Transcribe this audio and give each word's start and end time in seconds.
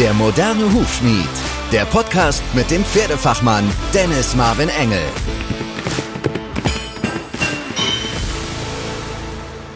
Der 0.00 0.12
moderne 0.12 0.72
Hufschmied. 0.72 1.28
Der 1.70 1.84
Podcast 1.84 2.42
mit 2.52 2.68
dem 2.68 2.84
Pferdefachmann 2.84 3.64
Dennis 3.94 4.34
Marvin 4.34 4.68
Engel. 4.68 5.04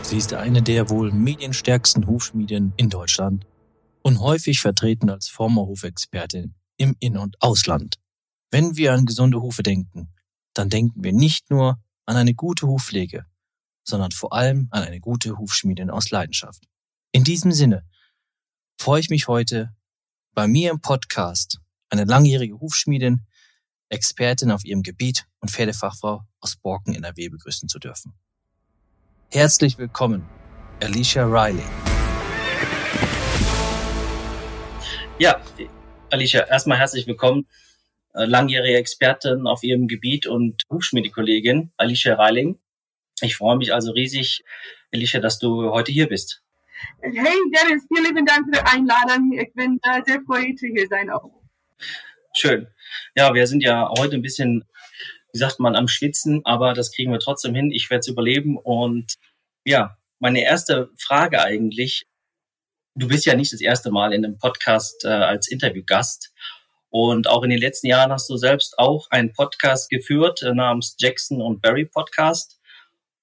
Sie 0.02 0.16
ist 0.16 0.34
eine 0.34 0.60
der 0.60 0.90
wohl 0.90 1.12
medienstärksten 1.12 2.08
Hufschmieden 2.08 2.72
in 2.76 2.90
Deutschland 2.90 3.46
und 4.02 4.18
häufig 4.18 4.59
vertreten 4.59 5.09
als 5.09 5.29
former 5.29 5.66
Hufexpertin 5.66 6.57
im 6.79 6.96
In- 6.98 7.16
und 7.16 7.41
Ausland. 7.41 8.00
Wenn 8.50 8.77
wir 8.77 8.95
an 8.95 9.07
gesunde 9.07 9.41
Hufe 9.41 9.62
denken, 9.62 10.09
dann 10.53 10.69
denken 10.69 11.05
wir 11.05 11.12
nicht 11.12 11.48
nur 11.48 11.79
an 12.07 12.16
eine 12.16 12.35
gute 12.35 12.66
Hufpflege, 12.66 13.25
sondern 13.85 14.11
vor 14.11 14.32
allem 14.32 14.66
an 14.73 14.82
eine 14.82 14.98
gute 14.98 15.39
Hufschmiedin 15.39 15.91
aus 15.91 16.11
Leidenschaft. 16.11 16.64
In 17.12 17.23
diesem 17.23 17.53
Sinne 17.53 17.85
freue 18.80 18.98
ich 18.98 19.11
mich 19.11 19.29
heute, 19.29 19.78
bei 20.35 20.46
mir 20.46 20.71
im 20.71 20.81
Podcast 20.81 21.59
eine 21.91 22.05
langjährige 22.05 22.61
Hufschmiedin, 22.61 23.27
Expertin 23.89 24.51
auf 24.51 24.64
ihrem 24.64 24.82
Gebiet 24.82 25.27
und 25.41 25.51
Pferdefachfrau 25.51 26.23
aus 26.41 26.57
Borken 26.57 26.95
NRW 26.95 27.29
begrüßen 27.29 27.68
zu 27.68 27.79
dürfen. 27.79 28.14
Herzlich 29.31 29.79
willkommen, 29.79 30.25
Alicia 30.81 31.25
Riley. 31.25 31.64
Ja, 35.19 35.41
Alicia, 36.11 36.42
erstmal 36.42 36.79
herzlich 36.79 37.06
willkommen. 37.06 37.47
Äh, 38.15 38.25
langjährige 38.25 38.79
Expertin 38.79 39.47
auf 39.47 39.62
ihrem 39.62 39.89
Gebiet 39.89 40.27
und 40.27 40.62
Hufschmiedekollegin 40.70 41.73
Alicia 41.77 42.15
Reiling. 42.15 42.59
Ich 43.20 43.37
freue 43.37 43.56
mich 43.56 43.75
also 43.75 43.92
riesig, 43.92 44.45
Alicia, 44.92 45.20
dass 45.20 45.39
du 45.39 45.70
heute 45.70 45.92
hier 45.92 46.09
bist. 46.09 46.42
Hey 47.00 47.12
Dennis, 47.53 47.87
vielen 47.89 48.05
lieben 48.05 48.27
Dank 48.27 48.47
für 48.47 48.53
die 48.53 48.67
Einladung. 48.67 49.33
Ich 49.33 49.53
bin 49.55 49.78
äh, 49.83 50.03
sehr 50.06 50.20
freut, 50.23 50.59
hier 50.61 50.87
sein 50.89 51.11
auch. 51.11 51.31
Schön. 52.35 52.69
Ja, 53.17 53.35
wir 53.35 53.47
sind 53.47 53.62
ja 53.62 53.89
heute 53.98 54.15
ein 54.15 54.23
bisschen, 54.23 54.65
wie 55.33 55.39
sagt 55.39 55.61
man, 55.61 55.75
am 55.75 55.89
Schwitzen, 55.89 56.43
aber 56.45 56.75
das 56.75 56.93
kriegen 56.93 57.11
wir 57.11 57.19
trotzdem 57.19 57.55
hin. 57.55 57.73
Ich 57.73 57.91
werde 57.91 58.01
es 58.01 58.09
überleben. 58.09 58.57
Und 58.57 59.15
ja, 59.65 59.97
meine 60.19 60.43
erste 60.43 60.91
Frage 60.98 61.43
eigentlich, 61.43 62.07
du 62.95 63.09
bist 63.09 63.27
ja 63.27 63.35
nicht 63.35 63.53
das 63.53 63.61
erste 63.61 63.91
Mal 63.91 64.13
in 64.13 64.25
einem 64.25 64.39
Podcast 64.39 65.05
äh, 65.05 65.09
als 65.09 65.48
Interviewgast. 65.48 66.33
Und 66.91 67.29
auch 67.29 67.42
in 67.42 67.51
den 67.51 67.59
letzten 67.59 67.87
Jahren 67.87 68.13
hast 68.13 68.31
du 68.31 68.37
selbst 68.37 68.79
auch 68.79 69.11
einen 69.11 69.33
Podcast 69.33 69.91
geführt 69.91 70.42
äh, 70.42 70.55
namens 70.55 70.97
Jackson 70.98 71.41
und 71.41 71.61
Barry 71.61 71.85
Podcast. 71.85 72.58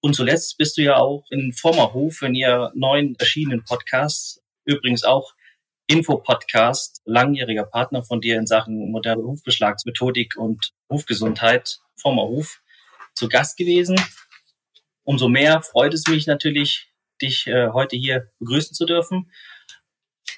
Und 0.06 0.14
zuletzt 0.16 0.59
bist 0.59 0.78
du 0.78 0.84
ja 0.84 0.98
auch 0.98 1.25
in 1.31 1.52
Formerhof 1.52 2.22
in 2.22 2.36
ihr 2.36 2.72
neuen 2.75 3.16
erschienenen 3.16 3.64
Podcasts, 3.64 4.39
übrigens 4.64 5.03
auch 5.03 5.34
Info-Podcast, 5.88 7.02
langjähriger 7.06 7.66
Partner 7.66 8.03
von 8.03 8.22
dir 8.22 8.38
in 8.38 8.45
Sachen 8.45 8.92
moderne 8.92 9.23
Hufbeschlagsmethodik 9.23 10.38
und 10.38 10.73
Hufgesundheit, 10.92 11.80
Formerhof, 11.95 12.62
zu 13.16 13.28
Gast 13.30 13.58
gewesen. 13.58 14.00
Umso 15.06 15.28
mehr 15.28 15.64
freut 15.64 15.95
es 15.95 16.06
mich 16.06 16.28
natürlich, 16.28 16.94
dich 17.19 17.47
äh, 17.47 17.69
heute 17.69 17.95
hier 17.95 18.30
begrüßen 18.38 18.75
zu 18.75 18.86
dürfen. 18.86 19.31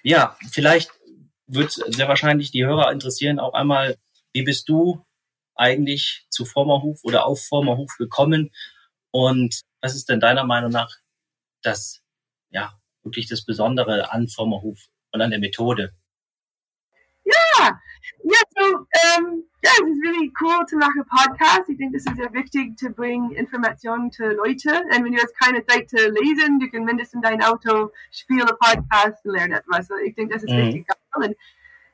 Ja, 0.02 0.38
vielleicht 0.50 0.92
wird 1.46 1.74
sehr 1.74 2.08
wahrscheinlich 2.08 2.52
die 2.52 2.66
Hörer 2.66 2.90
interessieren, 2.94 3.38
auch 3.38 3.54
einmal, 3.54 3.98
wie 4.32 4.44
bist 4.44 4.70
du 4.70 5.04
eigentlich 5.56 6.26
zu 6.30 6.46
Formerhof 6.46 7.02
oder 7.04 7.26
auf 7.26 7.42
Formerhof 7.46 7.98
gekommen? 7.98 8.54
Und 9.20 9.62
was 9.82 9.96
ist 9.96 10.10
denn 10.10 10.20
deiner 10.20 10.44
Meinung 10.44 10.70
nach 10.72 10.92
das, 11.64 12.04
ja, 12.52 12.72
wirklich 13.02 13.28
das 13.28 13.44
Besondere 13.44 14.12
an 14.12 14.28
Formerhof 14.28 14.78
und 15.12 15.22
an 15.22 15.32
der 15.32 15.40
Methode? 15.40 15.92
Ja, 17.24 17.80
ja, 18.24 18.40
so, 18.56 18.66
um, 18.78 19.44
yeah, 19.66 19.74
es 19.74 19.90
ist 19.90 20.04
really 20.06 20.32
cool 20.40 20.66
zu 20.68 20.78
machen 20.78 21.04
Podcast. 21.10 21.68
Ich 21.68 21.78
denke, 21.78 21.98
das 21.98 22.06
ist 22.06 22.16
sehr 22.16 22.32
wichtig, 22.32 22.78
zu 22.78 22.92
bringen 22.92 23.32
Informationen 23.32 24.12
zu 24.12 24.24
Leute. 24.34 24.70
Und 24.70 25.04
wenn 25.04 25.12
du 25.12 25.20
jetzt 25.20 25.38
keine 25.38 25.66
Zeit 25.66 25.90
zu 25.90 25.98
lesen, 25.98 26.60
du 26.60 26.70
kannst 26.70 26.86
mindestens 26.86 27.16
in 27.16 27.22
dein 27.24 27.44
Auto 27.44 27.92
spielen 28.12 28.46
Podcast 28.60 29.26
und 29.26 29.34
lernen 29.34 29.54
etwas. 29.54 29.90
Also 29.90 29.96
ich 30.06 30.14
denke, 30.16 30.36
das 30.36 30.44
ist 30.44 30.52
Mhm. 30.52 30.60
richtig 30.60 30.88
geil. 30.88 30.98
Und 31.16 31.36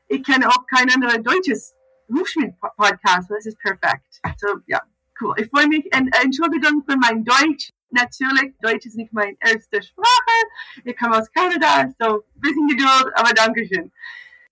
ich 0.10 0.24
kenne 0.24 0.50
auch 0.50 0.68
kein 0.68 0.92
anderes 0.94 1.24
deutsches 1.24 1.74
Hufschmied-Podcast. 2.10 3.32
Das 3.32 3.46
ist 3.46 3.58
perfekt. 3.60 4.20
So, 4.38 4.48
ja, 4.68 4.82
cool. 5.24 5.34
Ich 5.38 5.50
freue 5.50 5.68
mich. 5.68 5.86
Und 5.96 6.14
Entschuldigung 6.24 6.84
für 6.88 6.98
mein 6.98 7.24
Deutsch. 7.24 7.72
Natürlich, 7.90 8.54
Deutsch 8.62 8.86
ist 8.88 8.98
nicht 8.98 9.14
meine 9.14 9.38
erste 9.40 9.82
Sprache. 9.82 10.38
Ich 10.84 10.98
komme 10.98 11.18
aus 11.18 11.32
Kanada, 11.32 11.92
so 12.00 12.24
ein 12.36 12.42
bisschen 12.42 12.68
Geduld, 12.68 13.14
aber 13.16 13.34
Dankeschön. 13.34 13.92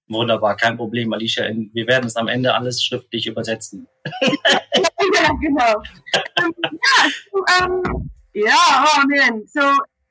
Wunderbar, 0.07 0.55
kein 0.57 0.77
Problem, 0.77 1.11
Alicia. 1.13 1.45
Wir 1.73 1.87
werden 1.87 2.05
es 2.05 2.15
am 2.15 2.27
Ende 2.27 2.53
alles 2.53 2.83
schriftlich 2.83 3.25
übersetzen. 3.27 3.87
ja, 4.21 5.31
genau. 5.41 5.81
ähm, 6.37 6.53
ja, 6.63 7.11
so, 7.31 7.65
ähm, 7.65 8.09
ja, 8.33 8.85
oh 8.85 9.07
man. 9.07 9.47
So, 9.47 9.61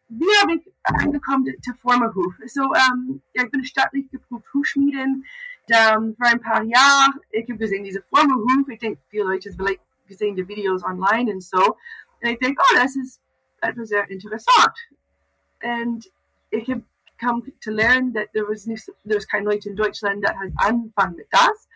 wie 0.09 0.41
habe 0.41 0.55
ich 0.55 0.73
angekommen 0.83 1.45
zu 1.63 1.73
Formerhof? 1.83 2.35
So, 2.47 2.63
ähm, 2.63 3.23
ja, 3.35 3.45
ich 3.45 3.51
bin 3.51 3.65
staatlich 3.65 4.11
geprüft 4.11 4.47
Hufschmiedin. 4.53 5.25
Ähm, 5.71 6.17
vor 6.19 6.27
ein 6.27 6.41
paar 6.41 6.65
Jahren, 6.65 7.21
ich 7.31 7.49
habe 7.49 7.59
gesehen, 7.59 7.85
diese 7.85 8.03
Formerhof, 8.13 8.69
ich 8.69 8.79
denke, 8.81 9.01
viele 9.09 9.25
Leute 9.25 9.53
vielleicht 9.53 9.81
gesehen 10.11 10.37
die 10.37 10.47
Videos 10.47 10.85
online 10.85 11.33
und 11.33 11.43
so. 11.43 11.77
Und 12.23 12.29
ich 12.29 12.39
denke, 12.39 12.63
oh, 12.63 12.75
das 12.77 12.97
ist 12.97 13.21
etwas 13.63 13.89
sehr 13.89 14.09
interessant. 14.11 14.77
Und 15.63 16.11
ich 16.51 16.69
habe 16.71 16.83
come 17.21 17.43
to 17.61 17.71
learn 17.71 18.13
that 18.15 18.33
there 18.33 18.47
was 18.49 18.67
nicht, 18.67 18.87
there 19.05 19.17
was 19.17 19.27
kein 19.27 19.45
Leute 19.45 19.69
in 19.69 19.77
Deutschland, 19.77 20.25
that 20.25 20.37
hat 20.37 20.51
angefangen 20.57 21.17
mit 21.17 21.29
das. 21.31 21.69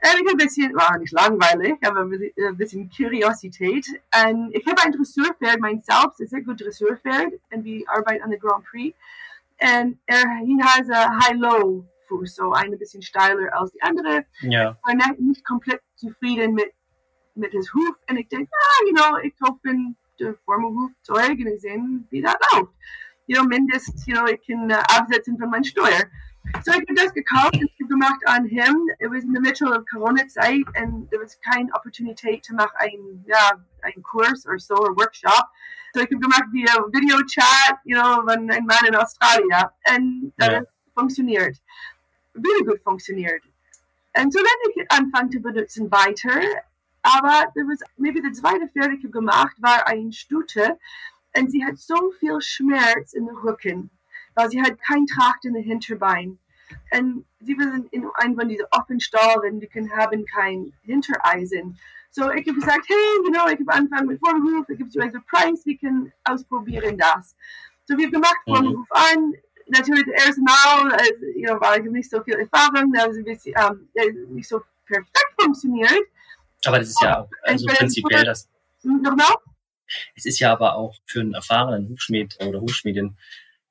Und 0.00 0.22
ich 0.22 0.30
ein 0.30 0.36
bisschen, 0.36 0.74
war 0.76 0.96
nicht 0.96 1.12
langweilig, 1.12 1.76
aber 1.82 2.02
ein 2.02 2.56
bisschen 2.56 2.88
Curiosität. 2.88 3.86
Und 4.24 4.54
ich 4.54 4.64
habe 4.64 4.80
ein 4.82 4.92
Dressurpferd, 4.92 5.58
mein 5.58 5.82
selbst, 5.82 6.20
ist 6.20 6.32
ein 6.32 6.44
gut 6.44 6.60
Dressurpferd, 6.60 7.32
und 7.50 7.64
wir 7.64 7.84
arbeiten 7.90 8.22
an 8.22 8.30
der 8.30 8.38
Grand 8.38 8.64
Prix. 8.64 8.96
Und 9.60 9.98
er 10.06 10.24
ihn 10.44 10.64
hat 10.64 10.88
ein 10.88 11.20
High-Low-Fuß, 11.24 12.36
so 12.36 12.52
ein 12.52 12.78
bisschen 12.78 13.02
steiler 13.02 13.52
als 13.52 13.72
die 13.72 13.82
andere. 13.82 14.24
Ja. 14.42 14.78
War 14.84 14.94
nicht, 14.94 15.18
nicht 15.18 15.44
komplett 15.44 15.80
zufrieden 15.96 16.54
mit, 16.54 16.72
mit 17.38 17.52
his 17.52 17.72
Huf. 17.72 17.96
Und 18.08 18.16
ich 18.16 18.28
denke, 18.28 18.50
ah, 18.52 18.84
you 18.86 18.94
know, 18.94 19.18
ich 19.22 19.38
kaufe 19.38 19.58
den 19.64 19.96
Formelhuf 20.44 20.90
Zeug 21.02 21.38
und 21.38 21.46
ich 21.46 21.60
sehen, 21.60 22.06
wie 22.10 22.20
das 22.22 22.34
läuft. 22.52 22.72
You 23.26 23.36
know, 23.36 23.44
mindest, 23.48 24.06
you 24.06 24.14
know, 24.14 24.26
ich 24.26 24.40
kann 24.46 24.70
uh, 24.70 24.74
absetzen 24.96 25.38
von 25.38 25.50
meiner 25.50 25.64
Steuer. 25.64 26.04
So, 26.64 26.72
habe 26.72 26.84
das 26.94 27.12
gekauft 27.12 27.56
und 27.56 27.88
gemacht 27.88 28.26
an 28.26 28.46
him. 28.46 28.88
It 29.00 29.10
was 29.10 29.22
in 29.24 29.34
the 29.34 29.40
middle 29.40 29.72
of 29.72 29.84
Corona-Zeit 29.90 30.64
and 30.76 31.10
there 31.10 31.22
was 31.22 31.38
keine 31.40 31.72
Opportunität 31.74 32.44
zu 32.44 32.54
machen, 32.54 32.72
ein, 32.78 33.24
ja, 33.26 33.52
ein 33.82 34.02
Kurs 34.02 34.46
oder 34.46 34.58
so, 34.58 34.74
oder 34.76 34.96
Workshop. 34.96 35.44
So, 35.92 36.00
ich 36.00 36.06
habe 36.06 36.18
gemacht 36.18 36.44
via 36.52 36.72
Videochat, 36.92 37.78
you 37.84 37.96
know, 37.96 38.22
von 38.22 38.50
einem 38.50 38.66
Mann 38.66 38.86
in 38.86 38.96
Australien. 38.96 39.50
Und 39.94 40.32
das 40.38 40.48
Ja. 40.48 40.62
funktioniert. 40.94 41.56
Really 42.34 42.64
gut 42.64 42.80
funktioniert. 42.82 43.42
Und 44.16 44.32
so 44.32 44.38
dann 44.38 44.72
ich 44.74 44.90
anfangen 44.90 45.30
zu 45.30 45.40
benutzen 45.40 45.90
weiter. 45.90 46.30
Aber 47.02 47.52
was, 47.54 47.80
maybe 47.96 48.20
der 48.20 48.32
zweite 48.32 48.68
Pferd, 48.68 48.92
ich 48.92 49.04
habe 49.04 49.10
gemacht, 49.10 49.56
war 49.60 49.86
ein 49.86 50.12
Stute. 50.12 50.78
Und 51.36 51.50
sie 51.50 51.64
hat 51.64 51.78
so 51.78 52.12
viel 52.18 52.40
Schmerz 52.40 53.12
in 53.12 53.26
den 53.26 53.36
Rücken, 53.36 53.90
weil 54.34 54.50
sie 54.50 54.60
hat 54.60 54.80
kein 54.80 55.06
Tracht 55.06 55.44
in 55.44 55.54
den 55.54 55.62
Hinterbein. 55.62 56.38
Und 56.92 57.24
sie 57.40 57.56
waren 57.58 57.86
in 57.90 58.06
einem 58.14 58.36
von 58.36 58.48
diesen 58.48 58.66
offenen 58.72 59.00
Stollen, 59.00 59.60
die 59.60 59.66
können 59.66 59.90
haben 59.94 60.24
kein 60.26 60.72
Hintereisen. 60.82 61.78
So, 62.10 62.30
ich 62.30 62.46
habe 62.48 62.58
gesagt, 62.58 62.86
hey, 62.88 62.96
you 63.24 63.30
know, 63.30 63.46
ich 63.46 63.60
habe 63.60 63.72
angefangen 63.72 64.08
mit 64.08 64.20
Vorberuf, 64.20 64.68
ich 64.68 64.78
gebe 64.78 64.90
dir 64.90 65.02
einen 65.02 65.24
Preis, 65.26 65.64
wir 65.64 65.76
können 65.78 66.12
ausprobieren 66.24 66.96
das. 66.98 67.36
So, 67.84 67.96
wir 67.96 68.06
haben 68.06 68.12
gemacht 68.12 68.36
Mhm. 68.46 68.54
Vorberuf 68.54 68.86
an. 68.90 69.34
Natürlich 69.70 70.06
das 70.06 70.26
erste 70.26 70.40
Mal, 70.40 70.92
also, 70.92 71.26
you 71.36 71.46
know, 71.46 71.60
weil 71.60 71.84
ich 71.84 71.90
nicht 71.90 72.10
so 72.10 72.22
viel 72.22 72.34
Erfahrung, 72.34 72.90
da 72.92 73.04
ist 73.04 73.18
ein 73.18 73.24
bisschen, 73.24 73.54
ähm, 73.56 73.88
der 73.94 74.12
nicht 74.30 74.48
so 74.48 74.62
perfekt 74.86 75.34
funktioniert. 75.38 76.02
Aber 76.64 76.78
das 76.78 76.88
ist 76.88 77.02
ja 77.02 77.20
auch, 77.20 77.30
also 77.42 77.66
prinzipiell 77.66 78.24
das, 78.24 78.48
Nochmal? 78.82 79.34
es 80.14 80.26
ist 80.26 80.38
ja 80.38 80.52
aber 80.52 80.74
auch 80.74 80.96
für 81.06 81.20
einen 81.20 81.34
erfahrenen 81.34 81.88
Hufschmied 81.88 82.36
oder 82.40 82.60
Hufschmiedin, 82.60 83.16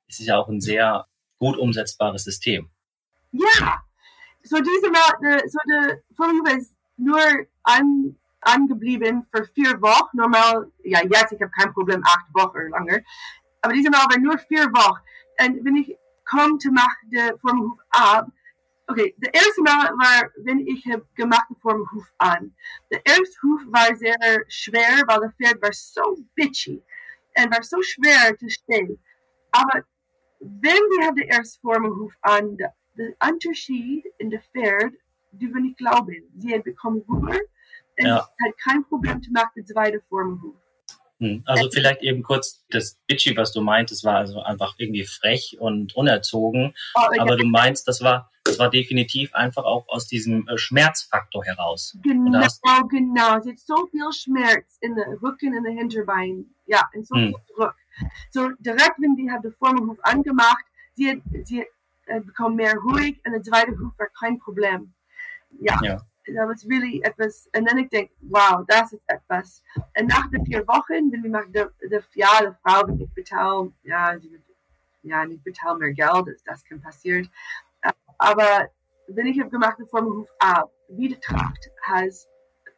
es 0.08 0.20
ist 0.20 0.26
ja 0.26 0.38
auch 0.38 0.48
ein 0.48 0.60
sehr 0.60 1.06
gut 1.38 1.56
umsetzbares 1.56 2.24
System. 2.24 2.70
Ja, 3.32 3.82
so 4.42 4.56
diese 4.56 4.90
Mal, 4.90 5.36
äh, 5.36 5.48
so 5.48 5.58
der 5.68 6.00
Vorberuf 6.16 6.56
ist 6.56 6.74
nur 6.96 7.20
an, 7.62 8.16
angeblieben 8.40 9.26
für 9.32 9.44
vier 9.54 9.80
Wochen. 9.80 10.16
Normal, 10.16 10.70
ja, 10.84 11.00
jetzt, 11.02 11.32
ich 11.32 11.40
habe 11.40 11.50
kein 11.50 11.72
Problem, 11.72 12.02
acht 12.04 12.26
Wochen 12.34 12.70
lange. 12.70 13.04
Aber 13.60 13.74
diese 13.74 13.90
Mal 13.90 14.06
war 14.08 14.18
nur 14.18 14.38
vier 14.38 14.64
Wochen. 14.66 15.00
Und 15.40 15.64
wenn 15.64 15.76
ich 15.76 15.96
komme 16.24 16.58
zu 16.58 16.70
machen, 16.70 17.10
der 17.12 17.38
Vorberuf 17.38 17.78
ab, 17.90 18.28
okay, 18.88 19.14
der 19.18 19.34
erste 19.34 19.62
Mal 19.62 19.90
war, 19.90 20.30
wenn 20.44 20.66
ich 20.66 20.86
habe 20.86 21.06
gemacht 21.14 21.48
den 21.50 21.56
Vorberuf 21.56 22.06
an. 22.18 22.54
Der 22.90 23.04
erste 23.04 23.42
Huf 23.42 23.60
war 23.68 23.94
sehr 23.96 24.16
schwer, 24.48 25.02
weil 25.06 25.20
das 25.20 25.34
Pferd 25.34 25.62
war 25.62 25.72
so 25.72 26.16
bitchy 26.34 26.82
und 27.36 27.50
war 27.54 27.62
so 27.62 27.80
schwer 27.82 28.36
zu 28.38 28.48
stehen. 28.48 28.98
Aber 29.52 29.84
wenn 30.40 30.62
wir 30.72 31.06
haben 31.06 31.16
den 31.16 31.28
ersten 31.28 31.60
Vorberuf 31.60 32.12
an, 32.22 32.56
der 32.56 32.74
Unterschied 33.28 34.04
in 34.18 34.30
der 34.30 34.40
Pferd, 34.40 34.94
die 35.32 35.52
wir 35.52 35.60
nicht 35.60 35.78
glauben. 35.78 36.24
Sie 36.36 36.54
hat 36.54 36.64
bekommen 36.64 37.04
Hunger 37.06 37.38
und 37.98 38.06
Ja. 38.06 38.28
hat 38.44 38.58
kein 38.58 38.84
Problem 38.84 39.20
gemacht, 39.20 39.52
die 39.56 39.64
zweite 39.64 40.00
Form 40.08 40.40
Huf. 40.42 40.54
Hm. 40.54 40.67
Also 41.46 41.68
vielleicht 41.70 42.02
eben 42.02 42.22
kurz 42.22 42.64
das 42.70 42.96
Bitchy, 43.06 43.36
was 43.36 43.52
du 43.52 43.60
meintest, 43.60 44.04
war 44.04 44.16
also 44.18 44.40
einfach 44.40 44.74
irgendwie 44.78 45.04
frech 45.04 45.56
und 45.58 45.94
unerzogen. 45.96 46.74
Oh, 46.94 47.08
ich 47.12 47.20
Aber 47.20 47.36
du 47.36 47.44
meinst, 47.44 47.88
das 47.88 48.00
war, 48.02 48.30
das 48.44 48.58
war 48.58 48.70
definitiv 48.70 49.34
einfach 49.34 49.64
auch 49.64 49.88
aus 49.88 50.06
diesem 50.06 50.46
äh, 50.48 50.56
Schmerzfaktor 50.56 51.44
heraus. 51.44 51.96
Genau, 52.02 52.38
hast- 52.38 52.62
genau. 52.88 53.40
Sie 53.40 53.50
hat 53.50 53.58
so 53.58 53.86
viel 53.90 54.12
Schmerz 54.12 54.78
in 54.80 54.94
der 54.94 55.06
Rücken, 55.20 55.54
in 55.54 55.64
der 55.64 55.72
Hinterbein. 55.72 56.46
Ja, 56.66 56.88
und 56.94 57.06
so 57.06 57.14
Hm. 57.16 57.28
viel 57.28 57.54
Druck. 57.56 57.74
So 58.30 58.50
direkt, 58.60 58.94
wenn 58.98 59.16
die 59.16 59.28
hat 59.30 59.42
den 59.42 59.52
Formelhuf 59.54 59.98
angemacht, 60.02 60.64
sie 60.94 61.10
hat, 61.10 61.18
sie 61.44 61.60
hat 61.62 61.66
äh, 62.06 62.20
bekommen 62.20 62.56
mehr 62.56 62.76
ruhig 62.76 63.20
und 63.26 63.32
der 63.32 63.42
zweite 63.42 63.72
Huf 63.72 63.92
war 63.98 64.06
kein 64.18 64.38
Problem. 64.38 64.92
Ja, 65.60 65.78
Ja. 65.82 66.00
Das 66.34 66.48
was 66.48 66.66
really 66.68 67.00
etwas. 67.02 67.48
Und 67.56 67.64
dann 67.68 67.78
ich 67.78 67.88
denke, 67.88 68.12
wow, 68.22 68.64
das 68.66 68.92
ist 68.92 69.02
etwas. 69.06 69.62
Und 69.98 70.06
nach 70.08 70.28
den 70.30 70.44
vier 70.44 70.66
Wochen, 70.66 71.10
wenn 71.12 71.22
wir 71.22 71.30
machen, 71.30 71.52
der, 71.52 71.70
der, 71.90 72.02
ja, 72.14 72.28
die 72.40 72.56
Frau 72.62 72.86
nicht 72.86 73.14
bezahlen, 73.14 73.74
ja, 73.82 74.18
sie 74.18 74.30
wird 74.30 74.42
ja 75.02 75.24
nicht 75.24 75.42
bezahlen 75.44 75.78
mehr 75.78 75.92
Geld, 75.92 76.26
das, 76.26 76.42
das 76.44 76.64
kann 76.64 76.80
passieren. 76.80 77.28
Äh, 77.82 77.92
Aber 78.18 78.68
wenn 79.08 79.26
ich 79.26 79.38
habe 79.40 79.50
gemacht, 79.50 79.78
der 79.78 79.86
Formelhuf 79.86 80.28
ab, 80.38 80.70
wie 80.88 81.08
die 81.08 81.20
Tracht 81.20 81.70
hat 81.82 82.12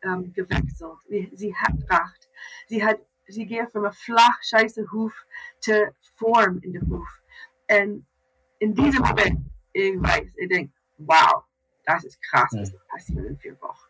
ähm, 0.03 0.33
gewechselt. 0.33 0.99
Wie- 1.09 1.31
Sie 1.35 1.55
hat 1.55 1.73
Tracht. 1.89 2.29
Sie 2.69 2.85
hat, 2.85 2.99
sie 3.27 3.47
geht 3.47 3.71
von 3.71 3.85
einem 3.85 3.93
flach, 3.95 4.39
scheiße 4.43 4.91
Huf 4.93 5.13
zu 5.61 5.93
Form 6.17 6.59
in 6.63 6.73
der 6.73 6.83
Huf. 6.83 7.09
Und 7.71 8.07
in 8.59 8.75
diesem 8.75 9.03
Moment, 9.03 9.47
ich 9.73 9.95
weiß, 10.01 10.33
ich 10.37 10.49
denke, 10.49 10.73
wow, 10.99 11.45
das 11.95 12.05
ist 12.05 12.23
krass, 12.23 12.51
was 12.53 12.73
Mhm. 12.73 12.79
passiert 12.89 13.27
in 13.27 13.39
vier 13.39 13.61
Wochen. 13.61 13.87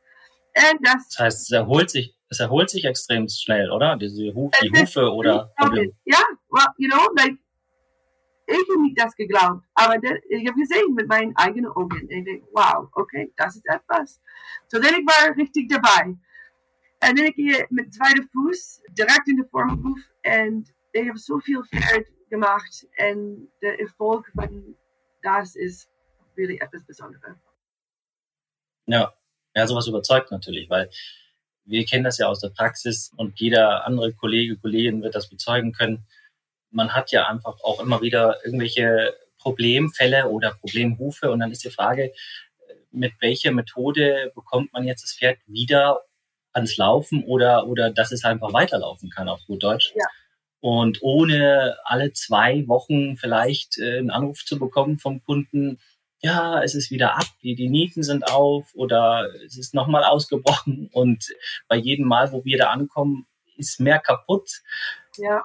Und 0.56 0.87
das, 0.87 1.08
Das 1.08 1.19
heißt, 1.19 1.41
es 1.43 1.50
erholt 1.52 1.91
sich, 1.91 2.14
es 2.29 2.41
erholt 2.41 2.70
sich 2.70 2.85
extrem 2.85 3.29
schnell, 3.29 3.70
oder? 3.70 3.97
Diese 3.97 4.35
Huf, 4.35 4.52
die 4.62 4.70
Hufe 4.70 5.11
oder 5.12 5.52
ja, 6.05 6.19
well, 6.50 6.67
you 6.79 6.88
know, 6.91 7.08
like, 7.17 7.37
ich 8.47 8.56
habe 8.69 8.82
nicht 8.82 9.00
das 9.00 9.14
geglaubt, 9.14 9.64
aber 9.75 9.97
der, 9.99 10.19
ich 10.29 10.47
habe 10.49 10.58
gesehen 10.58 10.94
mit 10.94 11.06
meinen 11.08 11.35
eigenen 11.37 11.70
Augen. 11.70 12.08
Ich 12.08 12.25
denke, 12.25 12.44
wow, 12.52 12.88
okay, 12.94 13.32
das 13.37 13.56
ist 13.56 13.67
etwas. 13.69 14.20
So, 14.67 14.81
dann 14.81 14.93
ich 14.94 15.06
war 15.06 15.37
richtig 15.37 15.69
dabei. 15.70 16.06
Und 16.06 16.19
dann 17.00 17.17
ich 17.26 17.35
gehe 17.37 17.64
mit 17.70 17.94
zweiter 17.94 18.23
Fuß 18.32 18.82
direkt 18.91 19.29
in 19.29 19.37
den 19.37 19.49
Formhof 19.49 19.99
und 20.26 20.69
ich 20.93 21.08
habe 21.08 21.19
so 21.19 21.38
viel 21.38 21.62
Pferd 21.64 22.06
gemacht 22.29 22.87
und 22.99 23.50
der 23.62 23.81
Erfolg 23.81 24.26
von 24.35 24.76
das 25.23 25.55
ist 25.55 25.88
wirklich 26.35 26.61
etwas 26.61 26.85
Besonderes. 26.85 27.37
Ja. 28.90 29.14
Ja, 29.54 29.66
sowas 29.66 29.88
überzeugt 29.88 30.31
natürlich, 30.31 30.70
weil 30.70 30.90
wir 31.64 31.84
kennen 31.84 32.04
das 32.04 32.19
ja 32.19 32.26
aus 32.26 32.40
der 32.40 32.50
Praxis 32.50 33.12
und 33.16 33.40
jeder 33.40 33.87
andere 33.87 34.12
Kollege, 34.12 34.56
Kollegin 34.56 35.02
wird 35.02 35.14
das 35.14 35.28
bezeugen 35.28 35.72
können. 35.72 36.06
Man 36.70 36.94
hat 36.94 37.10
ja 37.10 37.26
einfach 37.26 37.60
auch 37.62 37.81
immer 37.81 38.00
wieder 38.00 38.44
irgendwelche 38.44 39.14
Problemfälle 39.38 40.28
oder 40.28 40.52
Problemhufe 40.54 41.31
und 41.31 41.40
dann 41.40 41.50
ist 41.50 41.64
die 41.64 41.70
Frage, 41.70 42.12
mit 42.92 43.12
welcher 43.20 43.52
Methode 43.52 44.32
bekommt 44.34 44.72
man 44.72 44.84
jetzt 44.84 45.02
das 45.02 45.14
Pferd 45.14 45.38
wieder 45.46 46.00
ans 46.52 46.76
Laufen 46.76 47.25
oder, 47.25 47.66
oder 47.66 47.90
dass 47.90 48.12
es 48.12 48.25
einfach 48.25 48.52
weiterlaufen 48.52 49.10
kann 49.10 49.28
auf 49.28 49.40
gut 49.46 49.62
Deutsch. 49.62 49.92
Ja. 49.94 50.06
Und 50.60 51.02
ohne 51.02 51.76
alle 51.84 52.12
zwei 52.12 52.66
Wochen 52.69 53.16
vielleicht 53.16 53.78
äh, 53.78 53.98
einen 53.98 54.10
Anruf 54.10 54.44
zu 54.44 54.58
bekommen 54.58 54.98
vom 54.98 55.25
Kunden, 55.25 55.78
ja, 56.22 56.62
es 56.62 56.75
ist 56.75 56.90
wieder 56.90 57.17
ab, 57.17 57.26
die, 57.43 57.55
die 57.55 57.69
Nieten 57.69 58.02
sind 58.02 58.31
auf 58.31 58.75
oder 58.75 59.28
es 59.44 59.56
ist 59.56 59.75
nochmal 59.75 60.05
ausgebrochen 60.05 60.88
und 60.93 61.28
bei 61.69 61.76
jedem 61.76 62.06
Mal, 62.06 62.32
wo 62.32 62.44
wir 62.44 62.58
da 62.58 62.70
ankommen, 62.70 63.26
ist 63.56 63.81
mehr 63.81 63.99
kaputt, 63.99 64.62
Ja, 65.17 65.44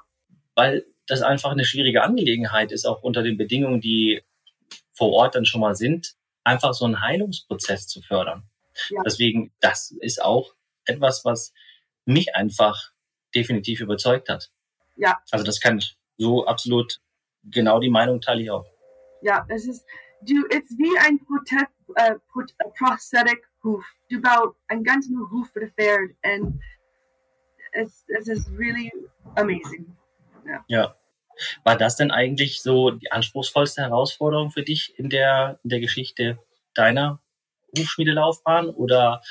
weil 0.55 0.85
das 1.07 1.21
einfach 1.21 1.51
eine 1.51 1.65
schwierige 1.65 2.03
Angelegenheit 2.03 2.71
ist, 2.71 2.85
auch 2.85 3.03
unter 3.03 3.23
den 3.23 3.37
Bedingungen, 3.37 3.79
die 3.79 4.23
vor 4.93 5.11
Ort 5.11 5.35
dann 5.35 5.45
schon 5.45 5.61
mal 5.61 5.75
sind, 5.75 6.15
einfach 6.43 6.73
so 6.73 6.85
einen 6.85 7.01
Heilungsprozess 7.01 7.87
zu 7.87 8.01
fördern. 8.01 8.49
Ja. 8.89 9.01
Deswegen, 9.05 9.53
das 9.59 9.91
ist 9.91 10.21
auch 10.21 10.53
etwas, 10.85 11.23
was 11.25 11.53
mich 12.05 12.35
einfach 12.35 12.91
definitiv 13.33 13.81
überzeugt 13.81 14.29
hat. 14.29 14.51
Ja. 14.95 15.19
Also 15.31 15.45
das 15.45 15.59
kann 15.59 15.77
ich 15.77 15.97
so 16.17 16.45
absolut, 16.45 17.01
genau 17.43 17.79
die 17.79 17.89
Meinung 17.89 18.21
teile 18.21 18.41
ich 18.41 18.51
auch. 18.51 18.65
ja, 19.21 19.45
es 19.49 19.67
ist, 19.67 19.85
du, 20.21 20.45
ist 20.47 20.77
wie 20.77 20.97
ein 20.99 21.19
Prote 21.19 21.67
äh, 21.95 22.11
äh, 22.11 22.69
Prosthetic 22.77 23.47
Hoof. 23.63 23.83
Du 24.09 24.21
baust 24.21 24.57
einen 24.67 24.83
ganzen 24.83 25.17
Hoof 25.31 25.49
Pferd 25.51 26.11
und 26.23 26.61
es, 27.73 28.05
es 28.07 28.27
ist 28.27 28.49
really 28.51 28.91
amazing. 29.35 29.95
Ja. 30.67 30.95
War 31.63 31.77
das 31.77 31.97
denn 31.97 32.11
eigentlich 32.11 32.61
so 32.61 32.91
die 32.91 33.11
anspruchsvollste 33.11 33.81
Herausforderung 33.81 34.51
für 34.51 34.63
dich 34.63 34.97
in 34.97 35.09
der, 35.09 35.59
in 35.63 35.69
der 35.69 35.79
Geschichte 35.81 36.39
deiner 36.73 37.19
Hufschmiedelaufbahn 37.77 38.69
oder 38.69 39.21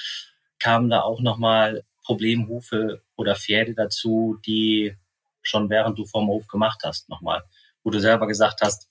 kamen 0.59 0.91
da 0.91 1.01
auch 1.01 1.21
nochmal 1.21 1.85
Problemhufe 2.05 3.03
oder 3.17 3.37
Pferde 3.37 3.75
dazu, 3.75 4.39
die 4.45 4.97
schon 5.43 5.71
während 5.71 5.99
du 5.99 6.05
vom 6.05 6.27
Hof 6.29 6.47
gemacht 6.47 6.81
hast, 6.85 7.09
nochmal, 7.09 7.43
wo 7.83 7.91
du 7.91 8.01
selber 8.01 8.27
gesagt 8.27 8.61
hast, 8.63 8.91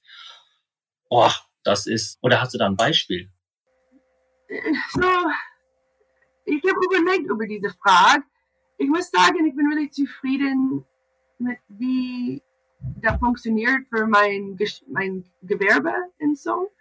oh, 1.09 1.29
das 1.63 1.87
ist, 1.87 2.19
oder 2.21 2.41
hast 2.41 2.53
du 2.53 2.57
da 2.57 2.67
ein 2.67 2.75
Beispiel? 2.75 3.29
So, 4.91 5.01
ich 6.45 6.61
habe 6.63 6.85
überlegt 6.85 7.29
über 7.29 7.47
diese 7.47 7.69
Frage. 7.81 8.23
Ich 8.77 8.87
muss 8.87 9.09
sagen, 9.09 9.45
ich 9.45 9.55
bin 9.55 9.69
wirklich 9.69 9.91
zufrieden 9.91 10.85
mit 11.39 11.57
wie 11.69 12.41
das 13.01 13.17
funktioniert 13.17 13.87
für 13.89 14.05
mein, 14.05 14.57
mein 14.87 15.23
Gewerbe 15.41 15.93
und 16.19 16.37
so. 16.37 16.71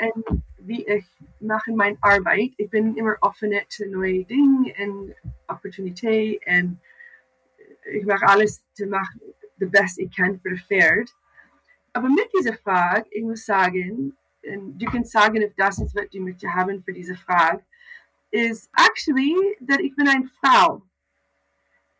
Und 0.00 0.42
wie 0.58 0.84
ich 0.86 1.04
mache 1.40 1.72
meine 1.72 1.98
Arbeit. 2.00 2.52
Ich 2.56 2.70
bin 2.70 2.96
immer 2.96 3.16
offen 3.20 3.52
zu 3.68 3.88
neuen 3.88 4.26
Dingen 4.26 4.72
und 4.78 5.14
Opportunitäten 5.48 6.40
und 6.46 6.80
ich 7.92 8.04
mache 8.06 8.26
alles 8.26 8.62
zu 8.74 8.88
das 8.88 9.70
Beste 9.70 10.02
ich 10.02 10.16
kann 10.16 10.40
für 10.40 10.50
das 10.50 10.60
Pferd. 10.62 11.10
Aber 11.92 12.08
mit 12.08 12.28
dieser 12.38 12.54
Frage, 12.54 13.06
ich 13.10 13.22
muss 13.22 13.44
sagen, 13.44 14.16
du 14.42 14.86
kannst 14.86 15.12
sagen, 15.12 15.44
ob 15.44 15.56
das 15.56 15.78
ist, 15.78 15.94
was 15.94 16.08
du 16.10 16.20
möchtest 16.20 16.54
haben 16.54 16.82
für 16.82 16.92
diese 16.92 17.14
Frage, 17.14 17.64
ist 18.30 18.70
actually, 18.76 19.36
dass 19.60 19.78
ich 19.78 19.94
bin 19.94 20.08
eine 20.08 20.30
Frau. 20.40 20.82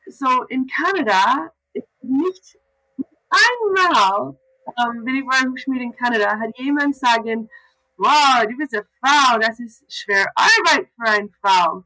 So 0.06 0.44
in 0.44 0.66
Kanada 0.66 1.52
nicht 2.00 2.58
einmal, 3.30 4.36
ähm, 4.66 5.04
wenn 5.04 5.16
ich 5.16 5.26
war 5.26 5.42
im 5.44 5.56
Schmied 5.56 5.82
in 5.82 5.94
Kanada, 5.94 6.38
hat 6.38 6.58
jemand 6.58 6.96
sagen, 6.96 7.48
wow, 7.96 8.44
du 8.48 8.56
bist 8.56 8.74
eine 8.74 8.86
Frau, 9.00 9.38
das 9.38 9.60
ist 9.60 9.84
schwer 9.92 10.26
Arbeit 10.34 10.88
für 10.96 11.08
eine 11.08 11.28
Frau. 11.40 11.84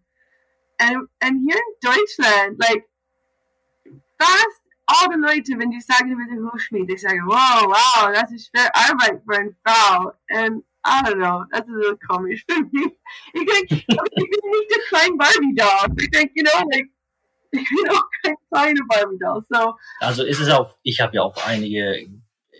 Und 0.78 1.08
hier 1.20 1.56
in 1.56 1.74
Deutschland, 1.82 2.58
like, 2.58 2.88
fast 4.18 4.62
alle 4.86 5.16
Leute, 5.16 5.58
wenn 5.58 5.70
die 5.70 5.80
sagen, 5.80 6.16
bist 6.16 6.30
ein 6.30 6.52
Hufschmied, 6.52 6.88
die 6.88 6.96
sagen, 6.96 7.22
wow, 7.26 7.66
wow, 7.66 8.12
das 8.12 8.30
ist 8.32 8.48
schwer 8.48 8.70
Arbeit 8.74 9.22
für 9.26 9.36
eine 9.36 9.56
Frau. 9.64 10.12
Und 10.30 10.64
I 10.86 11.02
don't 11.02 11.16
know, 11.16 11.44
das 11.50 11.66
ist 11.66 11.82
so 11.82 11.96
komisch 12.08 12.44
für 12.48 12.60
mich. 12.60 12.92
Ich 13.34 13.46
denke, 13.46 13.74
ich 13.74 13.86
bin 13.86 14.50
nicht 14.50 14.70
der 14.70 14.82
kleine 14.88 15.16
Barbie-Doll. 15.16 15.96
Ich 15.98 16.10
denke, 16.10 16.32
you 16.36 16.44
know, 16.44 16.68
like, 16.70 16.90
ich 17.50 17.68
bin 17.68 17.90
auch 17.90 18.04
kein 18.22 18.34
kleiner 18.52 18.86
Barbie-Doll. 18.88 19.44
So, 19.50 19.74
Also 20.00 20.24
ist 20.24 20.40
es 20.40 20.48
auch, 20.48 20.76
ich 20.82 21.00
habe 21.00 21.16
ja 21.16 21.22
auch 21.22 21.36
einige, 21.46 22.06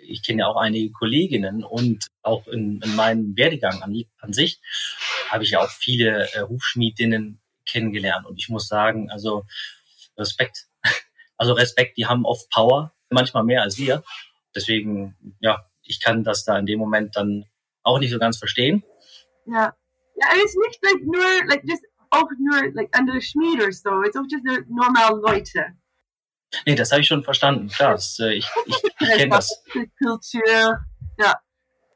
ich 0.03 0.23
kenne 0.25 0.41
ja 0.41 0.49
auch 0.49 0.57
einige 0.57 0.91
Kolleginnen 0.93 1.63
und 1.63 2.09
auch 2.23 2.49
in, 2.49 2.81
in 2.83 2.97
meinem 2.97 3.37
Werdegang 3.37 3.83
an, 3.83 3.95
an 4.21 4.33
sich 4.33 4.61
habe 5.31 5.45
ich 5.45 5.51
ja 5.51 5.61
auch 5.61 5.71
viele 5.71 6.29
äh, 6.35 6.43
Hufschmiedinnen 6.49 7.41
kennengelernt 7.65 8.27
und 8.27 8.39
ich 8.39 8.49
muss 8.49 8.69
sagen, 8.69 9.11
also 9.11 9.45
Respekt. 10.17 10.66
Also 11.39 11.53
Respekt, 11.53 11.97
die 11.99 12.07
haben 12.07 12.25
oft 12.25 12.49
Power, 12.51 12.93
manchmal 13.11 13.45
mehr 13.45 13.63
als 13.63 13.77
wir. 13.79 14.03
Deswegen, 14.55 15.17
ja, 15.41 15.65
ich 15.83 16.01
kann 16.03 16.25
das 16.25 16.45
da 16.45 16.59
in 16.59 16.67
dem 16.67 16.79
Moment 16.79 17.15
dann 17.17 17.45
auch 17.83 17.99
nicht 17.99 18.11
so 18.11 18.19
ganz 18.19 18.39
verstehen. 18.39 18.83
ja. 19.47 19.75
Ja, 20.19 20.29
es 20.35 20.45
ist 20.45 20.57
nicht 20.67 20.83
like, 20.83 21.03
nur, 21.05 21.45
like, 21.47 21.63
just 21.65 21.85
auch 22.09 22.25
nur 22.39 22.73
like, 22.73 22.89
andere 22.97 23.21
Schmied 23.21 23.61
oder 23.61 23.71
so. 23.71 24.01
Es 24.01 24.09
ist 24.09 24.17
auch 24.17 24.25
just 24.31 24.45
nur 24.47 24.61
normale 24.67 25.21
Leute. 25.21 25.67
Nee, 26.65 26.75
das 26.75 26.91
habe 26.91 27.03
ich 27.03 27.07
schon 27.07 27.23
verstanden. 27.23 27.69
Klar, 27.69 27.93
das, 27.93 28.19
äh, 28.21 28.33
ich, 28.33 28.49
ich, 28.65 28.77
ich 28.99 29.09
kenne 29.11 29.29
das. 29.29 29.63
Kultur. 29.71 30.81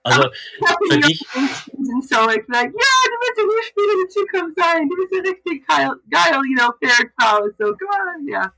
Also 0.03 0.23
Ich 0.31 0.69
hab 0.69 0.79
Für 0.91 0.99
dich- 0.99 1.27
so, 1.33 2.29
ich 2.31 2.45
like, 2.49 2.73
ja, 2.73 3.01
du 3.09 3.17
willst 3.21 3.39
ein 3.39 3.49
Hörspiel 3.49 3.85
in 3.93 4.01
der 4.01 4.09
Zukunft 4.11 4.59
sein. 4.59 4.89
Du 4.89 4.97
bist 4.97 5.13
ein 5.15 5.27
richtig 5.35 5.67
geil, 5.67 5.91
geil 6.11 6.41
you 6.47 6.57
know, 6.59 6.73
Pferdfrau. 6.79 7.47
So, 7.59 7.75
come 7.75 8.17
on, 8.19 8.29
ja. 8.29 8.53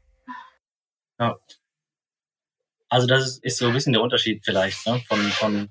Also 2.88 3.06
das 3.06 3.24
ist, 3.26 3.44
ist 3.44 3.58
so 3.58 3.66
ein 3.68 3.72
bisschen 3.72 3.92
der 3.94 4.02
Unterschied 4.02 4.44
vielleicht 4.44 4.86
ne? 4.86 5.00
von, 5.08 5.18
von, 5.32 5.70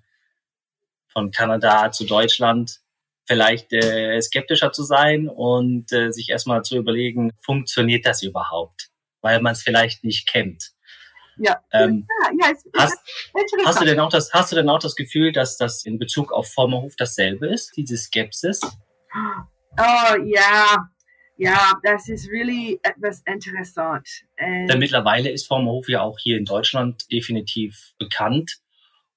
von 1.08 1.32
Kanada 1.32 1.92
zu 1.92 2.06
Deutschland 2.06 2.80
vielleicht 3.26 3.72
äh, 3.72 4.20
skeptischer 4.22 4.72
zu 4.74 4.84
sein 4.84 5.30
und 5.30 5.92
äh, 5.94 6.12
sich 6.12 6.30
erstmal 6.30 6.64
zu 6.64 6.76
überlegen, 6.76 7.32
funktioniert 7.42 8.06
das 8.06 8.24
überhaupt? 8.24 8.90
Weil 9.22 9.40
man 9.42 9.54
es 9.54 9.62
vielleicht 9.62 10.04
nicht 10.04 10.28
kennt. 10.28 10.72
Ja, 11.38 11.60
Ähm, 11.72 12.08
ja, 12.24 12.48
ja 12.48 12.52
es, 12.54 12.64
hast- 12.78 13.00
es, 13.34 13.66
Hast 13.66 13.82
du 13.82 13.86
denn 13.86 14.00
auch 14.00 14.10
das, 14.10 14.34
hast 14.34 14.52
du 14.52 14.56
denn 14.56 14.70
auch 14.70 14.80
das 14.80 14.96
Gefühl, 14.96 15.32
dass 15.32 15.58
das 15.58 15.86
in 15.86 15.98
Bezug 16.00 16.32
auf 16.34 16.52
Formerhof 16.52 16.96
dasselbe 16.98 17.48
ist, 17.48 17.72
diese 17.78 17.98
Skepsis? 17.98 18.60
Oh 19.78 20.16
ja, 20.26 20.90
ja, 21.42 21.74
das 21.82 22.08
ist 22.08 22.30
really 22.30 22.80
etwas 22.84 23.24
interessant. 23.26 24.08
Und 24.40 24.68
Denn 24.68 24.78
mittlerweile 24.78 25.32
ist 25.32 25.48
Formerhof 25.48 25.90
ja 25.90 26.02
auch 26.02 26.20
hier 26.20 26.38
in 26.38 26.46
Deutschland 26.46 27.12
definitiv 27.12 27.96
bekannt. 27.98 28.60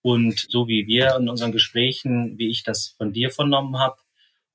Und 0.00 0.46
so 0.48 0.66
wie 0.66 0.86
wir 0.86 1.16
in 1.16 1.28
unseren 1.28 1.52
Gesprächen, 1.52 2.38
wie 2.38 2.50
ich 2.50 2.62
das 2.62 2.94
von 2.96 3.12
dir 3.12 3.30
vernommen 3.30 3.78
habe, 3.78 3.96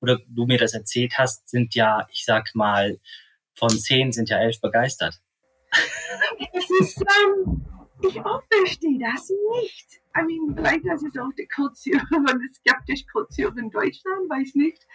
oder 0.02 0.18
du 0.28 0.48
mir 0.48 0.58
das 0.58 0.74
erzählt 0.74 1.14
hast, 1.20 1.48
sind 1.48 1.76
ja, 1.76 2.08
ich 2.12 2.26
sag 2.26 2.56
mal, 2.56 2.98
von 3.54 3.70
zehn 3.70 4.12
sind 4.14 4.30
ja 4.30 4.40
elf 4.40 4.60
begeistert. 4.62 5.20
es 6.54 6.70
ist, 6.82 6.98
ähm, 7.02 7.68
ich 8.08 8.20
auch 8.20 8.42
verstehe 8.52 9.00
das 9.00 9.30
nicht. 9.62 9.88
I 10.18 10.22
mean, 10.24 10.56
vielleicht 10.56 10.86
das 10.86 11.04
ist 11.04 11.18
auch 11.18 11.32
die 11.38 11.48
Kultur 11.48 12.00
von 12.10 12.26
der 12.26 12.50
skeptischen 12.54 13.08
Kultur 13.12 13.56
in 13.58 13.70
Deutschland, 13.70 14.30
weiß 14.30 14.56
nicht. 14.56 14.86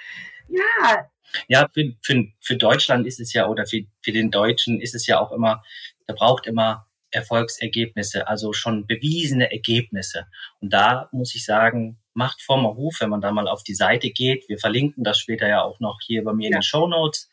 Ja, 0.48 1.08
Ja, 1.48 1.68
für, 1.72 1.94
für, 2.02 2.26
für 2.40 2.56
Deutschland 2.56 3.06
ist 3.06 3.20
es 3.20 3.32
ja, 3.32 3.48
oder 3.48 3.66
für, 3.66 3.82
für 4.02 4.12
den 4.12 4.30
Deutschen 4.30 4.80
ist 4.80 4.94
es 4.94 5.06
ja 5.06 5.18
auch 5.20 5.32
immer, 5.32 5.62
der 6.08 6.14
braucht 6.14 6.46
immer 6.46 6.86
Erfolgsergebnisse, 7.10 8.26
also 8.28 8.52
schon 8.52 8.86
bewiesene 8.86 9.50
Ergebnisse. 9.52 10.26
Und 10.60 10.72
da 10.72 11.08
muss 11.12 11.34
ich 11.34 11.44
sagen, 11.44 11.98
macht 12.12 12.42
Former 12.42 12.74
Hof, 12.74 12.96
wenn 13.00 13.10
man 13.10 13.20
da 13.20 13.32
mal 13.32 13.48
auf 13.48 13.62
die 13.62 13.74
Seite 13.74 14.10
geht, 14.10 14.48
wir 14.48 14.58
verlinken 14.58 15.04
das 15.04 15.18
später 15.18 15.48
ja 15.48 15.62
auch 15.62 15.80
noch 15.80 15.98
hier 16.04 16.24
bei 16.24 16.32
mir 16.32 16.46
in 16.48 16.52
Ja. 16.52 16.58
den 16.58 16.62
Show 16.62 16.86
Notes, 16.86 17.30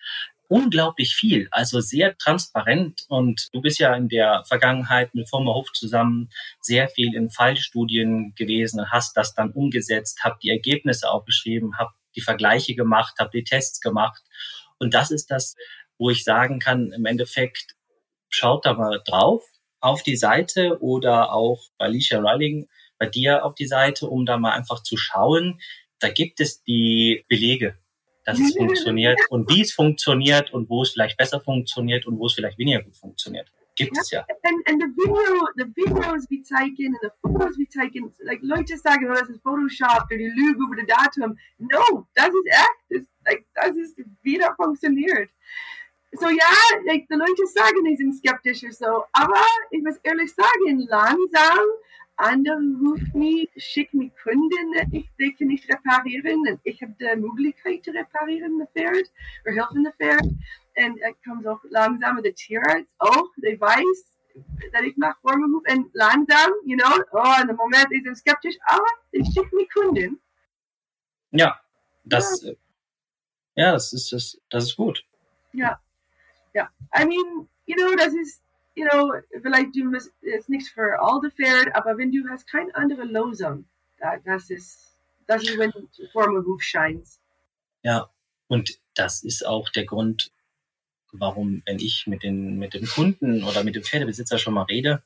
unglaublich 0.52 1.16
viel, 1.16 1.48
also 1.52 1.80
sehr 1.80 2.18
transparent. 2.18 3.06
Und 3.08 3.48
du 3.54 3.62
bist 3.62 3.80
ja 3.80 3.96
in 3.96 4.10
der 4.10 4.44
Vergangenheit 4.46 5.16
mit 5.16 5.30
Former 5.30 5.54
Hof 5.54 5.72
zusammen 5.72 6.30
sehr 6.60 6.90
viel 6.90 7.16
in 7.16 7.30
Fallstudien 7.30 8.36
gewesen 8.36 8.82
und 8.82 8.92
hast 8.92 9.16
das 9.16 9.34
dann 9.34 9.52
umgesetzt, 9.52 10.20
habt 10.24 10.44
die 10.44 10.50
Ergebnisse 10.50 11.10
aufgeschrieben, 11.10 11.78
habt 11.78 11.96
die 12.18 12.22
Vergleiche 12.22 12.76
gemacht, 12.76 13.16
habt 13.18 13.34
die 13.34 13.46
Tests 13.46 13.80
gemacht. 13.80 14.22
Und 14.78 14.94
das 14.94 15.10
ist 15.10 15.32
das, 15.32 15.56
wo 15.98 16.10
ich 16.10 16.26
sagen 16.26 16.60
kann, 16.60 16.92
im 16.92 17.06
Endeffekt, 17.06 17.78
schaut 18.30 18.66
da 18.66 18.74
mal 18.74 19.02
drauf 19.06 19.46
auf 19.80 20.04
die 20.04 20.18
Seite 20.18 20.82
oder 20.82 21.32
auch 21.32 21.62
bei 21.78 21.86
Alicia 21.86 22.20
Rilling 22.20 22.68
bei 22.98 23.06
dir 23.06 23.46
auf 23.46 23.56
die 23.56 23.68
Seite, 23.68 24.08
um 24.08 24.26
da 24.26 24.38
mal 24.38 24.52
einfach 24.52 24.84
zu 24.84 24.98
schauen. 24.98 25.62
Da 26.00 26.10
gibt 26.10 26.42
es 26.42 26.62
die 26.64 27.24
Belege, 27.30 27.78
dass 28.26 28.40
es 28.40 28.56
funktioniert 28.58 29.20
und 29.30 29.50
wie 29.50 29.62
es 29.62 29.74
funktioniert 29.74 30.54
und 30.54 30.70
wo 30.70 30.84
es 30.84 30.92
vielleicht 30.92 31.18
besser 31.18 31.42
funktioniert 31.42 32.06
und 32.06 32.20
wo 32.20 32.28
es 32.28 32.34
vielleicht 32.34 32.58
weniger 32.58 32.82
gut 32.82 32.96
funktioniert. 32.96 33.52
Gibt 33.76 33.98
es 33.98 34.12
ja. 34.12 34.26
and, 34.44 34.68
and 34.68 34.82
the 34.82 34.88
video, 34.96 35.48
the 35.56 35.66
videos 35.76 36.28
we 36.30 36.44
zeigen 36.44 36.94
and 36.94 37.00
the 37.02 37.10
photos 37.22 37.58
we 37.58 37.68
zeigen, 37.68 38.14
like 38.20 38.40
Leute 38.42 38.78
sagen, 38.78 39.08
oh, 39.10 39.14
das 39.14 39.30
ist 39.30 39.42
Photoshop 39.42 40.06
oder 40.06 40.18
die 40.18 40.32
Lüge 40.36 40.64
über 40.64 40.76
das 40.76 40.88
Datum. 40.88 41.38
No, 41.58 42.06
das 42.14 42.28
ist 42.28 42.48
echt. 42.48 42.80
Das, 42.90 43.02
like, 43.26 43.46
das 43.56 43.78
ist 43.78 43.98
wieder 44.22 44.54
funktioniert. 44.56 45.30
So 46.14 46.28
ja, 46.28 46.52
like, 46.86 47.08
die 47.08 47.16
Leute 47.16 47.48
sagen, 47.48 47.86
die 47.86 47.96
sind 47.96 48.14
skeptisch 48.14 48.64
oder 48.64 48.74
so, 48.74 49.04
aber 49.14 49.46
ich 49.72 49.82
muss 49.82 49.96
ehrlich 50.04 50.34
sagen, 50.34 50.80
langsam, 50.90 51.66
andere 52.22 52.58
rufen 52.84 53.20
mich, 53.20 53.50
schicken 53.58 53.98
mich 54.00 54.12
Kunden, 54.22 54.74
ich 54.92 55.38
kann 55.38 55.48
nicht 55.48 55.68
reparieren 55.70 56.48
und 56.48 56.60
ich 56.64 56.82
habe 56.82 56.96
die 57.00 57.20
Möglichkeit 57.20 57.84
zu 57.84 57.92
reparieren, 57.92 58.60
das 58.60 58.70
Pferd, 58.72 59.12
oder 59.44 59.54
helfen 59.54 59.84
das 59.84 59.96
Pferd. 59.96 60.24
Und 60.24 60.98
es 61.02 61.16
kommt 61.26 61.48
auch 61.48 61.60
langsam 61.70 62.22
der 62.22 62.34
Tierarzt 62.34 62.94
auch, 63.00 63.30
der 63.38 63.60
weiß, 63.60 64.12
dass 64.72 64.82
ich 64.84 64.96
mache 64.98 65.18
Vormove 65.22 65.64
und 65.72 65.90
langsam, 65.94 66.52
you 66.66 66.78
know, 66.78 67.04
oh, 67.12 67.42
in 67.42 67.48
dem 67.48 67.58
Moment 67.58 67.92
ist 67.92 68.06
er 68.06 68.16
skeptisch, 68.16 68.58
aber 68.66 68.88
ich 69.12 69.28
schicke 69.34 69.56
mich 69.56 69.70
Kunden. 69.74 70.20
Ja, 71.32 71.60
das, 72.04 72.44
äh, 72.44 72.56
ja, 73.56 73.74
das 73.74 73.94
ist, 73.94 74.12
das, 74.12 74.40
das 74.50 74.66
ist 74.66 74.76
gut. 74.76 75.04
Ja, 75.54 75.80
ja. 76.54 76.70
I 76.98 77.06
mean, 77.06 77.50
you 77.66 77.76
know, 77.76 77.96
das 77.96 78.14
ist, 78.14 78.42
you 78.76 78.88
know, 78.88 79.14
vielleicht 79.42 79.76
du 79.76 79.86
musst, 79.86 80.12
ist 80.22 80.50
nicht 80.50 80.70
für 80.70 81.00
all 81.00 81.20
the 81.22 81.30
Pferd, 81.30 81.76
aber 81.76 81.98
wenn 81.98 82.12
du 82.12 82.28
hast 82.30 82.50
keine 82.50 82.74
andere 82.76 83.04
Lösung, 83.04 83.66
da, 83.98 84.18
das 84.18 84.50
ist, 84.50 84.98
das 85.28 85.44
ist, 85.44 85.58
wenn 85.58 85.72
Vormove 86.12 86.62
scheint. 86.62 87.08
Ja, 87.84 88.10
und 88.48 88.80
das 88.94 89.24
ist 89.24 89.46
auch 89.46 89.70
der 89.70 89.86
Grund, 89.86 90.32
warum, 91.12 91.62
wenn 91.66 91.80
ich 91.80 92.08
mit 92.08 92.24
den, 92.24 92.58
mit 92.58 92.74
dem 92.74 92.86
Kunden 92.86 93.44
oder 93.44 93.64
mit 93.64 93.76
dem 93.76 93.84
Pferdebesitzer 93.84 94.38
schon 94.38 94.54
mal 94.54 94.64
rede, 94.64 95.04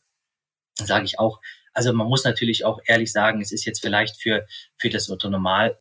sage 0.75 1.05
ich 1.05 1.19
auch, 1.19 1.41
also 1.73 1.91
man 1.93 2.07
muss 2.07 2.23
natürlich 2.23 2.65
auch 2.65 2.79
ehrlich 2.85 3.11
sagen, 3.11 3.41
es 3.41 3.51
ist 3.51 3.65
jetzt 3.65 3.81
vielleicht 3.81 4.21
für, 4.21 4.45
für 4.77 4.89
das 4.89 5.09
Autonomal 5.09 5.77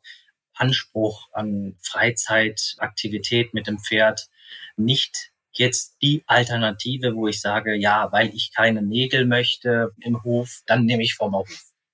Anspruch 0.54 1.28
an 1.32 1.76
Freizeitaktivität 1.80 3.54
mit 3.54 3.66
dem 3.66 3.78
Pferd 3.78 4.28
nicht 4.76 5.32
jetzt 5.58 5.96
die 6.02 6.24
Alternative, 6.26 7.14
wo 7.14 7.28
ich 7.28 7.40
sage, 7.40 7.74
ja, 7.74 8.10
weil 8.12 8.34
ich 8.34 8.52
keine 8.54 8.82
Nägel 8.82 9.24
möchte 9.26 9.92
im 10.00 10.22
Hof, 10.22 10.62
dann 10.66 10.84
nehme 10.84 11.02
ich 11.02 11.14
vom 11.14 11.34
Hof. 11.34 11.48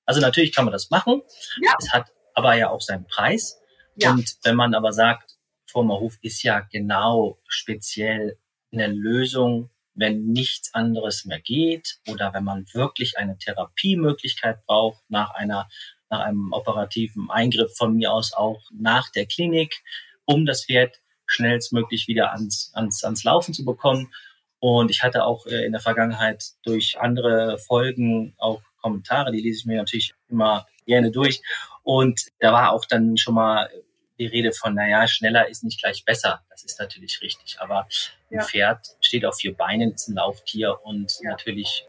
Also 0.07 0.21
natürlich 0.21 0.55
kann 0.55 0.65
man 0.65 0.73
das 0.73 0.91
machen. 0.91 1.23
Ja. 1.63 1.75
Es 1.79 1.93
hat 1.93 2.13
aber 2.35 2.55
ja 2.55 2.71
auch 2.71 2.81
seinen 2.81 3.07
Preis. 3.07 3.61
Ja. 3.97 4.13
Und 4.13 4.37
wenn 4.43 4.57
man 4.57 4.75
aber 4.75 4.93
sagt, 4.93 5.37
Formerhof 5.67 6.17
ist 6.23 6.43
ja 6.43 6.61
genau 6.61 7.39
speziell 7.47 8.39
eine 8.73 8.89
Lösung, 8.89 9.71
wenn 9.95 10.25
nichts 10.25 10.73
anderes 10.75 11.25
mehr 11.25 11.41
geht 11.41 11.99
oder 12.09 12.33
wenn 12.33 12.45
man 12.45 12.67
wirklich 12.73 13.19
eine 13.19 13.37
Therapiemöglichkeit 13.39 14.65
braucht 14.67 15.03
nach 15.09 15.31
einer 15.35 15.69
nach 16.11 16.21
einem 16.21 16.53
operativen 16.53 17.31
Eingriff 17.31 17.77
von 17.77 17.95
mir 17.95 18.13
aus 18.13 18.33
auch 18.33 18.61
nach 18.73 19.11
der 19.11 19.27
Klinik, 19.27 19.81
um 20.25 20.45
das 20.45 20.65
Pferd 20.65 20.97
schnellstmöglich 21.31 22.09
wieder 22.09 22.33
ans, 22.33 22.71
ans, 22.75 23.05
ans 23.05 23.25
Laufen 23.25 23.55
zu 23.55 23.65
bekommen. 23.65 24.13
Und 24.59 24.91
ich 24.91 25.03
hatte 25.03 25.25
auch 25.25 25.47
äh, 25.47 25.65
in 25.65 25.73
der 25.73 25.81
Vergangenheit 25.81 26.45
durch 26.65 26.99
andere 27.01 27.59
Folgen 27.59 28.35
auch 28.39 28.61
Kommentare, 28.83 29.31
die 29.33 29.41
lese 29.41 29.61
ich 29.61 29.67
mir 29.67 29.77
natürlich 29.79 30.15
immer 30.29 30.67
gerne 30.87 31.11
durch. 31.11 31.41
Und 31.83 32.21
da 32.41 32.53
war 32.53 32.73
auch 32.73 32.85
dann 32.85 33.17
schon 33.17 33.35
mal 33.35 33.71
die 34.19 34.27
Rede 34.27 34.53
von, 34.53 34.75
naja, 34.75 35.07
schneller 35.09 35.49
ist 35.49 35.65
nicht 35.65 35.81
gleich 35.81 36.05
besser. 36.05 36.43
Das 36.51 36.63
ist 36.65 36.79
natürlich 36.79 37.21
richtig. 37.23 37.57
Aber 37.61 37.87
ein 38.31 38.37
Ja. 38.39 38.43
Pferd 38.45 38.87
steht 39.01 39.25
auf 39.25 39.37
vier 39.37 39.55
Beinen, 39.57 39.93
ist 39.93 40.09
ein 40.09 40.17
Lauftier 40.17 40.79
und 40.83 41.13
Ja. 41.23 41.31
natürlich 41.31 41.87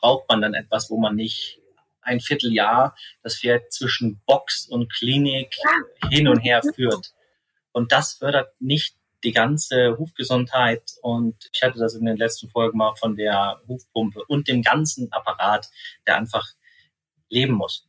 braucht 0.00 0.28
man 0.28 0.42
dann 0.42 0.52
etwas, 0.54 0.90
wo 0.90 0.98
man 0.98 1.14
nicht 1.16 1.58
ein 2.02 2.20
Vierteljahr 2.20 2.94
das 3.22 3.38
Pferd 3.38 3.72
zwischen 3.72 4.20
Box 4.26 4.66
und 4.66 4.92
Klinik 4.92 5.56
hin 6.10 6.28
und 6.28 6.40
her 6.40 6.60
führt. 6.74 7.13
Und 7.74 7.92
das 7.92 8.14
fördert 8.14 8.54
nicht 8.60 8.96
die 9.24 9.32
ganze 9.32 9.96
Hufgesundheit. 9.98 10.82
Und 11.02 11.34
ich 11.52 11.62
hatte 11.62 11.78
das 11.78 11.94
in 11.94 12.04
den 12.06 12.16
letzten 12.16 12.48
Folgen 12.50 12.78
mal 12.78 12.94
von 12.94 13.16
der 13.16 13.60
Hufpumpe 13.68 14.22
und 14.28 14.48
dem 14.48 14.62
ganzen 14.62 15.12
Apparat, 15.12 15.68
der 16.06 16.16
einfach 16.16 16.46
leben 17.28 17.54
muss. 17.54 17.86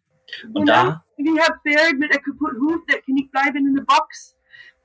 Und 0.53 0.67
da, 0.67 1.05
Ich 1.17 1.27
habe 1.39 1.59
Pferd 1.63 1.93
mit 1.99 2.11
einem 2.11 2.23
kaputten 2.23 2.59
Huf, 2.61 2.85
der 2.89 3.01
kann 3.01 3.13
nicht 3.15 3.31
bleiben 3.31 3.57
in 3.57 3.75
der 3.75 3.83
Box. 3.83 4.35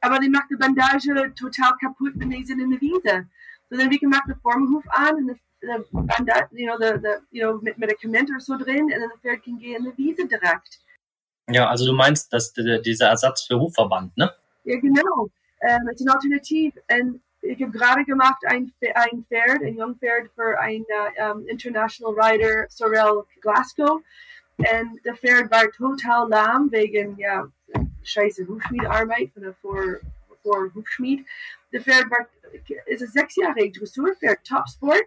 Aber 0.03 0.19
die 0.19 0.29
macht 0.29 0.51
die 0.51 0.57
Bandage 0.57 1.33
total 1.39 1.73
kaputt, 1.81 2.13
wenn 2.17 2.31
die 2.31 2.45
sind 2.45 2.61
in 2.61 2.71
der 2.71 2.81
Wiese. 2.81 3.27
So 3.71 3.77
dann 3.79 3.91
wir 3.91 3.99
gemacht 3.99 4.25
den 4.29 4.37
Vorderhuf 4.41 4.85
an 4.91 5.15
und 5.17 5.39
der 5.63 5.85
Bandage, 5.93 6.49
you 6.53 6.67
know, 6.67 6.77
the, 6.79 6.99
the, 7.03 7.39
you 7.39 7.47
know, 7.47 7.61
mit 7.63 7.79
Medikamente 7.79 8.33
oder 8.33 8.41
so 8.41 8.57
drin 8.57 8.85
und 8.85 8.91
dann 8.91 9.09
das 9.11 9.21
Pferd 9.21 9.45
kann 9.45 9.59
gehen 9.59 9.77
in 9.77 9.85
der 9.85 9.97
Wiese 9.97 10.27
direkt. 10.27 10.81
ja, 11.51 11.69
also 11.69 11.85
du 11.87 11.93
meinst, 11.93 12.33
dass 12.33 12.53
die- 12.53 12.81
dieser 12.83 13.09
Ersatz 13.09 13.43
für 13.47 13.59
Hufverband, 13.61 14.17
ne? 14.17 14.33
Ja, 14.71 14.79
genau. 14.79 15.29
Ähm, 15.63 15.89
es 15.89 16.01
ist 16.01 16.07
ein 16.07 16.15
Alternativ. 16.15 16.75
Und 16.93 17.21
ich 17.43 17.61
habe 17.61 17.73
gerade 17.73 18.05
gemacht 18.05 18.41
ein, 18.47 18.73
ein 18.95 19.25
Pferd, 19.29 19.63
ein 19.63 19.77
Jungpferd 19.77 20.31
für 20.37 20.57
ein 20.61 20.85
äh, 21.17 21.31
um, 21.33 21.45
International 21.49 22.15
Rider 22.15 22.67
Sorel 22.69 23.25
Glasgow. 23.41 24.01
Und 24.59 25.05
der 25.05 25.17
Pferd 25.17 25.51
war 25.51 25.69
total 25.73 26.29
lahm 26.29 26.71
wegen 26.71 27.19
ja, 27.19 27.49
scheiße 28.05 28.47
Hufschmiedarbeit 28.47 29.33
von 29.33 29.43
der 29.43 29.55
Vor, 29.55 30.73
Hufschmied. 30.75 31.27
Der 31.73 31.81
Pferd 31.81 32.09
war, 32.09 32.29
ist 32.87 33.03
ein 33.03 33.09
sechsjähriges 33.09 33.77
Dressurpferd, 33.77 34.39
Topsport. 34.47 35.03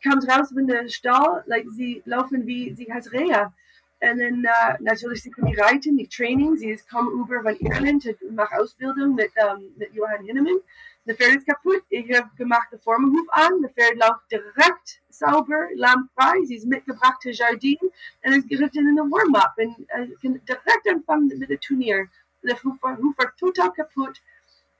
Kommt 0.00 0.28
raus 0.28 0.52
in 0.52 0.68
den 0.68 0.88
Stall, 0.88 1.42
like, 1.46 1.66
sie 1.70 2.02
laufen 2.04 2.46
wie, 2.46 2.72
sie 2.72 2.86
heißt 2.92 3.12
Reha. 3.12 3.52
Und 4.00 4.20
dann 4.20 4.46
natürlich, 4.80 5.22
sie 5.22 5.30
können 5.30 5.50
die 5.50 5.58
reiten, 5.58 5.96
die 5.96 6.08
Training. 6.08 6.56
Sie 6.56 6.70
ist 6.70 6.88
kommen 6.88 7.10
über 7.10 7.42
von 7.42 7.56
Irland 7.56 8.06
und 8.06 8.34
macht 8.34 8.52
Ausbildung 8.52 9.16
mit, 9.16 9.30
ähm, 9.36 9.72
mit 9.76 9.92
Johann 9.92 10.24
Hinnemann. 10.24 10.60
Das 11.04 11.16
Pferd 11.16 11.36
ist 11.36 11.46
kaputt. 11.46 11.82
Ich 11.88 12.06
habe 12.16 12.28
gemacht 12.36 12.68
den 12.70 12.78
Vorderhuf 12.80 13.26
an. 13.30 13.62
Das 13.62 13.72
Pferd 13.72 13.96
läuft 13.96 14.30
direkt 14.30 15.00
sauber, 15.08 15.68
lärmfrei. 15.74 16.44
Sie 16.44 16.56
ist 16.56 16.66
mitgebracht 16.66 17.20
zu 17.22 17.30
Jardin 17.30 17.78
und 17.80 18.32
es 18.32 18.46
geht 18.46 18.60
in 18.60 18.94
den 18.94 18.98
Warm-up 18.98 19.54
und 19.56 19.88
äh, 19.88 20.14
kann 20.22 20.40
direkt 20.46 20.88
anfangen 20.88 21.26
mit 21.26 21.50
dem 21.50 21.60
Turnier. 21.60 22.06
Der 22.44 22.62
Huf 22.62 22.80
war, 22.80 22.96
total 23.36 23.72
kaputt 23.72 24.20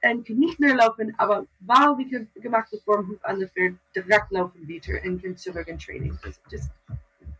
und 0.01 0.25
kann 0.25 0.37
nicht 0.37 0.61
mehr 0.61 0.75
laufen, 0.75 1.13
aber 1.17 1.45
weil 1.59 1.97
wir 1.97 2.25
gemacht 2.35 2.71
haben, 2.71 3.09
Huf 3.09 3.25
an 3.25 3.39
der 3.39 3.49
Pferd, 3.49 3.75
direkt 3.93 4.31
laufen 4.31 4.65
wieder 4.65 5.03
und 5.03 5.21
kann 5.21 5.35
zurück 5.35 5.67
in 5.67 5.77
Training. 5.77 6.17
Das 6.23 6.39
ist 6.51 6.69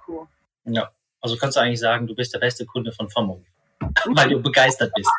cool. 0.08 0.28
Ja, 0.66 0.92
also 1.22 1.38
kannst 1.38 1.58
du 1.58 1.62
eigentlich 1.62 1.80
sagen, 1.80 2.08
du 2.08 2.16
bist 2.16 2.34
der 2.34 2.40
beste 2.40 2.66
Kunde 2.66 2.92
von 2.92 3.10
Formo, 3.10 3.44
weil 4.06 4.30
du 4.30 4.42
begeistert 4.42 4.92
bist. 4.96 5.10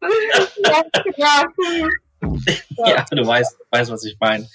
ja, 1.16 3.04
du 3.10 3.26
weißt, 3.26 3.56
weißt, 3.70 3.90
was 3.90 4.04
ich 4.04 4.16
meine. 4.18 4.48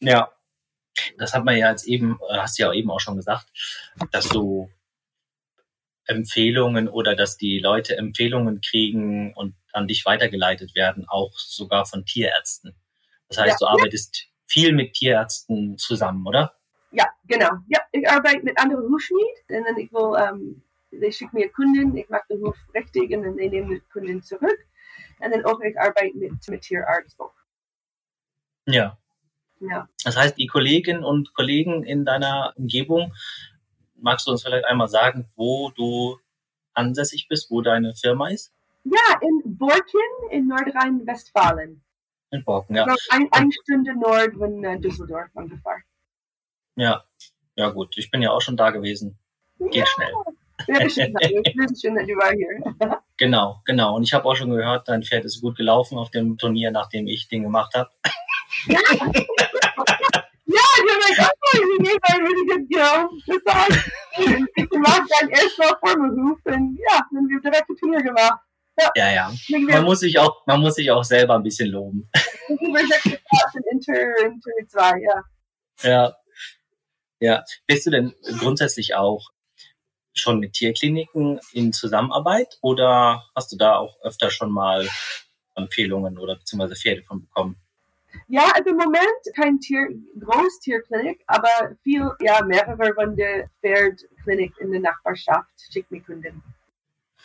Ja, 0.00 0.32
das 1.18 1.34
hat 1.34 1.44
man 1.44 1.56
ja 1.56 1.70
jetzt 1.70 1.86
eben, 1.86 2.18
äh, 2.30 2.38
hast 2.38 2.58
du 2.58 2.62
ja 2.62 2.72
eben 2.72 2.90
auch 2.90 3.00
schon 3.00 3.16
gesagt, 3.16 3.46
dass 4.12 4.28
du 4.28 4.70
Empfehlungen 6.06 6.88
oder 6.88 7.14
dass 7.14 7.36
die 7.36 7.58
Leute 7.58 7.96
Empfehlungen 7.96 8.60
kriegen 8.60 9.32
und 9.34 9.54
an 9.72 9.86
dich 9.86 10.04
weitergeleitet 10.04 10.74
werden, 10.74 11.06
auch 11.08 11.32
sogar 11.38 11.86
von 11.86 12.04
Tierärzten. 12.04 12.74
Das 13.28 13.38
heißt, 13.38 13.60
Ja. 13.60 13.66
du 13.66 13.66
arbeitest 13.66 14.26
viel 14.46 14.72
mit 14.72 14.94
Tierärzten 14.94 15.78
zusammen, 15.78 16.26
oder? 16.26 16.54
Ja, 16.92 17.06
genau. 17.26 17.50
Ja, 17.68 17.80
ich 17.92 18.08
arbeite 18.08 18.42
mit 18.42 18.58
anderen 18.58 18.90
Hufschmied 18.90 19.24
und 19.48 19.64
dann 19.64 19.76
ich 19.78 19.92
will, 19.92 20.16
ähm, 20.18 20.62
die 20.90 21.12
schicken 21.12 21.36
mir 21.36 21.48
Kunden, 21.50 21.96
ich 21.96 22.08
mache 22.08 22.24
den 22.30 22.42
Huf 22.42 22.56
richtig 22.74 23.12
und 23.12 23.22
dann 23.22 23.36
die 23.36 23.48
nehmen 23.48 23.70
die 23.70 23.80
Kunden 23.92 24.22
zurück. 24.22 24.58
Und 25.20 25.30
dann 25.30 25.44
auch 25.44 25.60
ich 25.60 25.78
arbeite 25.78 26.16
mit, 26.16 26.32
mit 26.48 26.62
Tierarzt 26.62 27.20
auch. 27.20 27.34
Ja. 28.66 28.98
Ja. 29.60 29.88
Das 30.04 30.16
heißt, 30.16 30.38
die 30.38 30.46
Kolleginnen 30.46 31.04
und 31.04 31.34
Kollegen 31.34 31.84
in 31.84 32.04
deiner 32.04 32.54
Umgebung, 32.56 33.12
magst 33.96 34.26
du 34.26 34.32
uns 34.32 34.42
vielleicht 34.42 34.64
einmal 34.64 34.88
sagen, 34.88 35.28
wo 35.36 35.70
du 35.70 36.18
ansässig 36.72 37.28
bist, 37.28 37.50
wo 37.50 37.60
deine 37.60 37.94
Firma 37.94 38.30
ist? 38.30 38.52
ja, 38.84 39.20
in 39.20 39.56
Borken 39.58 40.00
in 40.30 40.48
Nordrhein-Westfalen. 40.48 41.82
In 42.30 42.44
Borken, 42.44 42.76
ja. 42.76 42.86
So 42.86 42.94
ein, 43.10 43.28
eine 43.32 43.50
Stunde 43.52 43.94
Nord 43.98 44.34
von 44.36 44.64
äh, 44.64 44.78
Düsseldorf 44.78 45.28
ungefähr. 45.34 45.82
Ja. 46.76 47.04
Ja, 47.56 47.68
gut. 47.70 47.96
Ich 47.96 48.10
bin 48.10 48.22
ja 48.22 48.30
auch 48.30 48.40
schon 48.40 48.56
da 48.56 48.70
gewesen. 48.70 49.18
Geht 49.70 49.88
schnell. 49.88 50.12
Ja, 50.66 50.88
schön, 50.88 51.14
dass 51.14 51.30
du 51.30 52.16
war 52.16 52.32
hier. 52.32 52.98
Genau, 53.16 53.60
genau. 53.64 53.96
Und 53.96 54.02
ich 54.04 54.12
habe 54.14 54.24
auch 54.24 54.34
schon 54.34 54.50
gehört, 54.50 54.88
dein 54.88 55.02
Pferd 55.02 55.24
ist 55.24 55.40
gut 55.40 55.56
gelaufen 55.56 55.98
auf 55.98 56.10
dem 56.10 56.38
Turnier, 56.38 56.70
nachdem 56.70 57.06
ich 57.06 57.28
den 57.28 57.42
gemacht 57.42 57.74
habe. 57.74 57.90
Ja, 58.66 60.62
you're 60.82 61.00
like, 61.00 61.30
oh, 61.30 61.58
you 61.58 61.78
gave 61.78 61.98
a 62.02 62.16
really 62.16 62.46
good 62.46 62.64
war 63.44 63.68
ich 64.56 64.70
gemacht, 64.70 65.02
dann 65.20 65.28
erst 65.28 65.58
mal 65.58 65.76
Formelhuf 65.78 66.38
und 66.44 66.78
ja, 66.78 66.98
dann 66.98 67.18
haben 67.18 67.28
wir 67.28 67.40
direkt 67.40 67.70
ein 67.70 67.76
Turnier 67.76 68.02
gemacht. 68.02 68.40
Ja, 68.96 69.12
ja. 69.12 69.32
Dann 69.48 69.64
Man 69.64 69.84
muss 69.84 70.00
sich 70.00 70.18
auch, 70.18 70.44
man 70.46 70.60
muss 70.60 70.74
sich 70.74 70.90
auch 70.90 71.04
selber 71.04 71.34
ein 71.34 71.42
bisschen 71.42 71.68
loben. 71.68 72.08
über 72.48 72.80
sechs 72.80 73.04
Jahre 73.04 73.18
in 73.54 73.78
Inter, 73.78 74.26
Inter 74.26 74.50
2, 74.68 74.98
ja. 75.00 75.22
Ja. 75.82 76.16
Ja. 77.20 77.44
Bist 77.66 77.86
du 77.86 77.90
denn 77.90 78.14
grundsätzlich 78.38 78.94
auch 78.94 79.30
schon 80.12 80.40
mit 80.40 80.54
Tierkliniken 80.54 81.40
in 81.52 81.72
Zusammenarbeit 81.72 82.58
oder 82.62 83.24
hast 83.34 83.52
du 83.52 83.56
da 83.56 83.76
auch 83.76 83.96
öfter 84.02 84.30
schon 84.30 84.50
mal 84.50 84.88
Empfehlungen 85.54 86.18
oder 86.18 86.36
beziehungsweise 86.36 86.74
Pferde 86.74 87.02
von 87.02 87.20
bekommen? 87.20 87.56
Ja, 88.26 88.50
also 88.54 88.70
im 88.70 88.76
Moment 88.76 89.22
kein 89.36 89.60
Tier, 89.60 89.88
Großtierklinik, 90.18 91.22
aber 91.26 91.76
viel, 91.82 92.10
ja, 92.20 92.44
mehrere 92.44 92.94
von 92.94 93.14
der 93.14 93.48
Pferdklinik 93.60 94.58
in 94.58 94.72
der 94.72 94.80
Nachbarschaft 94.80 95.50
schickt 95.70 95.90
mir 95.90 96.00
Kunden. 96.00 96.42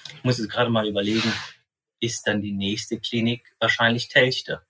Ich 0.09 0.23
muss 0.23 0.37
jetzt 0.37 0.49
gerade 0.49 0.69
mal 0.69 0.87
überlegen, 0.87 1.31
ist 1.99 2.27
dann 2.27 2.41
die 2.41 2.51
nächste 2.51 2.99
Klinik 2.99 3.55
wahrscheinlich 3.59 4.09
Telchte? 4.09 4.61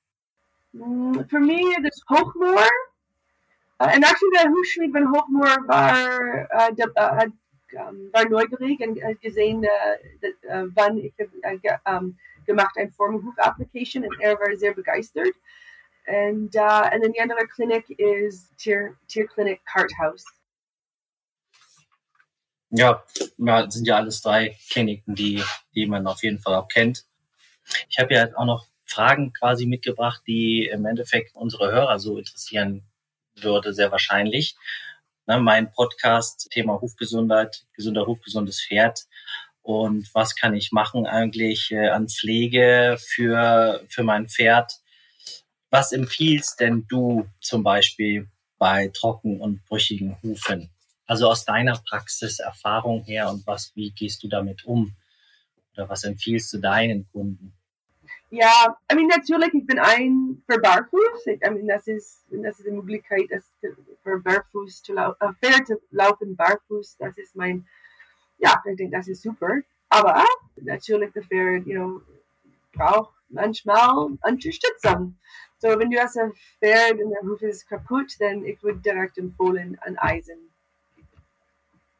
Mm, 0.72 1.20
Für 1.30 1.40
mich 1.40 1.66
das 1.84 2.02
Hochmoor. 2.10 2.68
Uh, 3.78 3.90
and 3.92 4.06
actually, 4.06 4.32
der 4.38 4.50
Hufschmied 4.50 4.92
von 4.94 5.12
Hochmoor 5.12 5.68
war, 5.68 6.48
uh, 6.56 6.74
de, 6.74 6.86
uh, 6.96 7.16
hat, 7.18 7.32
um, 7.74 8.10
war 8.14 8.30
neugierig 8.30 8.80
und 8.80 9.04
hat 9.04 9.20
gesehen, 9.20 9.66
uh, 9.66 9.96
dat, 10.22 10.34
uh, 10.44 10.72
wann 10.76 10.98
ich 10.98 11.14
um, 11.86 12.18
gemacht 12.46 12.78
ein 12.78 12.92
Formhuf-Application 12.92 14.06
und 14.06 14.22
er 14.22 14.40
war 14.40 14.56
sehr 14.56 14.74
begeistert. 14.74 15.34
Und, 16.08 16.56
uh, 16.56 16.88
and 16.92 17.04
then 17.04 17.12
die 17.12 17.20
andere 17.20 17.46
Klinik 17.48 17.90
ist 17.90 18.56
Tier, 18.58 18.96
Tierklinik 19.08 19.60
Carthouse. 19.66 20.26
Ja, 22.70 23.04
das 23.38 23.74
sind 23.74 23.88
ja 23.88 23.98
alles 23.98 24.22
drei 24.22 24.56
Kliniken, 24.70 25.16
die, 25.16 25.44
die 25.74 25.86
man 25.86 26.08
auf 26.08 26.24
jeden 26.24 26.40
Fall 26.40 26.56
auch 26.56 26.68
kennt. 26.68 27.06
Ich 27.90 28.00
habe 28.00 28.14
ja 28.14 28.28
auch 28.36 28.46
noch 28.46 28.66
Fragen 28.86 29.34
quasi 29.34 29.66
mitgebracht, 29.66 30.22
die 30.28 30.68
im 30.68 30.86
Endeffekt 30.86 31.36
unsere 31.36 31.72
Hörer 31.72 32.00
so 32.00 32.18
interessieren 32.18 32.84
würde, 33.36 33.74
sehr 33.74 33.92
wahrscheinlich. 33.92 34.56
Ne, 35.28 35.40
mein 35.40 35.72
Podcast, 35.72 36.50
Thema 36.52 36.80
Hufgesundheit, 36.82 37.66
gesunder 37.74 38.06
Huf, 38.06 38.22
gesundes 38.22 38.62
Pferd. 38.62 39.06
Und 39.62 40.14
was 40.14 40.36
kann 40.36 40.54
ich 40.54 40.72
machen 40.72 41.08
eigentlich 41.08 41.72
äh, 41.72 41.90
an 41.90 42.08
Pflege 42.08 42.98
für, 43.00 43.84
für 43.90 44.04
mein 44.04 44.28
Pferd? 44.28 44.74
Was 45.72 45.92
empfiehlst 45.92 46.60
denn 46.60 46.86
du 46.88 47.28
zum 47.42 47.64
Beispiel 47.64 48.30
bei 48.60 48.90
trocken 48.90 49.42
und 49.42 49.66
brüchigen 49.66 50.18
Hufen? 50.22 50.70
Also 51.08 51.30
aus 51.30 51.46
deiner 51.46 51.82
Praxiserfahrung 51.90 53.04
her 53.06 53.30
und 53.30 53.46
was, 53.48 53.72
wie 53.76 53.92
gehst 53.92 54.24
du 54.24 54.28
damit 54.28 54.66
um? 54.66 54.96
Oder 55.74 55.90
was 55.90 56.04
empfiehlst 56.04 56.54
du 56.54 56.60
deinen 56.60 57.08
Kunden? 57.12 57.54
Ja, 58.32 58.76
I 58.92 58.96
mean, 58.96 59.08
natürlich, 59.08 59.54
ich 59.54 59.66
bin 59.66 59.80
ein 59.80 60.44
für 60.50 60.60
Barfuß. 60.60 61.28
Ich, 61.28 61.42
I 61.46 61.50
mean, 61.52 61.68
das 61.68 61.88
ist, 61.88 62.26
das 62.32 62.60
ist 62.60 62.66
die 62.68 62.72
Möglichkeit, 62.72 63.26
das 63.30 63.52
für 64.04 64.20
Barfuß 64.20 64.84
zu 64.84 64.94
laufen, 64.94 65.18
äh, 65.22 65.34
Pferd 65.34 65.68
zu 65.68 65.80
laufen, 65.92 66.36
barfuß. 66.36 66.98
Das 66.98 67.18
ist 67.18 67.36
mein, 67.36 67.66
ja, 68.40 68.62
ich 68.66 68.76
denke, 68.76 68.98
das 68.98 69.08
ist 69.08 69.22
super. 69.22 69.62
Aber 69.90 70.26
natürlich, 70.58 71.14
das 71.14 71.26
Pferd, 71.26 71.66
you 71.68 71.76
know, 71.76 72.02
braucht 72.74 73.14
manchmal 73.30 74.18
Unterstützung. 74.22 75.18
So, 75.60 75.70
wenn 75.80 75.90
du 75.90 76.00
hast 76.00 76.18
ein 76.18 76.34
Pferd 76.60 77.00
und 77.02 77.12
der 77.12 77.22
Huf 77.22 77.42
ist 77.42 77.68
kaputt, 77.70 78.16
dann 78.20 78.44
ich 78.44 78.62
würde 78.62 78.80
direkt 78.80 79.18
empfehlen 79.18 79.78
an 79.82 79.98
Eisen. 79.98 80.52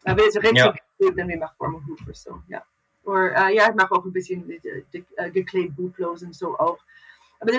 Aber 0.04 0.22
es 0.22 0.36
ist 0.36 0.44
richtig 0.44 0.58
Ja. 0.58 0.76
gut, 0.98 1.16
wenn 1.16 1.30
wir 1.30 1.38
machen 1.38 1.86
Huf 1.88 2.02
oder 2.04 2.14
so, 2.14 2.42
ja. 2.48 2.64
Oder, 3.06 3.50
äh, 3.50 3.56
ja, 3.56 3.70
ich 3.70 3.76
mache 3.76 3.92
auch 3.92 4.04
ein 4.04 4.14
bisschen 4.14 4.46
mit, 4.48 4.66
äh, 4.66 4.84
äh, 5.18 5.32
geklebt 5.32 5.78
Duplos 5.78 6.24
und 6.24 6.36
so 6.36 6.58
auch. 6.58 6.80
Aber 7.40 7.52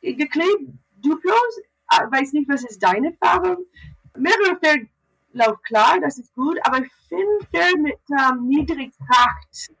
geklebt 0.00 0.62
Duplos, 1.02 1.60
äh, 1.90 2.10
weiß 2.10 2.32
nicht, 2.32 2.48
was 2.48 2.64
ist 2.64 2.82
deine 2.82 3.16
Erfahrung? 3.18 3.66
Mehrere 4.16 4.56
Pferd 4.58 4.86
laufen 5.32 5.62
klar, 5.62 5.98
das 6.00 6.18
ist 6.18 6.34
gut, 6.34 6.58
aber 6.64 6.84
ich 6.84 6.92
finde 7.08 7.78
mit 7.78 7.98
ähm, 8.10 8.46
Niedrigkraft, 8.46 9.72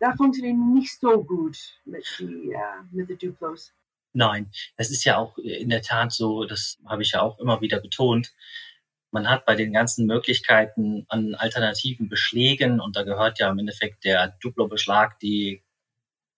da 0.00 0.12
funktioniert 0.16 0.56
nicht 0.56 0.98
so 0.98 1.22
gut 1.22 1.56
mit 1.84 2.04
die, 2.18 2.52
äh, 2.52 2.82
mit 2.90 3.08
den 3.08 3.18
Duplos. 3.18 3.72
Nein, 4.14 4.50
das 4.76 4.90
ist 4.90 5.04
ja 5.04 5.18
auch 5.18 5.38
in 5.38 5.68
der 5.68 5.82
Tat 5.82 6.12
so, 6.12 6.44
das 6.44 6.78
habe 6.86 7.02
ich 7.02 7.12
ja 7.12 7.22
auch 7.22 7.38
immer 7.38 7.60
wieder 7.60 7.80
betont. 7.80 8.34
Man 9.10 9.28
hat 9.30 9.46
bei 9.46 9.54
den 9.54 9.72
ganzen 9.72 10.06
Möglichkeiten 10.06 11.06
an 11.08 11.34
alternativen 11.34 12.08
Beschlägen, 12.08 12.80
und 12.80 12.96
da 12.96 13.02
gehört 13.02 13.38
ja 13.38 13.50
im 13.50 13.58
Endeffekt 13.58 14.04
der 14.04 14.36
Duplo-Beschlag, 14.42 15.18
die 15.20 15.62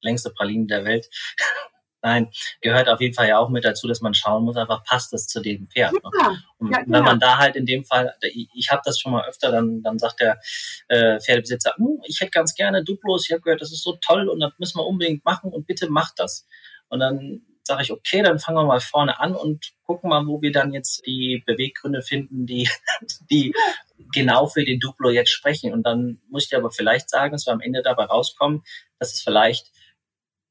längste 0.02 0.30
Praline 0.30 0.66
der 0.66 0.84
Welt. 0.84 1.08
Nein, 2.02 2.30
gehört 2.62 2.88
auf 2.88 3.02
jeden 3.02 3.12
Fall 3.14 3.28
ja 3.28 3.38
auch 3.38 3.50
mit 3.50 3.64
dazu, 3.64 3.86
dass 3.86 4.00
man 4.00 4.14
schauen 4.14 4.44
muss, 4.44 4.56
einfach 4.56 4.82
passt 4.84 5.12
das 5.12 5.26
zu 5.26 5.42
dem 5.42 5.68
Pferd. 5.68 5.92
Ne? 5.92 6.00
Ja, 6.18 6.28
Und 6.56 6.70
Ja, 6.72 6.78
wenn 6.78 6.84
genau. 6.86 7.02
man 7.02 7.20
da 7.20 7.36
halt 7.36 7.56
in 7.56 7.66
dem 7.66 7.84
Fall, 7.84 8.14
ich, 8.22 8.48
ich 8.54 8.70
habe 8.70 8.80
das 8.86 8.98
schon 8.98 9.12
mal 9.12 9.28
öfter, 9.28 9.52
dann, 9.52 9.82
dann 9.82 9.98
sagt 9.98 10.20
der 10.20 10.40
äh, 10.88 11.20
Pferdebesitzer, 11.20 11.74
"Hm, 11.76 12.00
ich 12.06 12.20
hätte 12.20 12.30
ganz 12.30 12.54
gerne 12.54 12.84
Duplos, 12.84 13.26
ich 13.26 13.32
habe 13.32 13.42
gehört, 13.42 13.60
das 13.60 13.70
ist 13.72 13.82
so 13.82 13.98
toll 14.00 14.30
und 14.30 14.40
das 14.40 14.52
müssen 14.58 14.78
wir 14.78 14.86
unbedingt 14.86 15.26
machen 15.26 15.52
und 15.52 15.66
bitte 15.66 15.90
macht 15.90 16.14
das. 16.18 16.46
Und 16.88 17.00
dann 17.00 17.42
sage 17.70 17.84
ich, 17.84 17.92
okay, 17.92 18.22
dann 18.22 18.40
fangen 18.40 18.58
wir 18.58 18.64
mal 18.64 18.80
vorne 18.80 19.20
an 19.20 19.36
und 19.36 19.70
gucken 19.84 20.10
mal, 20.10 20.26
wo 20.26 20.42
wir 20.42 20.50
dann 20.50 20.72
jetzt 20.72 21.06
die 21.06 21.42
Beweggründe 21.46 22.02
finden, 22.02 22.44
die, 22.46 22.68
die 23.30 23.54
genau 24.12 24.48
für 24.48 24.64
den 24.64 24.80
Duplo 24.80 25.10
jetzt 25.10 25.30
sprechen. 25.30 25.72
Und 25.72 25.84
dann 25.84 26.20
muss 26.28 26.46
ich 26.46 26.56
aber 26.56 26.70
vielleicht 26.72 27.08
sagen, 27.08 27.32
dass 27.32 27.46
wir 27.46 27.52
am 27.52 27.60
Ende 27.60 27.82
dabei 27.82 28.04
rauskommen, 28.04 28.62
dass 28.98 29.12
es 29.14 29.22
vielleicht 29.22 29.70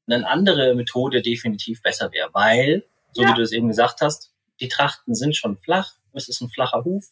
eine 0.08 0.26
andere 0.26 0.74
Methode 0.74 1.20
definitiv 1.20 1.82
besser 1.82 2.10
wäre, 2.10 2.30
weil, 2.32 2.84
so 3.12 3.22
Ja. 3.22 3.28
wie 3.28 3.34
du 3.34 3.42
es 3.42 3.52
eben 3.52 3.68
gesagt 3.68 4.00
hast, 4.00 4.32
die 4.60 4.68
Trachten 4.68 5.14
sind 5.14 5.36
schon 5.36 5.58
flach, 5.58 5.92
es 6.14 6.28
ist 6.28 6.40
ein 6.40 6.48
flacher 6.48 6.84
Huf, 6.84 7.04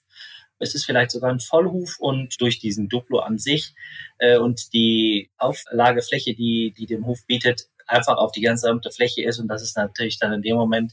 es 0.59 0.75
ist 0.75 0.87
vielleicht 0.87 1.11
sogar 1.11 1.31
ein 1.31 1.39
Vollhuf 1.39 1.97
und 2.01 2.41
durch 2.41 2.59
diesen 2.59 2.89
Duplo 2.89 3.21
an 3.21 3.39
sich 3.39 3.75
äh, 4.19 4.39
und 4.39 4.73
die 4.73 5.31
Auflagefläche, 5.37 6.35
die, 6.35 6.75
die 6.77 6.87
dem 6.87 7.07
Huf 7.07 7.27
bietet, 7.27 7.69
einfach 7.89 8.17
auf 8.17 8.33
die 8.33 8.41
gesamte 8.41 8.91
Fläche 8.91 9.25
ist 9.25 9.39
und 9.39 9.49
das 9.49 9.63
ist 9.63 9.77
natürlich 9.77 10.19
dann 10.19 10.33
in 10.33 10.43
dem 10.43 10.57
Moment 10.57 10.93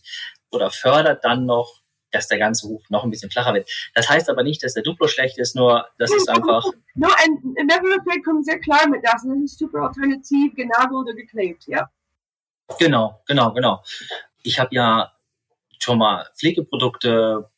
oder 0.51 0.71
fördert 0.71 1.23
dann 1.23 1.45
noch 1.45 1.85
dass 2.15 2.27
der 2.27 2.39
ganze 2.39 2.67
Huf 2.67 2.89
noch 2.89 3.03
ein 3.03 3.09
bisschen 3.09 3.29
flacher 3.29 3.53
wird. 3.53 3.69
Das 3.93 4.09
heißt 4.09 4.29
aber 4.29 4.41
nicht, 4.41 4.63
dass 4.63 4.73
der 4.73 4.83
Duplo 4.83 5.07
schlecht 5.07 5.37
ist, 5.37 5.55
nur 5.55 5.85
das 5.97 6.11
ist 6.13 6.29
einfach. 6.29 6.63
No, 6.97 7.09
ein 7.17 7.65
Metalfeld 7.65 8.23
kommt 8.23 8.45
sehr 8.45 8.57
klar 8.59 8.87
mit 8.87 9.01
das. 9.03 9.23
Das 9.23 9.37
ist 9.43 9.59
super 9.59 9.81
alternativ, 9.81 10.55
genagelt 10.55 10.93
oder 10.93 11.13
geklebt, 11.13 11.65
ja. 11.67 11.89
Genau, 12.79 13.21
genau, 13.27 13.51
genau. 13.51 13.83
Ich 14.43 14.59
habe 14.59 14.73
ja 14.73 15.11
schon 15.77 15.97
mal 15.97 16.25
Pflegeprodukte 16.37 17.49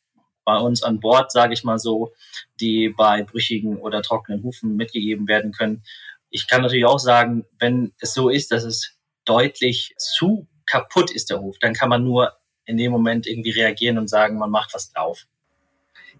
bei 0.44 0.56
uns 0.56 0.82
an 0.82 0.98
Bord, 0.98 1.30
sage 1.30 1.54
ich 1.54 1.62
mal 1.62 1.78
so, 1.78 2.12
die 2.58 2.88
bei 2.88 3.22
brüchigen 3.22 3.78
oder 3.78 4.02
trockenen 4.02 4.42
Hufen 4.42 4.74
mitgegeben 4.74 5.28
werden 5.28 5.52
können. 5.52 5.84
Ich 6.30 6.48
kann 6.48 6.62
natürlich 6.62 6.84
auch 6.84 6.98
sagen, 6.98 7.46
wenn 7.60 7.92
es 8.00 8.12
so 8.12 8.28
ist, 8.28 8.50
dass 8.50 8.64
es 8.64 8.97
deutlich 9.28 9.94
zu 9.98 10.46
kaputt 10.66 11.10
ist, 11.10 11.30
der 11.30 11.40
Huf, 11.40 11.58
dann 11.58 11.74
kann 11.74 11.88
man 11.88 12.04
nur 12.04 12.32
in 12.64 12.76
dem 12.76 12.92
Moment 12.92 13.26
irgendwie 13.26 13.50
reagieren 13.50 13.98
und 13.98 14.08
sagen, 14.08 14.38
man 14.38 14.50
macht 14.50 14.74
was 14.74 14.92
drauf. 14.92 15.26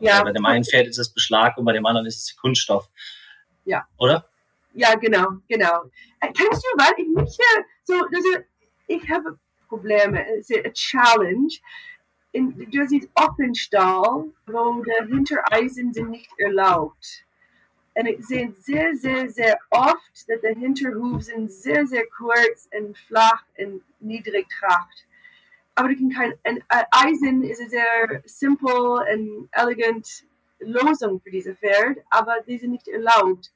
Ja. 0.01 0.23
Bei 0.23 0.33
dem 0.33 0.47
einen 0.47 0.65
Pferd 0.65 0.87
ist 0.87 0.99
es 0.99 1.13
Beschlag 1.13 1.57
und 1.59 1.65
bei 1.65 1.73
dem 1.73 1.85
anderen 1.85 2.07
ist 2.07 2.23
es 2.23 2.37
Kunststoff. 2.37 2.89
Ja. 3.65 3.87
Oder? 3.99 4.29
Ja, 4.75 4.95
genau, 4.95 5.27
genau. 5.49 5.85
Äh, 6.21 6.33
kannst 6.33 6.63
du, 6.63 6.69
weil 6.79 6.95
ich 6.99 7.09
mich 7.09 7.37
so, 7.85 7.95
also 7.95 8.45
ich 8.87 9.11
habe 9.11 9.39
Probleme, 9.69 10.25
es 10.39 10.51
ist 10.51 10.65
eine 10.65 10.73
Challenge. 10.73 11.55
In, 12.33 12.71
du 12.71 12.87
siehst 12.87 13.09
Offenstall, 13.15 14.33
wo 14.47 14.83
der 14.85 15.07
Hintereisen 15.07 15.93
sind 15.93 16.11
nicht 16.11 16.31
erlaubt. 16.39 17.25
Und 17.99 18.07
ich 18.07 18.25
sehe 18.25 18.53
sehr, 18.61 18.95
sehr, 18.95 19.29
sehr 19.29 19.59
oft, 19.71 20.29
dass 20.29 20.41
der 20.41 20.55
Hinterhuf 20.55 21.21
sind 21.25 21.51
sehr, 21.51 21.85
sehr 21.85 22.05
kurz 22.17 22.69
und 22.79 22.97
flach 22.97 23.43
und 23.59 23.83
niedrig 23.99 24.47
tracht. 24.61 25.05
Aber 25.75 25.89
kein, 25.89 26.35
ein, 26.45 26.63
ein 26.69 26.85
Eisen 26.93 27.43
ist 27.43 27.61
eine 27.61 27.71
sehr 27.71 28.23
simple 28.25 29.05
und 29.13 29.49
elegant 29.51 30.07
Lösung 30.61 31.21
für 31.21 31.31
diese 31.33 31.57
Pferd, 31.57 31.99
aber 32.11 32.37
die 32.47 32.59
sind 32.59 32.71
nicht 32.71 32.87
erlaubt. 32.87 33.51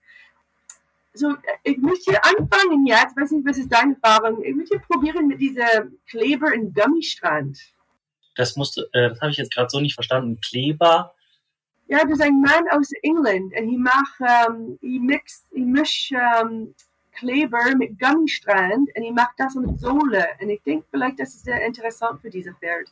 So, 1.14 1.36
ich 1.62 1.78
möchte 1.78 2.12
anfangen 2.24 2.84
jetzt, 2.84 3.16
weiß 3.16 3.30
nicht, 3.30 3.46
was 3.46 3.58
ist 3.58 3.72
deine 3.72 3.94
Erfahrung, 4.02 4.42
ich 4.42 4.56
möchte 4.56 4.80
probieren 4.80 5.28
mit 5.28 5.40
dieser 5.40 5.86
Kleber- 6.08 6.52
und 6.52 6.74
Gummistrand. 6.74 7.60
Das 8.34 8.56
äh, 8.56 9.08
das 9.08 9.20
habe 9.20 9.30
ich 9.30 9.36
jetzt 9.36 9.54
gerade 9.54 9.70
so 9.70 9.78
nicht 9.78 9.94
verstanden. 9.94 10.40
Kleber, 10.40 11.14
ja, 11.92 12.04
dus 12.04 12.18
een 12.18 12.40
man 12.40 12.68
aus 12.68 12.90
England 12.90 13.52
en 13.52 13.68
hij 13.68 13.76
maakt, 13.76 14.48
um, 14.48 14.76
hij 14.80 14.98
mixt, 15.50 16.10
um, 16.10 16.74
Kleber 17.10 17.76
mit 17.76 17.90
Gummistrand 17.98 18.88
und 18.94 19.02
hij 19.02 19.12
macht 19.12 19.38
das 19.38 19.56
an 19.56 19.76
Sohle. 19.76 20.26
Und 20.40 20.48
ich 20.48 20.62
denke 20.62 20.86
vielleicht, 20.90 21.18
das 21.18 21.34
ist 21.34 21.44
sehr 21.44 21.62
interessant 21.66 22.20
für 22.22 22.30
diese 22.30 22.54
Pferd. 22.54 22.88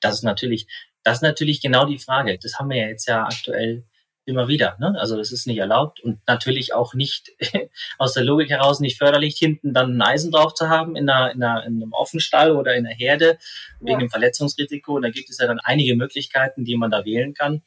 Das 0.00 0.14
ist 0.14 0.22
natürlich, 0.22 0.68
das 1.02 1.16
ist 1.16 1.22
natürlich 1.22 1.60
genau 1.60 1.84
die 1.86 1.98
Frage. 1.98 2.38
Das 2.38 2.54
haben 2.58 2.70
wir 2.70 2.76
ja 2.76 2.86
jetzt 2.86 3.08
ja 3.08 3.24
aktuell 3.24 3.82
immer 4.28 4.48
wieder. 4.48 4.76
Ne? 4.78 4.94
Also 4.98 5.16
das 5.16 5.32
ist 5.32 5.46
nicht 5.46 5.58
erlaubt 5.58 6.00
und 6.00 6.20
natürlich 6.26 6.74
auch 6.74 6.94
nicht 6.94 7.32
aus 7.98 8.12
der 8.12 8.24
Logik 8.24 8.50
heraus 8.50 8.80
nicht 8.80 8.98
förderlich, 8.98 9.36
hinten 9.36 9.72
dann 9.72 9.96
ein 9.96 10.02
Eisen 10.02 10.30
drauf 10.30 10.54
zu 10.54 10.68
haben 10.68 10.96
in, 10.96 11.08
einer, 11.08 11.32
in, 11.32 11.42
einer, 11.42 11.64
in 11.64 11.82
einem 11.82 11.92
Offenstall 11.92 12.54
oder 12.54 12.74
in 12.74 12.86
einer 12.86 12.94
Herde 12.94 13.38
wegen 13.80 14.00
ja. 14.00 14.06
dem 14.06 14.10
Verletzungsrisiko. 14.10 14.96
Und 14.96 15.02
da 15.02 15.10
gibt 15.10 15.30
es 15.30 15.38
ja 15.38 15.46
dann 15.46 15.60
einige 15.60 15.96
Möglichkeiten, 15.96 16.64
die 16.64 16.76
man 16.76 16.90
da 16.90 17.04
wählen 17.04 17.34
kann. 17.34 17.62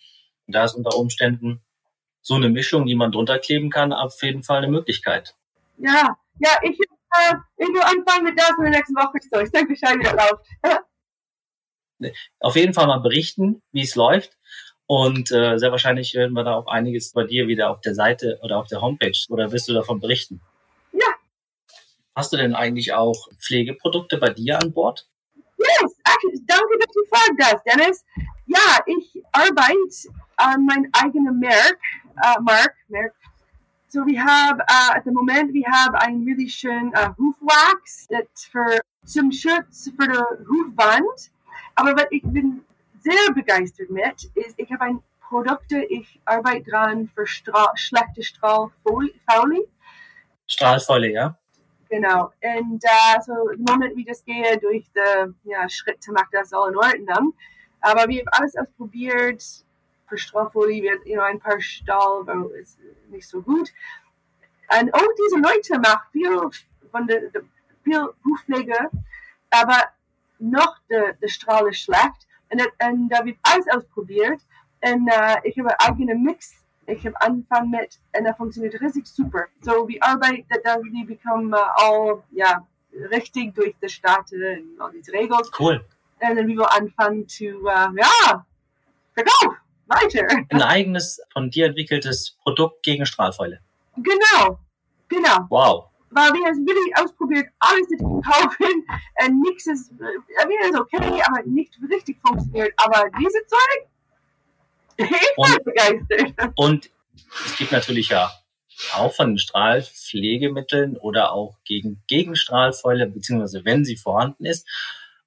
Und 0.48 0.56
da 0.56 0.64
ist 0.64 0.76
unter 0.76 0.98
Umständen 0.98 1.62
so 2.22 2.36
eine 2.36 2.50
Mischung, 2.50 2.86
die 2.86 2.96
man 2.96 3.12
drunter 3.12 3.40
kleben 3.40 3.70
kann, 3.70 3.94
auf 3.94 4.22
jeden 4.22 4.44
Fall 4.44 4.60
eine 4.60 4.68
Möglichkeit. 4.68 5.36
Ja, 5.78 6.16
ja, 6.40 6.60
ich, 6.62 6.80
äh, 6.80 7.34
ich 7.58 7.68
will 7.68 7.82
anfangen 7.82 8.26
mit 8.26 8.40
das 8.40 8.52
in 8.58 8.64
der 8.64 8.72
nächsten 8.72 8.96
Woche. 8.96 9.18
So, 9.32 9.40
ich 9.40 9.52
denke, 9.52 9.74
Bescheid, 9.74 9.98
wie 9.98 10.04
das 10.04 10.14
läuft. 10.14 10.86
auf 12.40 12.56
jeden 12.56 12.74
Fall 12.74 12.88
mal 12.88 13.00
berichten, 13.00 13.62
wie 13.72 13.82
es 13.82 13.96
läuft. 13.96 14.38
Und 14.92 15.32
äh, 15.32 15.58
sehr 15.58 15.72
wahrscheinlich 15.72 16.14
werden 16.16 16.34
wir 16.34 16.44
da 16.44 16.56
auch 16.56 16.68
einiges 16.68 17.14
bei 17.14 17.24
dir 17.24 17.48
wieder 17.48 17.70
auf 17.70 17.80
der 17.80 17.96
Seite 17.96 18.38
oder 18.44 18.58
auf 18.58 18.68
der 18.68 18.82
Homepage 18.82 19.18
oder 19.30 19.50
wirst 19.54 19.70
du 19.70 19.74
davon 19.74 20.02
berichten? 20.02 20.42
Ja. 20.92 21.08
Hast 22.14 22.34
du 22.34 22.36
denn 22.36 22.54
eigentlich 22.54 22.92
auch 22.92 23.30
Pflegeprodukte 23.40 24.18
bei 24.18 24.32
dir 24.32 24.62
an 24.62 24.74
Bord? 24.74 25.08
Yes, 25.58 25.96
actually, 26.04 26.44
danke, 26.46 26.78
dass 26.78 26.94
du 26.94 27.06
fragst, 27.10 27.66
Dennis. 27.66 28.06
Ja, 28.48 28.80
ich 28.86 29.24
arbeite 29.32 30.10
an 30.36 30.66
mein 30.66 30.90
eigenes 30.92 31.36
Merk, 31.40 31.80
uh, 32.18 32.42
Mark, 32.42 32.76
Merk. 32.90 33.16
So, 33.88 34.06
wir 34.06 34.22
haben, 34.22 34.60
uh, 34.60 34.98
at 34.98 35.04
the 35.06 35.12
Moment, 35.12 35.54
wir 35.54 35.68
haben 35.72 35.96
ein 35.96 36.24
really 36.26 36.50
schön 36.50 36.90
uh, 36.90 37.16
Hufwax, 37.18 38.08
das 38.10 38.26
für, 38.52 38.82
zum 39.06 39.32
Schutz 39.32 39.90
für 39.98 40.06
die 40.06 40.48
Hufwand. 40.50 41.32
Aber 41.76 41.96
was 41.96 42.08
ich 42.12 42.24
bin 42.24 42.66
sehr 43.02 43.34
begeistert 43.34 43.90
mit, 43.90 44.24
ist, 44.36 44.56
ich 44.58 44.72
habe 44.72 44.86
ein 44.86 45.04
Produkt, 45.22 45.72
ich 45.72 46.20
arbeite 46.26 46.70
dran 46.70 47.10
für 47.14 47.26
Stra 47.26 47.72
schlechte 47.76 48.22
Strahlfolie. 48.22 49.14
Strahlfolie, 50.48 51.14
ja. 51.14 51.38
Genau. 51.90 52.32
Und 52.42 52.84
uh, 52.84 53.22
so 53.26 53.50
im 53.50 53.64
Moment, 53.68 53.96
wie 53.96 54.06
das 54.06 54.24
geht, 54.24 54.64
durch 54.64 54.86
die 54.96 55.50
ja, 55.50 55.68
Schritte 55.70 56.12
macht 56.12 56.34
das 56.34 56.54
all 56.54 56.70
in 56.70 56.78
Ordnung. 56.78 57.34
Aber 57.82 58.08
wir 58.08 58.20
haben 58.20 58.30
alles 58.32 58.56
ausprobiert. 58.56 59.44
Für 60.08 60.18
Strahlfolie 60.18 60.84
wird 60.84 61.06
you 61.06 61.16
know, 61.16 61.24
ein 61.24 61.40
paar 61.40 61.60
Stahl, 61.60 62.26
ist 62.62 62.78
nicht 63.10 63.28
so 63.28 63.42
gut. 63.42 63.72
Und 64.80 64.94
auch 64.94 65.14
diese 65.18 65.42
Leute 65.42 65.80
machen 65.80 66.08
viel 66.12 66.40
von 66.92 67.08
der, 67.08 67.30
der 67.30 67.42
viel 67.84 68.08
Hufpflege, 68.26 68.90
aber 69.50 69.90
noch 70.40 70.78
der, 70.90 71.14
der 71.14 71.28
Strahl 71.28 71.70
ist 71.70 71.82
schlecht. 71.82 72.28
Und, 72.52 72.62
und 72.62 73.10
da 73.10 73.24
wird 73.26 73.38
alles 73.44 73.66
ausprobiert. 73.70 74.42
Und 74.84 75.08
uh, 75.08 75.38
ich 75.44 75.58
habe 75.60 75.80
eigene 75.80 76.16
Mix. 76.16 76.54
Ich 76.88 77.06
habe 77.06 77.20
angefangen 77.22 77.70
mit, 77.70 78.00
und 78.18 78.24
das 78.26 78.36
funktioniert 78.36 78.80
richtig 78.82 79.06
super. 79.06 79.46
So, 79.62 79.88
wir 79.88 80.04
arbeiten, 80.04 80.46
dass 80.64 80.82
die 80.82 81.04
bekommen 81.04 81.54
uh, 81.54 81.58
all, 81.76 82.24
ja, 82.32 82.66
richtig 83.12 83.54
durch 83.54 83.76
die 83.82 83.90
Staaten 83.90 84.74
und 84.74 84.82
all 84.82 84.92
diese 84.92 85.14
Regeln. 85.14 85.42
Cool. 85.58 85.86
Und 86.20 86.36
dann 86.36 86.48
wir 86.48 86.72
anfangen 86.74 87.28
zu, 87.28 87.46
uh, 87.46 87.90
ja, 87.96 88.46
verkauf, 89.14 89.56
weiter. 89.88 90.28
Ein 90.50 90.62
eigenes, 90.62 91.22
von 91.32 91.50
dir 91.50 91.68
entwickeltes 91.68 92.38
Produkt 92.42 92.84
gegen 92.84 93.06
Strahlfäule. 93.06 93.60
Genau, 93.96 94.60
genau. 95.08 95.46
Wow 95.50 95.91
wir 96.12 96.52
es 96.52 96.58
wirklich 96.58 96.98
ausprobiert, 96.98 97.48
alles 97.60 97.88
zu 97.88 98.22
kaufen. 98.22 98.86
Äh, 99.16 99.30
nichts 99.30 99.68
ist, 99.68 99.92
äh, 99.92 100.70
ist 100.70 100.80
okay, 100.80 101.22
aber 101.26 101.44
nicht 101.46 101.74
richtig 101.90 102.18
funktioniert. 102.26 102.74
Aber 102.78 103.10
diese 103.20 103.40
Zeug, 103.46 103.88
ich 104.98 105.08
bin 105.08 105.64
begeistert. 105.64 106.54
Und 106.56 106.90
es 107.46 107.58
gibt 107.58 107.72
natürlich 107.72 108.10
ja 108.10 108.32
auch 108.94 109.14
von 109.14 109.30
den 109.30 109.38
Strahlpflegemitteln 109.38 110.98
oder 110.98 111.34
auch 111.34 111.58
gegen 111.64 112.04
Gegenstrahlfäule, 112.08 113.08
beziehungsweise 113.08 113.64
wenn 113.64 113.86
sie 113.86 113.96
vorhanden 113.96 114.46
ist. 114.46 114.68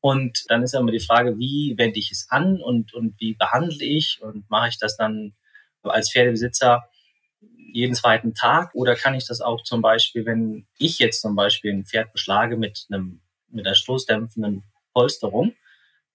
Und 0.01 0.45
dann 0.49 0.63
ist 0.63 0.75
ja 0.75 0.81
immer 0.81 0.93
die 0.93 1.01
Frage, 1.01 1.39
wie 1.39 1.75
wende 1.79 1.99
ich 1.99 2.11
es 2.11 2.27
an 2.31 2.61
und, 2.61 2.93
und 2.93 3.15
wie 3.21 3.35
behandle 3.35 3.85
ich 3.85 4.21
und 4.21 4.49
mache 4.51 4.69
ich 4.69 4.79
das 4.79 4.97
dann 4.97 5.35
als 5.83 6.11
Pferdebesitzer 6.13 6.85
jeden 7.75 7.95
zweiten 7.95 8.35
Tag 8.35 8.73
oder 8.75 8.95
kann 8.95 9.15
ich 9.15 9.27
das 9.27 9.41
auch 9.41 9.63
zum 9.65 9.83
Beispiel, 9.83 10.25
wenn 10.27 10.67
ich 10.79 11.01
jetzt 11.01 11.21
zum 11.21 11.35
Beispiel 11.35 11.73
ein 11.73 11.85
Pferd 11.85 12.13
beschlage 12.13 12.57
mit 12.57 12.87
einem 12.91 13.21
mit 13.49 13.67
einer 13.67 13.75
stoßdämpfenden 13.75 14.63
Polsterung, 14.93 15.55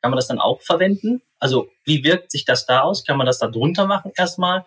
kann 0.01 0.11
man 0.11 0.17
das 0.17 0.27
dann 0.27 0.39
auch 0.39 0.61
verwenden? 0.61 1.21
Also 1.37 1.69
wie 1.83 2.03
wirkt 2.03 2.31
sich 2.31 2.45
das 2.45 2.65
da 2.65 2.81
aus? 2.81 3.03
Kann 3.03 3.17
man 3.17 3.27
das 3.27 3.39
da 3.39 3.47
drunter 3.47 3.87
machen 3.87 4.11
erstmal? 4.15 4.65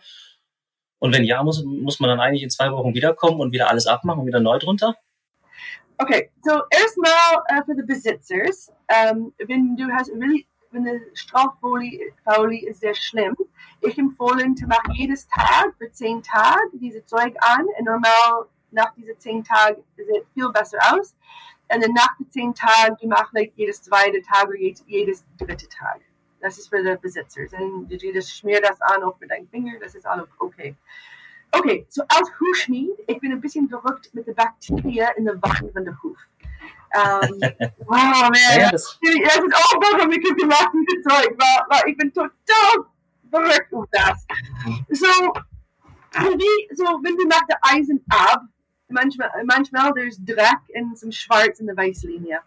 Und 0.98 1.14
wenn 1.14 1.24
ja, 1.24 1.42
muss, 1.42 1.64
muss 1.64 1.98
man 1.98 2.08
dann 2.08 2.20
eigentlich 2.20 2.42
in 2.42 2.50
zwei 2.50 2.70
Wochen 2.70 2.94
wiederkommen 2.94 3.40
und 3.40 3.52
wieder 3.52 3.68
alles 3.70 3.86
abmachen 3.86 4.20
und 4.20 4.26
wieder 4.26 4.40
neu 4.40 4.58
drunter? 4.58 4.94
Okay, 5.98 6.30
so 6.42 6.52
erstmal 6.70 7.10
uh, 7.52 7.64
für 7.64 7.74
die 7.74 7.86
Besitzers, 7.86 8.70
um, 9.10 9.32
wenn 9.46 9.76
du 9.76 9.84
hast 9.92 10.10
really 10.10 10.46
wenn 10.72 10.86
eine 10.86 11.00
Straffolie 11.14 12.12
ist 12.68 12.80
sehr 12.80 12.94
schlimm. 12.94 13.36
Ich 13.80 13.98
empfehle, 13.98 14.54
zu 14.54 14.66
machen 14.66 14.92
jedes 14.94 15.26
Tag 15.28 15.74
für 15.78 15.90
zehn 15.92 16.22
Tage 16.22 16.70
diese 16.74 17.04
Zeug 17.04 17.34
an. 17.40 17.66
Und 17.78 17.84
normal 17.84 18.46
nach 18.70 18.94
diesen 18.94 19.18
zehn 19.18 19.44
Tagen 19.44 19.82
sieht 19.96 20.26
viel 20.34 20.48
besser 20.50 20.78
aus. 20.92 21.14
Und 21.72 21.82
dann 21.82 21.92
nach 21.92 22.16
den 22.18 22.30
zehn 22.30 22.54
Tagen, 22.54 22.96
du 23.00 23.08
machst 23.08 23.32
like 23.32 23.52
jedes 23.56 23.82
zweite 23.82 24.22
Tag 24.22 24.48
oder 24.48 24.58
jedes 24.58 25.24
dritte 25.38 25.68
Tag. 25.68 26.00
Das 26.40 26.58
ist 26.58 26.68
für 26.68 26.82
die 26.82 26.96
Besitzer. 27.00 27.42
Und 27.58 27.90
das 27.90 28.30
schmier 28.30 28.60
das 28.60 28.80
an 28.80 29.02
auf 29.02 29.18
mit 29.20 29.30
deinem 29.30 29.48
Finger, 29.48 29.78
das 29.80 29.94
ist 29.94 30.06
alles 30.06 30.28
okay. 30.38 30.74
Okay, 31.54 31.86
so 31.90 32.02
als 32.08 32.30
Hufschmied, 32.40 32.92
ich 33.06 33.20
bin 33.20 33.30
ein 33.30 33.40
bisschen 33.40 33.68
verrückt 33.68 34.08
mit 34.14 34.26
den 34.26 34.34
Bakterien 34.34 35.08
in 35.16 35.26
der 35.26 35.40
Wand 35.42 35.70
von 35.72 35.84
der 35.84 36.02
Huf. 36.02 36.16
Um, 36.94 37.40
oh 37.40 37.84
man, 37.86 38.32
ja, 38.34 38.70
das, 38.70 38.98
das 39.00 39.14
ist 39.14 39.54
auch 39.54 39.80
was 39.80 40.06
mit 40.06 40.26
dem 40.26 40.36
gemachten 40.36 40.86
Zeug, 41.08 41.38
war, 41.38 41.66
war, 41.70 41.86
ich 41.86 41.96
bin 41.96 42.12
total 42.12 42.84
verrückt 43.30 43.72
auf 43.72 43.86
das. 43.90 44.26
So, 44.90 45.32
wie, 46.12 46.74
so, 46.74 46.84
wenn 47.02 47.16
du 47.16 47.26
machst 47.26 47.46
Eisen 47.62 48.04
ab, 48.10 48.42
manchmal, 48.88 49.30
manchmal 49.44 49.92
there's 49.94 50.18
Dreck 50.22 50.60
und 50.74 50.98
some 50.98 51.12
Schwarz 51.12 51.60
in 51.60 51.66
der 51.66 51.76
Weißlinie. 51.78 52.40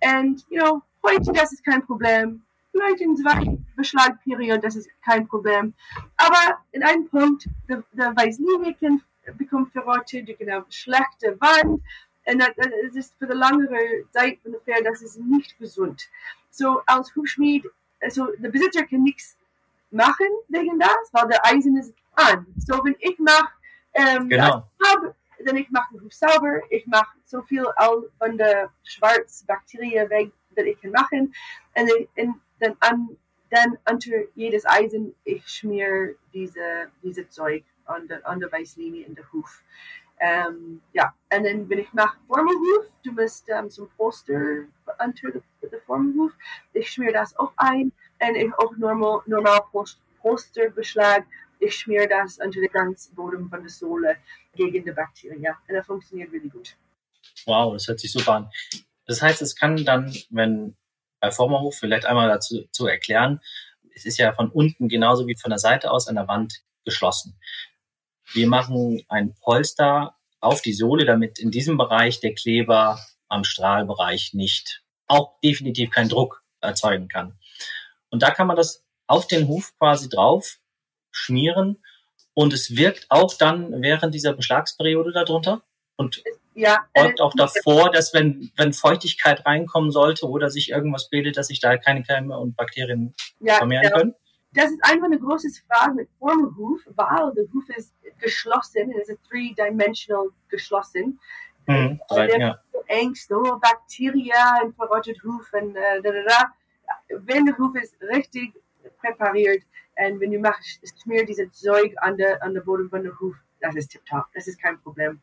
Und, 0.00 0.44
you 0.48 0.58
know, 0.58 0.82
heute, 1.06 1.30
das 1.32 1.52
ist 1.52 1.64
kein 1.64 1.84
Problem. 1.84 2.42
vielleicht 2.72 3.00
in 3.00 3.16
zwei 3.16 3.58
Beschlagperioden, 3.76 4.62
das 4.62 4.76
ist 4.76 4.88
kein 5.04 5.26
Problem. 5.28 5.74
Aber 6.16 6.58
in 6.72 6.82
einem 6.82 7.08
Punkt, 7.08 7.48
der, 7.68 7.84
der 7.92 8.16
Weißlinie 8.16 8.74
kann, 8.80 9.02
bekommt 9.36 9.72
verrottet, 9.72 10.28
du 10.28 10.34
kannst 10.34 10.74
schlechte 10.74 11.38
Wand, 11.40 11.82
und 12.26 12.38
das 12.38 12.94
ist 12.94 13.14
für 13.18 13.26
die 13.26 13.32
langere 13.34 14.04
Zeit 14.12 14.38
ungefähr, 14.44 14.82
das 14.82 15.02
ist 15.02 15.18
nicht 15.18 15.58
gesund. 15.58 16.08
So 16.50 16.82
als 16.86 17.14
Hufschmied, 17.16 17.66
also 18.00 18.26
der 18.38 18.50
Besitzer 18.50 18.84
kann 18.86 19.02
nichts 19.02 19.36
machen 19.90 20.26
wegen 20.48 20.78
das, 20.78 21.12
weil 21.12 21.28
der 21.28 21.44
Eisen 21.46 21.76
ist 21.76 21.94
an. 22.14 22.46
So 22.58 22.74
wenn 22.84 22.96
ich 22.98 23.18
mache, 23.18 23.52
ähm, 23.94 24.28
Genau. 24.28 24.68
habe, 24.86 25.14
dann 25.44 25.56
ich 25.56 25.70
mache 25.70 25.94
den 25.94 26.04
Huf 26.04 26.12
sauber, 26.12 26.60
ich 26.70 26.86
mache 26.86 27.16
so 27.24 27.42
viel 27.42 27.66
all 27.76 28.08
von 28.18 28.36
der 28.38 28.70
Schwarzbakterien 28.84 30.08
weg, 30.10 30.30
dass 30.54 30.64
ich 30.64 30.80
kann 30.80 30.90
machen. 30.92 31.34
Und 31.74 32.38
dann 32.60 32.76
an, 32.80 33.16
dann 33.50 33.78
unter 33.90 34.10
jedes 34.34 34.64
Eisen, 34.66 35.14
ich 35.24 35.46
schmier 35.48 36.14
diese, 36.32 36.90
diese 37.02 37.28
Zeug 37.28 37.64
an 37.86 38.06
der, 38.08 38.26
an 38.26 38.40
der 38.40 38.50
Weißlinie 38.52 39.04
in 39.04 39.14
der 39.14 39.30
Huf. 39.32 39.62
Ähm, 40.24 40.80
ja, 40.92 41.12
und 41.34 41.44
dann, 41.44 41.68
wenn 41.68 41.80
ich 41.80 41.92
mache 41.92 42.16
Formelhuf, 42.28 42.86
du 43.02 43.10
musst 43.10 43.48
ähm, 43.48 43.68
zum 43.68 43.88
Poster 43.96 44.66
unter 45.04 45.30
der 45.32 45.80
Formelhuf, 45.80 46.30
ich 46.72 46.90
schmier 46.90 47.12
das 47.12 47.36
auch 47.36 47.52
ein 47.56 47.90
und 48.20 48.36
ich 48.36 48.54
auch 48.54 48.76
normal, 48.76 49.20
normal 49.26 49.60
Post, 49.72 50.00
Posterbeschlag, 50.20 51.24
ich 51.58 51.74
schmier 51.74 52.08
das 52.08 52.38
unter 52.38 52.60
den 52.60 52.70
ganzen 52.70 53.16
Boden 53.16 53.48
von 53.48 53.62
der 53.62 53.68
Sohle 53.68 54.16
gegen 54.54 54.84
die 54.84 54.92
Bakterien. 54.92 55.56
Und 55.68 55.74
das 55.74 55.86
funktioniert 55.86 56.30
wirklich 56.30 56.52
gut. 56.52 56.76
Wow, 57.44 57.72
das 57.72 57.88
hört 57.88 57.98
sich 57.98 58.12
super 58.12 58.34
an. 58.34 58.50
Das 59.06 59.22
heißt, 59.22 59.42
es 59.42 59.56
kann 59.56 59.84
dann, 59.84 60.14
wenn 60.30 60.76
bei 61.18 61.32
Formerhof 61.32 61.76
vielleicht 61.76 62.06
einmal 62.06 62.28
dazu 62.28 62.68
zu 62.70 62.86
erklären, 62.86 63.40
es 63.92 64.06
ist 64.06 64.18
ja 64.18 64.32
von 64.32 64.50
unten 64.50 64.88
genauso 64.88 65.26
wie 65.26 65.36
von 65.36 65.50
der 65.50 65.58
Seite 65.58 65.90
aus 65.90 66.06
an 66.06 66.14
der 66.14 66.28
Wand 66.28 66.62
geschlossen. 66.84 67.36
Wir 68.34 68.48
machen 68.48 69.04
ein 69.08 69.34
Polster 69.34 70.16
auf 70.40 70.62
die 70.62 70.72
Sohle, 70.72 71.04
damit 71.04 71.38
in 71.38 71.50
diesem 71.50 71.76
Bereich 71.76 72.20
der 72.20 72.34
Kleber 72.34 72.98
am 73.28 73.44
Strahlbereich 73.44 74.34
nicht, 74.34 74.82
auch 75.06 75.38
definitiv 75.42 75.90
keinen 75.90 76.08
Druck 76.08 76.42
erzeugen 76.60 77.08
kann. 77.08 77.38
Und 78.10 78.22
da 78.22 78.30
kann 78.30 78.46
man 78.46 78.56
das 78.56 78.84
auf 79.06 79.26
den 79.26 79.48
Huf 79.48 79.72
quasi 79.78 80.08
drauf 80.08 80.58
schmieren 81.10 81.82
und 82.34 82.52
es 82.52 82.76
wirkt 82.76 83.06
auch 83.10 83.34
dann 83.36 83.82
während 83.82 84.14
dieser 84.14 84.32
Beschlagsperiode 84.32 85.12
darunter 85.12 85.62
und 85.96 86.22
Ja, 86.54 86.86
beugt 86.94 87.20
und- 87.20 87.20
auch 87.20 87.34
davor, 87.34 87.90
dass 87.90 88.14
wenn, 88.14 88.50
wenn 88.56 88.72
Feuchtigkeit 88.72 89.44
reinkommen 89.46 89.90
sollte 89.90 90.28
oder 90.28 90.50
sich 90.50 90.70
irgendwas 90.70 91.08
bildet, 91.08 91.36
dass 91.36 91.48
sich 91.48 91.60
da 91.60 91.76
keine 91.76 92.02
Keime 92.02 92.38
und 92.38 92.56
Bakterien 92.56 93.14
ja, 93.40 93.56
vermehren 93.56 93.84
genau. 93.84 93.96
können. 93.96 94.14
Das 94.54 94.70
ist 94.70 94.84
einfach 94.84 95.06
eine 95.06 95.18
große 95.18 95.48
Frage 95.66 95.94
mit 95.94 96.08
Formelhuf, 96.18 96.80
weil 96.94 97.32
der 97.34 97.44
Huf 97.52 97.68
ist 97.70 97.94
geschlossen, 98.18 98.92
es 99.00 99.08
ist 99.08 99.20
three-dimensional 99.28 100.28
geschlossen. 100.48 101.18
Mhm. 101.66 102.00
Drei, 102.08 102.38
ja. 102.38 102.58
Angst, 102.90 103.32
oh, 103.32 103.58
Bakterien, 103.58 104.34
ein 104.62 104.72
verrottet 104.74 105.22
Huf 105.24 105.52
und 105.52 105.76
äh, 105.76 106.02
da, 106.02 106.10
da, 106.10 106.22
da. 106.26 106.52
Wenn 107.20 107.46
der 107.46 107.56
Huf 107.56 107.74
ist 107.76 108.00
richtig 108.02 108.54
präpariert 109.00 109.62
und 109.96 110.20
wenn 110.20 110.32
du 110.32 110.38
machst, 110.38 110.80
schmier 111.02 111.24
diese 111.24 111.50
Zeug 111.50 111.94
an 111.98 112.16
der, 112.16 112.42
an 112.42 112.54
der 112.54 112.62
Boden 112.62 112.90
von 112.90 113.02
der 113.02 113.18
Huf, 113.20 113.36
das 113.60 113.76
ist 113.76 113.92
tipptopp, 113.92 114.26
das 114.34 114.48
ist 114.48 114.60
kein 114.60 114.78
Problem. 114.80 115.20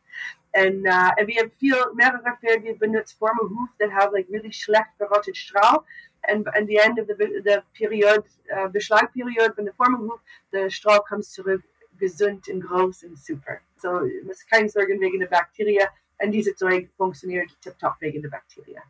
Und, 0.52 0.84
äh, 0.84 1.20
und 1.20 1.26
wir 1.26 1.42
haben 1.42 1.52
viel, 1.58 1.76
mehrere 1.94 2.36
Pferde, 2.40 2.64
wir 2.64 2.78
benutzen 2.78 3.16
Formelhuf, 3.18 3.68
that 3.78 3.92
have 3.92 4.12
like 4.12 4.28
really 4.30 4.52
schlecht 4.52 4.90
verrottet 4.96 5.36
Strahl. 5.36 5.84
And 6.28 6.46
at 6.48 6.66
the 6.66 6.78
end 6.78 6.98
of 6.98 7.06
the, 7.06 7.14
the 7.44 7.62
period, 7.72 8.24
uh, 8.54 8.68
Beschlagperiode 8.68 9.54
von 9.54 9.64
der 9.64 9.74
Formelhuf, 9.74 10.20
der 10.52 10.70
Strahl 10.70 11.00
kommt 11.00 11.24
zurück, 11.24 11.62
gesund 11.98 12.48
und 12.48 12.60
groß 12.60 13.04
und 13.04 13.18
super. 13.18 13.58
So, 13.76 14.00
es 14.00 14.24
muss 14.24 14.46
keine 14.46 14.68
Sorgen 14.68 15.00
wegen 15.00 15.20
der 15.20 15.28
Bakterien. 15.28 15.88
Und 16.18 16.32
diese 16.32 16.54
Zeug 16.54 16.90
funktioniert 16.96 17.48
tipptopp 17.62 17.96
wegen 18.00 18.22
der 18.22 18.28
Bakterien. 18.28 18.82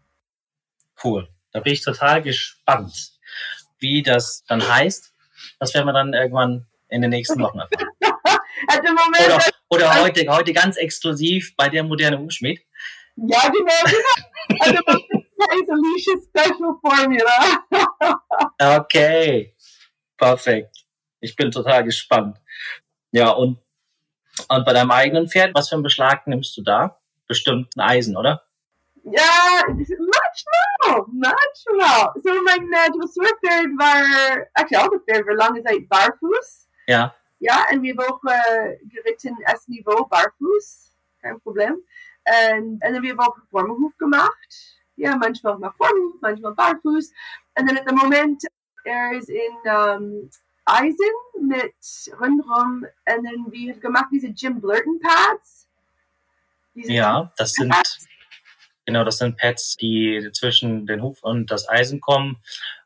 Cool. 1.02 1.28
Da 1.52 1.60
bin 1.60 1.72
ich 1.72 1.82
total 1.82 2.22
gespannt, 2.22 3.12
wie 3.78 4.02
das 4.02 4.44
dann 4.48 4.66
heißt. 4.66 5.12
Das 5.58 5.74
werden 5.74 5.86
wir 5.86 5.92
dann 5.92 6.12
irgendwann 6.12 6.66
in 6.88 7.02
den 7.02 7.10
nächsten 7.10 7.40
Wochen 7.40 7.58
erfahren. 7.58 7.88
At 8.68 8.82
the 8.84 8.92
moment, 8.92 9.26
Oder, 9.26 9.44
oder 9.70 10.02
heute, 10.02 10.26
heute 10.28 10.52
ganz 10.52 10.76
exklusiv 10.76 11.56
bei 11.56 11.68
der 11.68 11.82
moderne 11.82 12.18
Hufschmied. 12.18 12.60
ja, 13.16 13.48
genau, 13.48 14.82
genau. 14.82 14.98
Is 15.40 15.68
Alicia's 15.68 16.26
special 16.28 16.78
formula. 16.80 17.64
Okay. 18.60 19.54
Perfekt. 20.18 20.84
Ich 21.20 21.34
bin 21.34 21.50
total 21.50 21.84
gespannt. 21.84 22.36
Ja, 23.10 23.30
und, 23.30 23.58
und 24.48 24.64
bei 24.66 24.72
deinem 24.74 24.90
eigenen 24.90 25.28
Pferd, 25.28 25.54
was 25.54 25.70
für 25.70 25.76
einen 25.76 25.82
Beschlag 25.82 26.26
nimmst 26.26 26.56
du 26.56 26.62
da? 26.62 26.96
Bestimmt 27.26 27.74
ein 27.76 27.80
Eisen, 27.80 28.16
oder? 28.16 28.42
Ja, 29.04 29.62
manchmal, 29.66 31.06
manchmal. 31.08 32.12
So 32.22 32.30
mein 32.44 32.70
äh, 32.70 32.90
Dressurpferd 32.90 33.70
war, 33.78 34.46
actually 34.54 34.76
auch 34.76 34.90
das 34.92 35.02
Pferd 35.04 35.26
war 35.26 35.34
lange 35.34 35.62
Zeit 35.64 35.88
barfuß. 35.88 36.68
Ja. 36.86 37.14
Ja, 37.38 37.64
und 37.72 37.82
wir 37.82 37.94
haben 37.96 38.12
auch 38.12 38.20
äh, 38.24 38.76
geritten 38.84 39.36
S-Niveau 39.46 40.04
barfuß, 40.04 40.92
kein 41.22 41.40
Problem. 41.40 41.82
Und, 42.52 42.72
und 42.72 42.80
dann 42.82 43.02
wir 43.02 43.12
haben 43.12 43.20
auch 43.20 43.36
Formelhuf 43.50 43.96
gemacht. 43.96 44.79
Ja, 45.00 45.16
manchmal 45.16 45.56
mal 45.56 45.72
Formelhuf, 45.78 46.20
manchmal 46.20 46.54
barfuß. 46.54 47.10
Und 47.58 47.66
dann 47.66 47.78
at 47.78 47.84
the 47.88 47.94
Moment, 47.94 48.42
er 48.84 49.12
ist 49.16 49.30
in 49.30 49.56
ähm, 49.64 50.30
Eisen 50.66 50.96
mit 51.40 51.72
rundherum. 52.20 52.84
Und 52.84 53.24
dann 53.24 53.50
wir 53.50 53.72
haben 53.72 53.80
gemacht 53.80 54.08
diese 54.12 54.26
Jim 54.26 54.60
Blurton 54.60 55.00
Pads. 55.00 55.68
Diese 56.74 56.92
Ja, 56.92 57.32
das 57.38 57.52
sind, 57.52 57.74
genau, 58.84 59.02
das 59.02 59.16
sind 59.16 59.38
Pads, 59.38 59.76
die 59.76 60.28
zwischen 60.34 60.86
den 60.86 61.02
Huf 61.02 61.22
und 61.22 61.50
das 61.50 61.66
Eisen 61.66 62.02
kommen, 62.02 62.36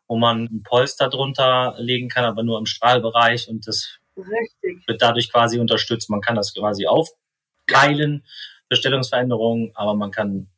wo 0.06 0.16
man 0.16 0.44
ein 0.44 0.62
Polster 0.62 1.08
drunter 1.08 1.74
legen 1.78 2.08
kann, 2.08 2.24
aber 2.24 2.44
nur 2.44 2.60
im 2.60 2.66
Strahlbereich 2.66 3.48
und 3.48 3.66
das 3.66 3.98
Richtig. 4.16 4.86
wird 4.86 5.02
dadurch 5.02 5.32
quasi 5.32 5.58
unterstützt. 5.58 6.10
Man 6.10 6.20
kann 6.20 6.36
das 6.36 6.54
quasi 6.54 6.86
aufkeilen, 6.86 8.24
Bestellungsveränderungen, 8.68 9.72
aber 9.74 9.94
man 9.94 10.12
kann 10.12 10.48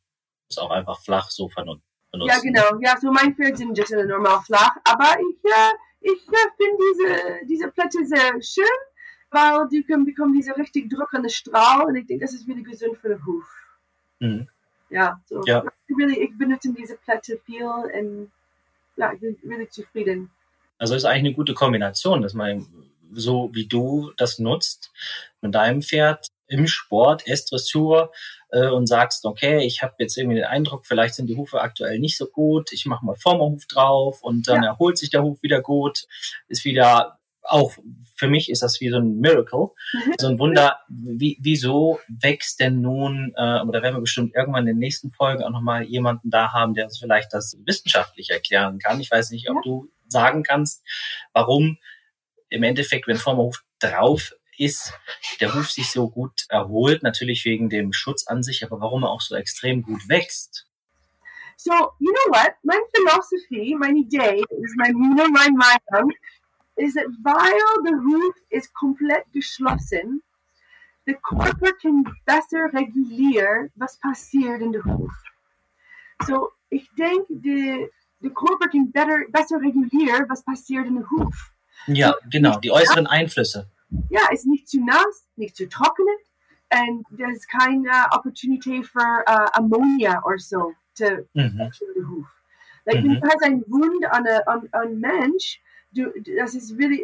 es 0.49 0.57
auch 0.57 0.71
einfach 0.71 1.01
flach 1.01 1.29
so 1.29 1.47
benutzen. 1.47 1.83
Ja, 2.13 2.39
genau. 2.39 2.79
Ja, 2.79 2.97
so 2.99 3.11
mein 3.11 3.35
Pferd 3.35 3.57
sind 3.57 3.77
just 3.77 3.91
normal 3.91 4.41
flach. 4.45 4.75
Aber 4.85 5.17
ich, 5.19 5.43
äh, 5.43 5.73
ich 6.01 6.27
äh, 6.27 6.49
finde 6.57 6.77
diese, 6.91 7.45
diese 7.45 7.71
Plätze 7.71 8.05
sehr 8.05 8.41
schön, 8.41 8.65
weil 9.31 9.67
die 9.69 9.83
können 9.83 10.05
bekommen 10.05 10.33
diese 10.33 10.55
richtig 10.55 10.89
drückende 10.89 11.29
Strahl 11.29 11.85
und 11.85 11.95
ich 11.95 12.07
denke, 12.07 12.25
das 12.25 12.33
ist 12.33 12.47
wieder 12.47 12.61
gesund 12.61 12.97
für 12.97 13.09
den 13.09 13.25
Huf. 13.25 13.45
Mhm. 14.19 14.47
Ja, 14.89 15.19
so. 15.25 15.41
Ja. 15.45 15.63
Really, 15.89 16.19
ich 16.19 16.37
benutze 16.37 16.73
diese 16.73 16.95
Plätze 16.97 17.39
viel 17.45 17.65
und 17.65 18.31
ja, 18.95 19.11
ich 19.13 19.19
bin 19.19 19.37
really 19.45 19.69
zufrieden. 19.69 20.31
Also 20.79 20.95
ist 20.95 21.05
eigentlich 21.05 21.25
eine 21.25 21.33
gute 21.33 21.53
Kombination, 21.53 22.21
dass 22.21 22.33
man 22.33 22.65
so 23.11 23.49
wie 23.53 23.65
du 23.65 24.11
das 24.17 24.39
nutzt 24.39 24.91
mit 25.41 25.55
deinem 25.55 25.81
Pferd 25.81 26.27
im 26.47 26.67
Sport, 26.67 27.27
S-Dressur 27.27 28.11
äh, 28.51 28.67
und 28.67 28.87
sagst, 28.87 29.25
okay, 29.25 29.65
ich 29.65 29.81
habe 29.83 29.95
jetzt 29.99 30.17
irgendwie 30.17 30.37
den 30.37 30.45
Eindruck, 30.45 30.85
vielleicht 30.85 31.15
sind 31.15 31.27
die 31.27 31.37
Hufe 31.37 31.61
aktuell 31.61 31.99
nicht 31.99 32.17
so 32.17 32.25
gut, 32.27 32.71
ich 32.71 32.85
mache 32.85 33.05
mal 33.05 33.15
Vorderhuf 33.15 33.65
drauf 33.67 34.21
und 34.23 34.47
dann 34.47 34.63
Ja. 34.63 34.69
erholt 34.71 34.97
sich 34.97 35.09
der 35.09 35.23
Huf 35.23 35.41
wieder 35.43 35.61
gut, 35.61 36.05
ist 36.47 36.65
wieder 36.65 37.19
auch 37.49 37.71
für 38.17 38.27
mich 38.27 38.49
ist 38.49 38.61
das 38.61 38.81
wie 38.81 38.89
so 38.89 38.97
ein 38.97 39.19
Miracle, 39.19 39.69
Mhm. 39.93 40.13
so 40.19 40.27
ein 40.27 40.37
Wunder. 40.39 40.79
Wie, 40.89 41.37
wieso 41.39 41.97
wächst 42.09 42.59
denn 42.59 42.81
nun, 42.81 43.31
äh, 43.37 43.61
oder 43.61 43.81
werden 43.81 43.95
wir 43.95 44.01
bestimmt 44.01 44.35
irgendwann 44.35 44.63
in 44.63 44.73
den 44.75 44.79
nächsten 44.79 45.11
Folgen 45.11 45.43
auch 45.43 45.49
nochmal 45.51 45.83
jemanden 45.83 46.29
da 46.29 46.51
haben, 46.51 46.73
der 46.73 46.85
uns 46.85 46.97
vielleicht 46.99 47.31
das 47.33 47.55
wissenschaftlich 47.65 48.31
erklären 48.31 48.79
kann. 48.79 48.99
Ich 48.99 49.09
weiß 49.11 49.29
nicht, 49.31 49.49
ob 49.49 49.61
du 49.63 49.87
sagen 50.09 50.43
kannst, 50.43 50.83
warum 51.31 51.77
im 52.49 52.63
Endeffekt, 52.63 53.07
wenn 53.07 53.17
Vorderhuf 53.17 53.63
drauf 53.79 54.33
ist, 54.57 54.93
der 55.39 55.53
Huf 55.53 55.69
sich 55.69 55.91
so 55.91 56.09
gut 56.09 56.45
erholt, 56.49 57.03
natürlich 57.03 57.45
wegen 57.45 57.69
dem 57.69 57.93
Schutz 57.93 58.27
an 58.27 58.43
sich, 58.43 58.63
aber 58.63 58.79
warum 58.81 59.03
er 59.03 59.09
auch 59.09 59.21
so 59.21 59.35
extrem 59.35 59.81
gut 59.81 60.07
wächst. 60.07 60.65
So, 61.57 61.71
you 61.99 62.11
know 62.11 62.31
what? 62.31 62.53
My 62.63 62.79
philosophy, 62.93 63.75
my 63.75 63.89
idee, 63.89 64.43
is 64.49 64.75
my, 64.77 64.89
you 64.89 65.15
know, 65.15 65.27
my 65.29 65.49
Meinung, 65.49 66.11
is 66.75 66.93
that 66.93 67.07
while 67.23 67.83
the 67.83 67.95
roof 67.95 68.35
is 68.51 68.71
komplett 68.73 69.25
geschlossen, 69.33 70.21
the 71.05 71.15
Körper 71.15 71.71
kann 71.81 72.03
besser 72.25 72.71
regulieren, 72.73 73.71
was 73.75 73.97
passiert 73.99 74.61
in 74.61 74.71
der 74.71 74.83
Huf. 74.85 75.11
So, 76.27 76.51
ich 76.69 76.87
denke, 76.97 77.25
der 77.29 77.89
der 78.21 78.31
Körper 78.31 78.67
kann 78.67 78.91
better, 78.91 79.17
besser 79.31 79.57
regulieren, 79.57 80.25
was 80.29 80.43
passiert 80.43 80.87
in 80.87 80.95
der 80.95 81.09
Huf. 81.09 81.51
Ja, 81.87 82.15
genau, 82.29 82.59
die 82.59 82.71
äußeren 82.71 83.07
Einflüsse. 83.07 83.69
Ja, 84.09 84.21
ist 84.31 84.45
nicht 84.45 84.67
zu 84.67 84.83
nass, 84.83 85.27
nicht 85.35 85.55
zu 85.55 85.67
trocken, 85.69 86.05
und 86.73 87.05
there's 87.17 87.47
keine 87.47 88.07
Opportunity 88.11 88.83
for 88.83 89.23
uh, 89.27 89.47
ammonia 89.53 90.21
or 90.25 90.37
so 90.37 90.73
to 90.95 91.25
Mhm. 91.33 91.71
the 91.95 92.01
hoof. 92.01 92.25
Like, 92.85 93.03
mhm. 93.03 93.09
wenn 93.09 93.21
du 93.21 93.27
hast 93.27 93.43
einen 93.43 93.63
Wund 93.67 94.05
an 94.05 94.27
einem 94.73 94.99
Mensch, 94.99 95.61
du, 95.91 96.11
das 96.37 96.55
ist 96.55 96.77
wirklich, 96.77 97.03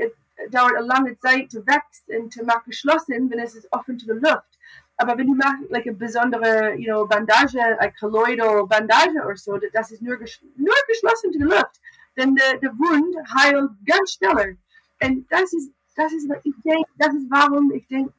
dauert 0.52 0.76
eine 0.76 0.86
lange 0.88 1.18
Zeit 1.20 1.52
zu 1.52 1.66
wachsen 1.68 2.24
und 2.24 2.34
zu 2.34 2.44
machen 2.44 2.64
geschlossen, 2.68 3.30
wenn 3.30 3.40
es 3.40 3.56
ist 3.56 3.68
offen 3.72 4.00
zu 4.00 4.08
der 4.08 4.16
Luft. 4.16 4.60
Aber 4.98 5.18
wenn 5.18 5.28
du 5.28 5.36
machst 5.36 5.70
like 5.70 5.88
eine 5.88 5.96
besondere 5.96 6.76
you 6.76 6.86
know, 6.86 7.06
Bandage, 7.06 7.60
eine 7.80 7.94
colloidal 8.00 8.66
Bandage 8.68 9.20
oder 9.26 9.36
so, 9.36 9.58
das 9.72 9.92
ist 9.92 10.02
nur, 10.02 10.18
ges 10.18 10.40
nur 10.56 10.76
geschlossen 10.88 11.32
zu 11.32 11.40
der 11.40 11.48
Luft, 11.48 11.82
dann 12.16 12.36
der, 12.36 12.58
der 12.60 12.72
Wund 12.72 13.16
heilt 13.36 13.72
ganz 13.86 14.14
schneller. 14.14 14.56
Und 15.02 15.26
das 15.32 15.54
ist, 15.54 15.72
das 15.96 16.12
ist, 16.14 16.30
ich 16.44 16.54
denke, 16.64 16.90
das 16.98 17.14
ist 17.14 17.28
warum 17.30 17.72
ich 17.72 17.88
denke, 17.88 18.14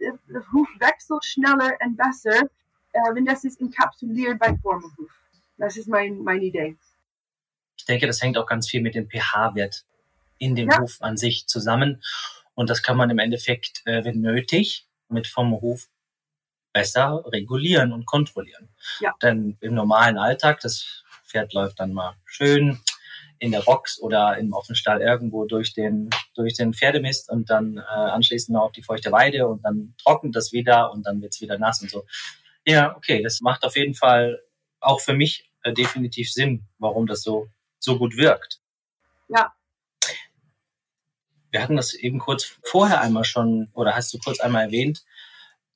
der, 0.00 0.18
der 0.28 0.52
Huf 0.52 0.68
wechselt 0.78 1.24
schneller 1.24 1.76
und 1.84 1.96
besser, 1.96 2.48
äh, 2.92 3.14
wenn 3.14 3.24
das 3.24 3.44
ist 3.44 3.60
enkapsuliert 3.60 4.38
bei 4.38 4.56
Formelhuf. 4.62 5.10
Das 5.58 5.76
ist 5.76 5.88
mein, 5.88 6.18
meine 6.22 6.44
Idee. 6.44 6.76
Ich 7.76 7.84
denke, 7.84 8.06
das 8.06 8.20
hängt 8.22 8.36
auch 8.38 8.46
ganz 8.46 8.68
viel 8.68 8.82
mit 8.82 8.94
dem 8.94 9.08
pH-Wert 9.08 9.84
in 10.38 10.54
dem 10.54 10.70
ja. 10.70 10.80
Hof 10.80 10.96
an 11.00 11.16
sich 11.16 11.46
zusammen. 11.46 12.02
Und 12.54 12.70
das 12.70 12.82
kann 12.82 12.96
man 12.96 13.10
im 13.10 13.18
Endeffekt, 13.18 13.82
äh, 13.86 14.04
wenn 14.04 14.20
nötig, 14.20 14.86
mit 15.08 15.26
vom 15.26 15.52
Hof 15.52 15.88
besser 16.72 17.24
regulieren 17.26 17.92
und 17.92 18.06
kontrollieren. 18.06 18.68
Ja. 19.00 19.14
Denn 19.22 19.56
im 19.60 19.74
normalen 19.74 20.18
Alltag, 20.18 20.60
das 20.60 21.04
Pferd 21.24 21.52
läuft 21.54 21.80
dann 21.80 21.92
mal 21.92 22.14
schön 22.26 22.80
in 23.38 23.52
der 23.52 23.60
Box 23.60 24.00
oder 24.00 24.36
im 24.38 24.52
offenen 24.52 24.76
Stall 24.76 25.00
irgendwo 25.00 25.44
durch 25.44 25.74
den, 25.74 26.10
durch 26.34 26.54
den 26.54 26.72
Pferdemist 26.72 27.30
und 27.30 27.50
dann 27.50 27.78
äh, 27.78 27.80
anschließend 27.80 28.54
noch 28.54 28.64
auf 28.64 28.72
die 28.72 28.82
feuchte 28.82 29.12
Weide 29.12 29.46
und 29.46 29.64
dann 29.64 29.94
trocknet 30.02 30.34
das 30.34 30.52
wieder 30.52 30.92
und 30.92 31.06
dann 31.06 31.20
wird's 31.20 31.40
wieder 31.40 31.58
nass 31.58 31.82
und 31.82 31.90
so. 31.90 32.04
Ja, 32.64 32.96
okay, 32.96 33.22
das 33.22 33.40
macht 33.40 33.64
auf 33.64 33.76
jeden 33.76 33.94
Fall 33.94 34.40
auch 34.80 35.00
für 35.00 35.14
mich 35.14 35.50
äh, 35.62 35.72
definitiv 35.72 36.32
Sinn, 36.32 36.66
warum 36.78 37.06
das 37.06 37.22
so, 37.22 37.48
so 37.78 37.98
gut 37.98 38.16
wirkt. 38.16 38.60
Ja. 39.28 39.52
Wir 41.50 41.62
hatten 41.62 41.76
das 41.76 41.94
eben 41.94 42.18
kurz 42.18 42.58
vorher 42.62 43.00
einmal 43.00 43.24
schon, 43.24 43.70
oder 43.74 43.94
hast 43.94 44.12
du 44.12 44.18
kurz 44.18 44.40
einmal 44.40 44.64
erwähnt, 44.64 45.04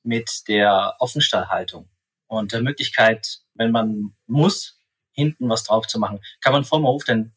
mit 0.03 0.47
der 0.47 0.95
Offenstallhaltung 0.99 1.89
und 2.27 2.53
der 2.53 2.61
Möglichkeit, 2.61 3.41
wenn 3.53 3.71
man 3.71 4.15
muss, 4.25 4.79
hinten 5.11 5.49
was 5.49 5.63
drauf 5.63 5.87
zu 5.87 5.99
machen. 5.99 6.21
Kann 6.41 6.53
man 6.53 6.63
vorm 6.63 6.85
Hof 6.85 7.03
denn 7.03 7.33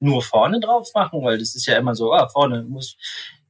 nur 0.00 0.22
vorne 0.22 0.60
drauf 0.60 0.90
machen? 0.94 1.22
Weil 1.22 1.38
das 1.38 1.54
ist 1.54 1.66
ja 1.66 1.78
immer 1.78 1.94
so, 1.94 2.12
ah, 2.12 2.28
vorne 2.28 2.62
muss, 2.62 2.96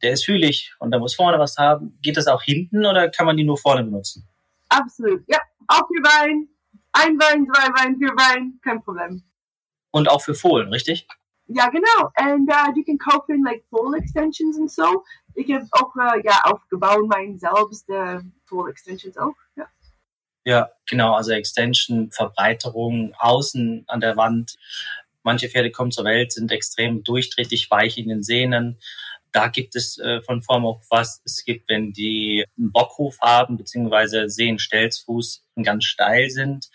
der 0.03 0.13
ist 0.13 0.27
hühlig 0.27 0.75
und 0.79 0.91
da 0.91 0.99
muss 0.99 1.15
vorne 1.15 1.39
was 1.39 1.57
haben. 1.57 1.99
Geht 2.03 2.17
das 2.17 2.27
auch 2.27 2.43
hinten 2.43 2.85
oder 2.85 3.09
kann 3.09 3.27
man 3.27 3.37
die 3.37 3.45
nur 3.45 3.59
vorne 3.59 3.85
benutzen? 3.85 4.29
Absolut, 4.69 5.23
ja. 5.27 5.39
Auch 5.69 5.87
für 5.87 6.03
Wein. 6.03 6.49
Ein 6.93 7.19
Wein, 7.19 7.47
zwei 7.47 7.69
Wein, 7.81 7.97
vier 7.99 8.11
Wein, 8.11 8.59
kein 8.63 8.83
Problem. 8.83 9.23
Und 9.93 10.09
auch 10.09 10.23
für 10.23 10.35
Fohlen, 10.35 10.69
richtig? 10.69 11.07
Ja, 11.53 11.69
genau. 11.69 12.11
Und 12.17 12.49
uh, 12.49 12.73
du 12.75 12.85
kannst 12.85 13.01
kaufen 13.01 13.43
like 13.45 13.65
Foal 13.71 13.95
Extensions 13.99 14.57
und 14.57 14.71
so. 14.71 15.05
Ich 15.35 15.53
habe 15.53 15.67
auch 15.73 15.95
uh, 15.97 16.21
ja 16.23 16.43
aufgebaut 16.45 17.07
mein 17.09 17.39
selbst 17.39 17.89
uh, 17.89 18.21
Foal 18.45 18.71
Extensions 18.71 19.19
auch. 19.19 19.35
Ja. 19.57 19.67
ja, 20.45 20.71
genau. 20.89 21.15
Also 21.15 21.33
Extension, 21.33 22.13
Verbreiterung 22.13 23.15
außen 23.19 23.85
an 23.89 24.01
der 24.01 24.17
Wand. 24.17 24.59
Manche 25.23 25.49
Pferde 25.49 25.71
kommen 25.71 25.91
zur 25.91 26.05
Welt, 26.05 26.33
sind 26.33 26.51
extrem 26.51 27.03
durchträchtig, 27.03 27.71
weich 27.71 27.99
in 27.99 28.09
den 28.09 28.23
Sehnen. 28.23 28.79
Da 29.33 29.49
gibt 29.49 29.77
es 29.77 29.99
äh, 29.99 30.23
von 30.23 30.43
Form 30.43 30.67
auch 30.67 30.83
was 30.91 31.23
es 31.25 31.45
gibt, 31.45 31.69
wenn 31.69 31.93
die 31.93 32.45
einen 32.59 32.73
Bockhof 32.73 33.19
haben, 33.21 33.57
beziehungsweise 33.57 34.29
Sehen, 34.29 34.59
Stelzfuß 34.59 35.45
ganz 35.63 35.85
steil 35.85 36.31
sind. 36.31 36.69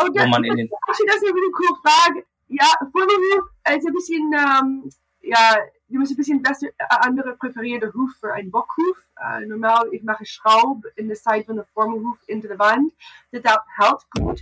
Oh, 0.00 0.08
das, 0.14 0.24
wo 0.24 0.28
man 0.28 0.44
in 0.44 0.56
den 0.56 0.68
das 0.68 0.98
ist 0.98 1.24
eine 1.24 1.50
coole 1.52 1.78
Frage. 1.82 2.24
Ja, 2.48 2.66
Vorderhof 2.92 3.50
ist 3.76 3.86
ein 3.86 3.92
bisschen, 3.92 4.32
ähm, 4.32 4.90
ja, 5.20 5.58
du 5.88 5.98
musst 5.98 6.12
ein 6.12 6.16
bisschen 6.16 6.42
besser, 6.42 6.68
äh, 6.68 6.84
andere 6.88 7.36
präferierte 7.36 7.92
Huf 7.92 8.10
für 8.20 8.32
einen 8.32 8.50
Bockhof. 8.50 8.96
Äh, 9.20 9.44
normal, 9.46 9.88
ich 9.92 10.02
mache 10.02 10.24
Schraub 10.24 10.84
in 10.96 11.08
der 11.08 11.16
Seite 11.16 11.46
von 11.46 11.56
der 11.56 11.66
Formelhof 11.74 12.18
into 12.26 12.48
der 12.48 12.58
Wand. 12.58 12.92
Das 13.32 13.42
hält 13.44 14.00
gut. 14.12 14.40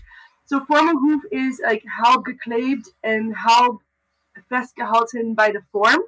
So 0.49 0.61
Formelhof 0.65 1.25
ist 1.31 1.61
like, 1.61 1.85
halb 2.03 2.25
geklebt 2.25 2.87
und 3.03 3.37
halb 3.45 3.81
festgehalten 4.49 5.35
bei 5.35 5.51
der 5.51 5.63
Form. 5.73 5.99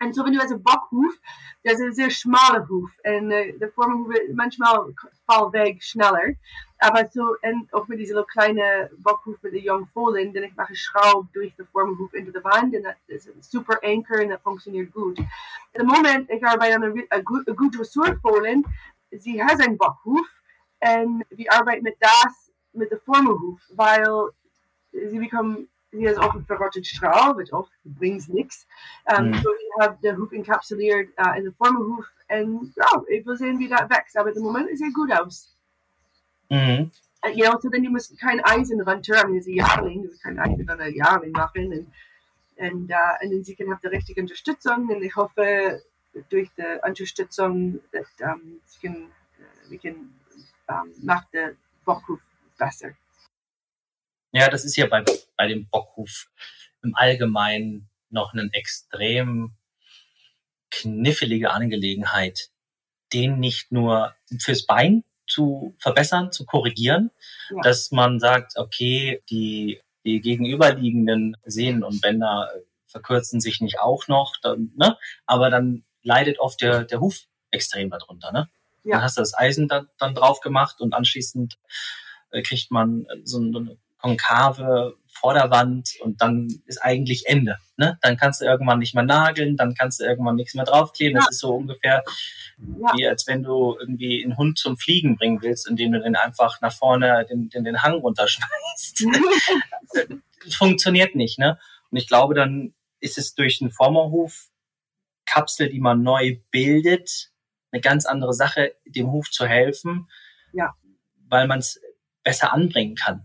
Und 0.00 0.14
so 0.14 0.24
wenn 0.24 0.32
du 0.32 0.40
also 0.40 0.58
Bockhuf, 0.58 1.14
das 1.62 1.74
ist 1.74 1.82
ein 1.82 1.92
sehr 1.92 2.10
schmaler 2.10 2.66
Huf. 2.68 2.90
Und 3.04 3.30
äh, 3.30 3.52
der 3.58 3.70
Formelhof 3.70 4.14
manchmal 4.32 4.94
fällt 5.28 5.52
weg 5.52 5.82
schneller. 5.82 6.34
Aber 6.78 7.06
so, 7.06 7.36
und 7.42 7.72
auch 7.74 7.86
mit 7.86 8.00
dieser 8.00 8.24
kleinen 8.24 8.88
Bockhuf 8.98 9.36
mit 9.42 9.52
den 9.52 9.64
jungen 9.64 9.88
Fohlen, 9.88 10.32
denn 10.32 10.44
ich 10.44 10.56
mache 10.56 10.74
Schraub 10.74 11.30
durch 11.34 11.54
den 11.54 11.66
Formelhof 11.66 12.14
in 12.14 12.24
die 12.24 12.44
Wand 12.44 12.74
und 12.74 12.82
das 12.82 12.96
ist 13.08 13.28
ein 13.28 13.42
super 13.42 13.78
Anker 13.82 14.22
und 14.22 14.30
das 14.30 14.42
funktioniert 14.42 14.92
gut. 14.92 15.18
Im 15.74 15.86
Moment, 15.86 16.30
ich 16.30 16.44
arbeite 16.44 16.76
an 16.76 16.82
einer 16.82 17.02
eine 17.10 17.24
gute 17.24 17.76
Dressurfohlen, 17.76 18.64
sie 19.10 19.42
hat 19.42 19.60
einen 19.60 19.78
Bockhuf 19.78 20.26
und 20.80 21.24
wir 21.30 21.52
arbeiten 21.52 21.84
mit 21.84 21.96
das, 22.00 22.43
mit 22.74 22.90
der 22.90 22.98
Formelhof, 22.98 23.60
weil 23.70 24.06
sie 24.92 25.18
bekommen 25.18 25.68
hier 25.96 26.10
ist 26.10 26.18
auch 26.18 26.34
ein 26.34 26.44
verrottet 26.44 26.86
Strahl, 26.86 27.36
which 27.36 27.52
auch 27.52 27.68
bringt 27.84 28.28
nichts. 28.28 28.66
Um, 29.04 29.30
mm. 29.30 29.34
So 29.34 29.50
ich 29.52 29.82
habe 29.82 29.98
den 30.02 30.18
Huf 30.18 30.32
enkapsuliert 30.32 31.08
uh, 31.18 31.36
in 31.36 31.44
der 31.44 31.52
Formelhuf 31.52 32.06
und 32.28 32.72
ja, 32.76 33.02
ich 33.08 33.24
will 33.26 33.36
sehen, 33.36 33.58
wie 33.58 33.68
das 33.68 33.88
wächst. 33.88 34.16
Aber 34.16 34.34
im 34.34 34.42
Moment 34.42 34.68
sieht 34.76 34.88
es 34.88 34.94
gut 34.94 35.12
aus. 35.12 35.56
Mhm. 36.50 36.90
Uh, 37.24 37.30
you 37.30 37.44
know, 37.44 37.58
so 37.60 37.68
dann 37.68 37.82
du 37.82 37.90
musst 37.90 38.18
kein 38.18 38.40
Eisen 38.44 38.80
ist 38.80 38.88
ein 38.88 39.02
Jahrling, 39.02 40.02
du 40.02 40.08
musst 40.08 40.22
kein 40.22 40.38
Eisen 40.38 40.68
an 40.68 40.80
ein 40.80 40.94
Jahrling 40.94 41.32
machen. 41.32 41.72
Und, 41.72 41.86
und, 42.56 42.90
uh, 42.90 43.24
und 43.24 43.32
dann 43.32 43.44
sie 43.44 43.54
können 43.54 43.78
die 43.82 43.86
richtige 43.88 44.20
Unterstützung 44.20 44.88
und 44.88 45.02
ich 45.02 45.14
hoffe, 45.16 45.82
durch 46.30 46.48
die 46.56 46.86
Unterstützung, 46.86 47.80
dass 47.92 48.06
um, 48.20 48.60
sie 48.66 48.86
können, 48.86 49.10
uh, 49.38 49.70
wir 49.70 49.78
können 49.78 50.14
um, 50.68 50.90
nach 51.02 51.24
der 51.30 51.54
Bockhuf 51.84 52.20
besser. 52.58 52.90
Ja, 54.32 54.48
das 54.48 54.64
ist 54.64 54.76
ja 54.76 54.86
bei, 54.86 55.04
bei 55.36 55.46
dem 55.46 55.68
Bockhuf 55.68 56.28
im 56.82 56.94
Allgemeinen 56.96 57.88
noch 58.10 58.32
eine 58.32 58.48
extrem 58.52 59.54
knifflige 60.70 61.50
Angelegenheit, 61.50 62.50
den 63.12 63.38
nicht 63.38 63.70
nur 63.70 64.14
fürs 64.40 64.66
Bein 64.66 65.04
zu 65.26 65.74
verbessern, 65.78 66.32
zu 66.32 66.44
korrigieren, 66.44 67.10
ja. 67.50 67.62
dass 67.62 67.90
man 67.90 68.18
sagt, 68.20 68.56
okay, 68.56 69.22
die, 69.30 69.80
die 70.04 70.20
gegenüberliegenden 70.20 71.36
Sehnen 71.44 71.82
und 71.84 72.00
Bänder 72.00 72.50
verkürzen 72.86 73.40
sich 73.40 73.60
nicht 73.60 73.80
auch 73.80 74.08
noch, 74.08 74.36
dann, 74.42 74.72
ne? 74.76 74.96
aber 75.26 75.50
dann 75.50 75.84
leidet 76.02 76.38
oft 76.38 76.60
der, 76.60 76.84
der 76.84 77.00
Huf 77.00 77.20
extrem 77.50 77.90
darunter. 77.90 78.32
Ne? 78.32 78.48
Ja. 78.84 78.96
Dann 78.96 79.02
hast 79.02 79.16
du 79.16 79.22
das 79.22 79.36
Eisen 79.36 79.68
da, 79.68 79.86
dann 79.98 80.14
drauf 80.14 80.40
gemacht 80.40 80.80
und 80.80 80.94
anschließend 80.94 81.54
äh, 81.54 81.56
kriegt 82.42 82.70
man 82.70 83.06
so 83.24 83.38
eine 83.38 83.76
konkave 83.98 84.94
Vorderwand 85.08 85.90
und 86.02 86.20
dann 86.20 86.62
ist 86.66 86.82
eigentlich 86.82 87.26
Ende. 87.26 87.56
Ne? 87.76 87.98
Dann 88.02 88.16
kannst 88.16 88.40
du 88.40 88.44
irgendwann 88.44 88.80
nicht 88.80 88.94
mehr 88.94 89.04
nageln, 89.04 89.56
dann 89.56 89.74
kannst 89.74 90.00
du 90.00 90.04
irgendwann 90.04 90.36
nichts 90.36 90.54
mehr 90.54 90.64
draufkleben. 90.64 91.16
Ja. 91.16 91.20
Das 91.20 91.30
ist 91.30 91.40
so 91.40 91.54
ungefähr 91.54 92.02
ja. 92.58 92.92
wie 92.94 93.06
als 93.06 93.26
wenn 93.26 93.42
du 93.42 93.76
irgendwie 93.78 94.22
einen 94.22 94.36
Hund 94.36 94.58
zum 94.58 94.76
Fliegen 94.76 95.16
bringen 95.16 95.40
willst, 95.40 95.68
indem 95.68 95.92
du 95.92 96.00
den 96.00 96.16
einfach 96.16 96.60
nach 96.60 96.72
vorne 96.72 97.24
den, 97.26 97.48
den, 97.48 97.64
den 97.64 97.82
Hang 97.82 97.94
runterschmeißt. 97.94 99.06
Funktioniert 100.50 101.14
nicht. 101.14 101.38
Ne? 101.38 101.58
Und 101.90 101.96
ich 101.96 102.08
glaube, 102.08 102.34
dann 102.34 102.74
ist 103.00 103.16
es 103.16 103.34
durch 103.34 103.60
einen 103.62 103.70
Formerhof 103.70 104.48
Kapsel, 105.24 105.70
die 105.70 105.80
man 105.80 106.02
neu 106.02 106.36
bildet, 106.50 107.30
eine 107.72 107.80
ganz 107.80 108.04
andere 108.04 108.34
Sache, 108.34 108.74
dem 108.84 109.10
Hof 109.10 109.30
zu 109.30 109.46
helfen, 109.46 110.08
ja. 110.52 110.74
weil 111.28 111.46
man 111.46 111.60
es 111.60 111.80
besser 112.24 112.52
anbringen 112.52 112.96
kann. 112.96 113.24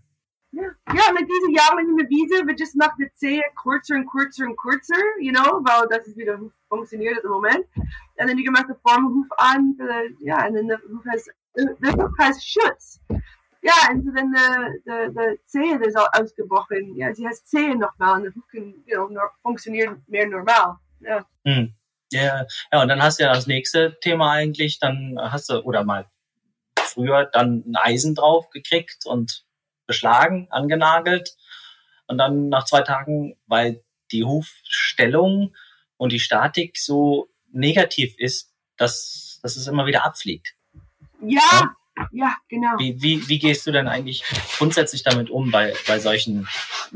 Ja, 0.52 0.64
ja 0.64 1.14
mit 1.14 1.30
diesen 1.30 1.54
Jahren 1.54 1.90
in 1.90 1.98
der 1.98 2.10
Wiese 2.10 2.46
wird 2.46 2.60
es 2.62 2.76
nach 2.76 2.96
der 2.98 3.14
Zehe 3.16 3.44
kürzer 3.62 3.96
und 3.96 4.08
kürzer 4.08 4.46
und 4.46 4.58
kürzer, 4.58 4.96
you 5.20 5.32
know, 5.32 5.62
weil 5.64 5.88
das 5.90 6.08
ist 6.08 6.17
wieder 6.17 6.40
funktioniert 6.67 7.23
im 7.23 7.30
Moment. 7.30 7.65
Und 7.76 8.28
dann 8.28 8.38
die 8.38 8.44
gemachte 8.44 8.76
Form 8.86 9.06
Huf 9.15 9.28
an, 9.38 9.78
ja, 10.21 10.48
und 10.48 10.56
dann 10.56 10.67
der 10.67 10.80
Huf 10.80 11.04
der 11.56 11.94
Huf 11.94 12.12
has 12.19 12.44
Schutz. 12.44 13.00
Ja, 13.62 13.73
und 13.92 14.06
so 14.06 14.12
dann 14.12 14.32
der, 14.32 14.73
der, 14.86 15.10
der 15.10 15.36
Zehe 15.46 15.78
ist 15.80 15.98
ausgebrochen. 15.98 16.96
Ja, 16.96 17.13
sie 17.13 17.28
hat 17.28 17.36
Zehe 17.36 17.78
nochmal 17.78 18.17
und 18.17 18.23
der 18.23 18.36
Huf 18.36 18.44
kann, 18.52 18.73
you 18.86 19.08
know, 19.08 19.21
funktioniert 19.42 19.98
mehr 20.08 20.28
normal. 20.28 20.78
Ja. 21.02 21.26
Hm. 21.46 21.73
Ja, 22.12 22.46
ja, 22.71 22.82
und 22.82 22.88
dann 22.88 23.04
hast 23.04 23.19
du 23.19 23.23
ja 23.23 23.34
das 23.34 23.46
nächste 23.46 24.00
Thema 24.02 24.32
eigentlich, 24.32 24.80
dann 24.80 25.15
hast 25.19 25.50
du, 25.50 25.60
oder 25.60 25.84
mal 25.84 26.10
früher, 27.00 27.25
dann 27.31 27.63
ein 27.65 27.75
Eisen 27.77 28.13
drauf 28.13 28.50
gekriegt 28.50 29.06
und 29.06 29.45
beschlagen, 29.87 30.47
angenagelt. 30.50 31.37
Und 32.08 32.17
dann 32.17 32.50
nach 32.50 32.65
zwei 32.65 32.81
Tagen, 32.81 33.37
weil 33.47 33.83
die 34.12 34.25
Hufstellung 34.25 35.56
und 35.97 36.12
die 36.12 36.19
Statik 36.19 36.77
so 36.77 37.29
negativ 37.52 38.15
ist, 38.17 38.52
dass, 38.77 39.39
dass 39.43 39.56
es 39.56 39.67
immer 39.67 39.85
wieder 39.85 40.04
abfliegt. 40.04 40.56
Ja, 41.21 41.75
Ja, 42.12 42.35
genau. 42.47 42.77
Wie, 42.77 43.02
wie, 43.02 43.27
wie 43.27 43.39
gehst 43.39 43.67
du 43.67 43.71
denn 43.71 43.87
eigentlich 43.87 44.23
grundsätzlich 44.58 45.04
damit 45.04 45.29
um 45.29 45.52
bei, 45.52 45.73
bei 45.87 46.00
solchen, 46.00 46.47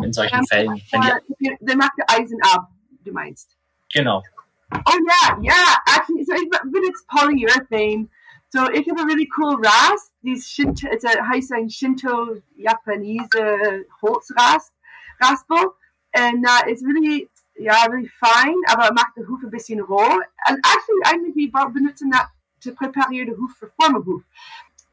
in 0.01 0.13
solchen 0.13 0.39
Ähm, 0.39 0.45
Fällen? 0.47 0.81
Wenn 0.91 1.01
die, 1.39 1.57
Der, 1.61 1.75
macht 1.77 1.91
Eisen 2.07 2.39
ab, 2.41 2.67
du 3.03 3.11
meinst. 3.11 3.55
genau. 3.93 4.23
Oh 4.71 4.97
ja, 5.07 5.37
ja, 5.41 5.77
actually, 5.95 6.25
so 6.25 6.33
ich 6.33 6.49
benutze 6.49 7.03
Polyurethane. 7.07 8.07
So 8.53 8.69
ich 8.69 8.87
habe 8.87 9.03
really 9.05 9.27
cool 9.35 9.55
Rast, 9.65 10.13
dieses 10.21 10.47
Shinto, 10.47 10.87
es 10.87 11.03
heißt 11.03 11.53
ein 11.53 11.67
Shinto 11.71 12.35
Japanese 12.55 13.83
Holzrast, 13.99 14.71
Raspel. 15.19 15.73
And 16.15 16.45
uh, 16.45 16.61
it's 16.67 16.83
really, 16.83 17.27
ja, 17.55 17.83
really 17.89 18.11
fine, 18.23 18.61
aber 18.67 18.93
macht 18.93 19.17
den 19.17 19.27
Huf 19.27 19.41
ein 19.41 19.49
bisschen 19.49 19.79
roh. 19.79 20.21
And 20.45 20.59
actually, 20.63 21.01
eigentlich, 21.05 21.35
wir 21.35 21.69
benutzen 21.71 22.11
das 22.11 22.27
zu 22.59 22.75
präparieren 22.75 23.29
den 23.29 23.37
Huf 23.39 23.57
für 23.57 23.71
Formelhuf. 23.81 24.21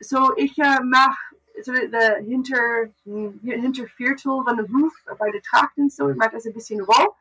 So 0.00 0.34
ich 0.38 0.56
uh, 0.56 0.82
mache 0.82 1.18
so 1.62 1.74
der 1.74 2.22
hinter, 2.22 2.88
hinter 3.04 3.86
Viertel 3.88 4.42
von 4.42 4.56
der 4.56 4.66
Huf 4.68 4.94
bei 5.18 5.30
der 5.30 5.42
Tracht 5.42 5.76
und 5.76 5.92
so, 5.92 6.08
ich 6.08 6.16
mache 6.16 6.30
das 6.30 6.46
ein 6.46 6.54
bisschen 6.54 6.80
roh. 6.80 7.14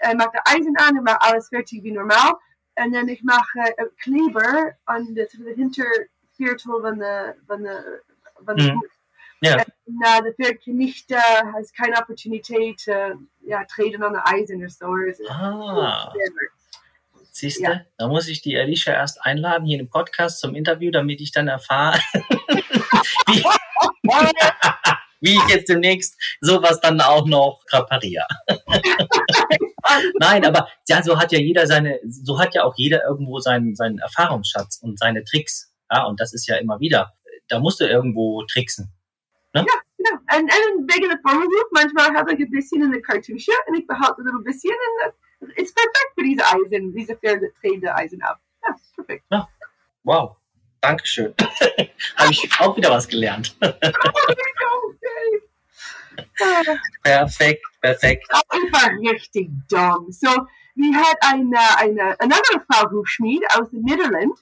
Ich 0.00 0.14
mache 0.14 0.30
das 0.34 0.54
Eisen 0.54 0.76
an, 0.76 0.94
ich 0.94 1.02
mache 1.02 1.20
alles 1.20 1.48
fertig 1.48 1.82
wie 1.82 1.90
normal. 1.90 2.34
Und 2.76 2.92
dann 2.92 3.08
ich 3.08 3.22
mache 3.22 3.58
äh, 3.76 3.86
Kleber 4.02 4.72
an 4.86 5.14
der, 5.14 5.26
der 5.26 5.54
Hinterviertel 5.54 6.58
von 6.80 6.98
der, 6.98 7.36
von 7.46 7.62
der, 7.62 7.84
von 8.44 8.56
der 8.56 8.66
Mhm. 8.74 8.80
Huf. 8.80 8.90
Ja, 9.42 9.56
Na, 9.86 10.20
das 10.20 10.36
wird 10.38 10.66
nicht, 10.66 11.10
äh, 11.10 11.16
has 11.54 11.72
keine 11.72 11.96
Opportunität, 11.96 12.86
äh, 12.88 13.14
ja, 13.40 13.64
treten 13.64 14.02
an 14.02 14.12
der 14.12 14.26
Eisen 14.28 14.58
oder 14.58 14.68
so. 14.68 14.84
Also, 14.86 15.24
ah, 15.30 16.12
siehst 17.32 17.60
du, 17.60 17.64
Ja. 17.64 17.80
da 17.96 18.08
muss 18.08 18.28
ich 18.28 18.42
die 18.42 18.58
Alicia 18.58 18.92
erst 18.92 19.24
einladen 19.24 19.64
hier 19.64 19.78
in 19.78 19.86
den 19.86 19.90
Podcast 19.90 20.40
zum 20.40 20.54
Interview, 20.54 20.90
damit 20.90 21.22
ich 21.22 21.32
dann 21.32 21.48
erfahre, 21.48 21.98
wie, 23.28 23.42
wie 25.20 25.36
ich 25.36 25.48
jetzt 25.48 25.70
demnächst 25.70 26.20
sowas 26.42 26.78
dann 26.82 27.00
auch 27.00 27.26
noch 27.26 27.64
präpariere. 27.70 28.26
Nein, 30.18 30.44
aber 30.44 30.68
ja, 30.88 31.02
so 31.02 31.18
hat 31.18 31.32
ja 31.32 31.38
jeder 31.38 31.66
seine, 31.66 32.00
so 32.08 32.38
hat 32.38 32.54
ja 32.54 32.64
auch 32.64 32.74
jeder 32.76 33.04
irgendwo 33.04 33.38
seinen, 33.38 33.74
seinen 33.74 33.98
Erfahrungsschatz 33.98 34.78
und 34.82 34.98
seine 34.98 35.24
Tricks. 35.24 35.72
Ja, 35.90 36.04
und 36.04 36.20
das 36.20 36.32
ist 36.32 36.46
ja 36.46 36.56
immer 36.56 36.80
wieder. 36.80 37.12
Da 37.48 37.58
musst 37.58 37.80
du 37.80 37.84
irgendwo 37.84 38.44
tricksen. 38.44 38.92
Genau. 39.52 39.66
Und, 40.36 40.42
und 40.42 40.92
wegen 40.92 41.08
der 41.08 41.18
Formelhuf, 41.22 41.64
manchmal 41.72 42.14
habe 42.14 42.32
ich 42.34 42.40
ein 42.40 42.50
bisschen 42.50 42.82
in 42.82 42.92
der 42.92 43.02
Kartusche 43.02 43.52
und 43.66 43.78
ich 43.78 43.86
behalte 43.86 44.22
ein 44.22 44.44
bisschen 44.44 44.70
und 44.70 45.12
das 45.40 45.50
ist 45.56 45.74
perfekt 45.74 46.12
für 46.14 46.24
diese 46.24 46.44
Eisen, 46.44 46.92
diese 46.92 47.16
Pferde 47.16 47.52
treten 47.60 47.88
Eisen 47.88 48.22
ab. 48.22 48.38
Ja, 48.66 48.76
perfekt. 48.96 49.24
Wow. 50.04 50.36
Dankeschön. 50.80 51.34
Habe 52.16 52.30
ich 52.30 52.48
auch 52.58 52.76
wieder 52.76 52.90
was 52.90 53.06
gelernt. 53.06 53.54
Perfekt, 57.02 57.64
perfekt. 57.80 58.26
einfach 58.48 58.90
richtig 59.00 59.50
dumm. 59.68 60.06
So, 60.10 60.28
wir 60.74 60.96
hat 60.96 61.16
eine, 61.20 61.58
eine, 61.78 62.20
andere 62.20 62.64
Frau 62.70 62.90
Hufschmied 62.90 63.42
aus 63.54 63.70
den 63.70 63.82
Niederlanden, 63.82 64.34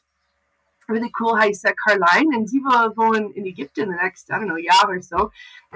really 0.89 1.13
cool, 1.21 1.39
heißt 1.39 1.67
Caroline, 1.85 2.37
und 2.37 2.49
sie 2.49 2.59
will 2.59 2.97
wohnen 2.97 3.33
in 3.33 3.45
Ägypten 3.45 3.83
in 3.83 3.91
the 3.91 3.97
next, 4.03 4.29
I 4.31 4.35
don't 4.35 4.47
know, 4.47 4.57
Jahr 4.57 4.89
oder 4.89 5.03
so. 5.03 5.31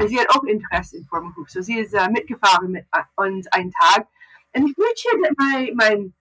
Sie 0.06 0.18
hat 0.18 0.30
auch 0.30 0.42
Interesse 0.44 0.98
in 0.98 1.04
Formelhuf. 1.04 1.50
So, 1.50 1.60
sie 1.60 1.78
ist 1.78 1.94
uh, 1.94 2.10
mitgefahren 2.10 2.72
mit 2.72 2.86
uns 3.16 3.46
einen 3.48 3.72
Tag. 3.72 4.06
Und 4.54 4.68
ich 4.68 4.76
wünsche, 4.76 5.08
dass 5.22 5.32
mein, 5.36 6.12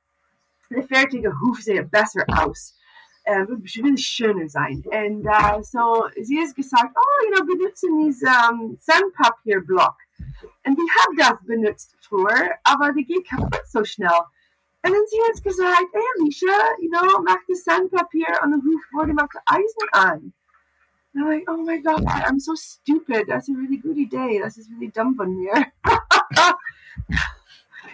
mein 0.69 0.83
fertige 0.87 1.33
Huf 1.41 1.61
sieht 1.61 1.89
besser 1.91 2.25
aus. 2.27 2.77
Äh, 3.23 3.47
wird 3.47 3.63
will 3.83 3.97
schöner 3.97 4.49
sein. 4.49 4.83
Und 4.85 5.25
uh, 5.25 5.61
so, 5.61 6.05
sie 6.21 6.39
hat 6.39 6.55
gesagt, 6.55 6.95
oh, 6.95 7.25
you 7.25 7.35
know, 7.35 7.45
benutzen 7.45 7.99
diesen 7.99 8.27
um, 8.49 8.77
Sandpapierblock. 8.79 9.95
Und 10.65 10.77
die 10.77 10.89
haben 10.99 11.17
das 11.17 11.45
benutzt 11.45 11.95
früher, 12.01 12.51
aber 12.63 12.93
die 12.93 13.05
geht 13.05 13.27
kaputt 13.27 13.61
so 13.67 13.83
schnell. 13.83 14.09
Und 14.83 14.93
dann 14.93 15.05
sie 15.07 15.19
hat 15.29 15.43
gesagt, 15.43 15.87
hey 15.93 16.01
Alicia, 16.19 16.49
you 16.79 16.89
know, 16.89 17.21
mach 17.23 17.37
das 17.47 17.63
Sandpapier 17.63 18.41
an 18.41 18.51
den 18.51 18.61
Huf 18.63 18.81
wurde 18.91 19.13
das 19.13 19.29
Eisen 19.45 19.89
an. 19.91 20.33
And 21.13 21.23
I'm 21.23 21.27
like, 21.27 21.43
oh 21.47 21.57
my 21.57 21.77
god, 21.77 22.03
I'm 22.05 22.39
so 22.39 22.55
stupid. 22.55 23.27
That's 23.27 23.49
a 23.49 23.53
really 23.53 23.77
good 23.77 23.97
idea. 23.97 24.43
Das 24.43 24.57
ist 24.57 24.71
really 24.71 24.89
dumm 24.89 25.15
von 25.15 25.35
mir. 25.35 25.53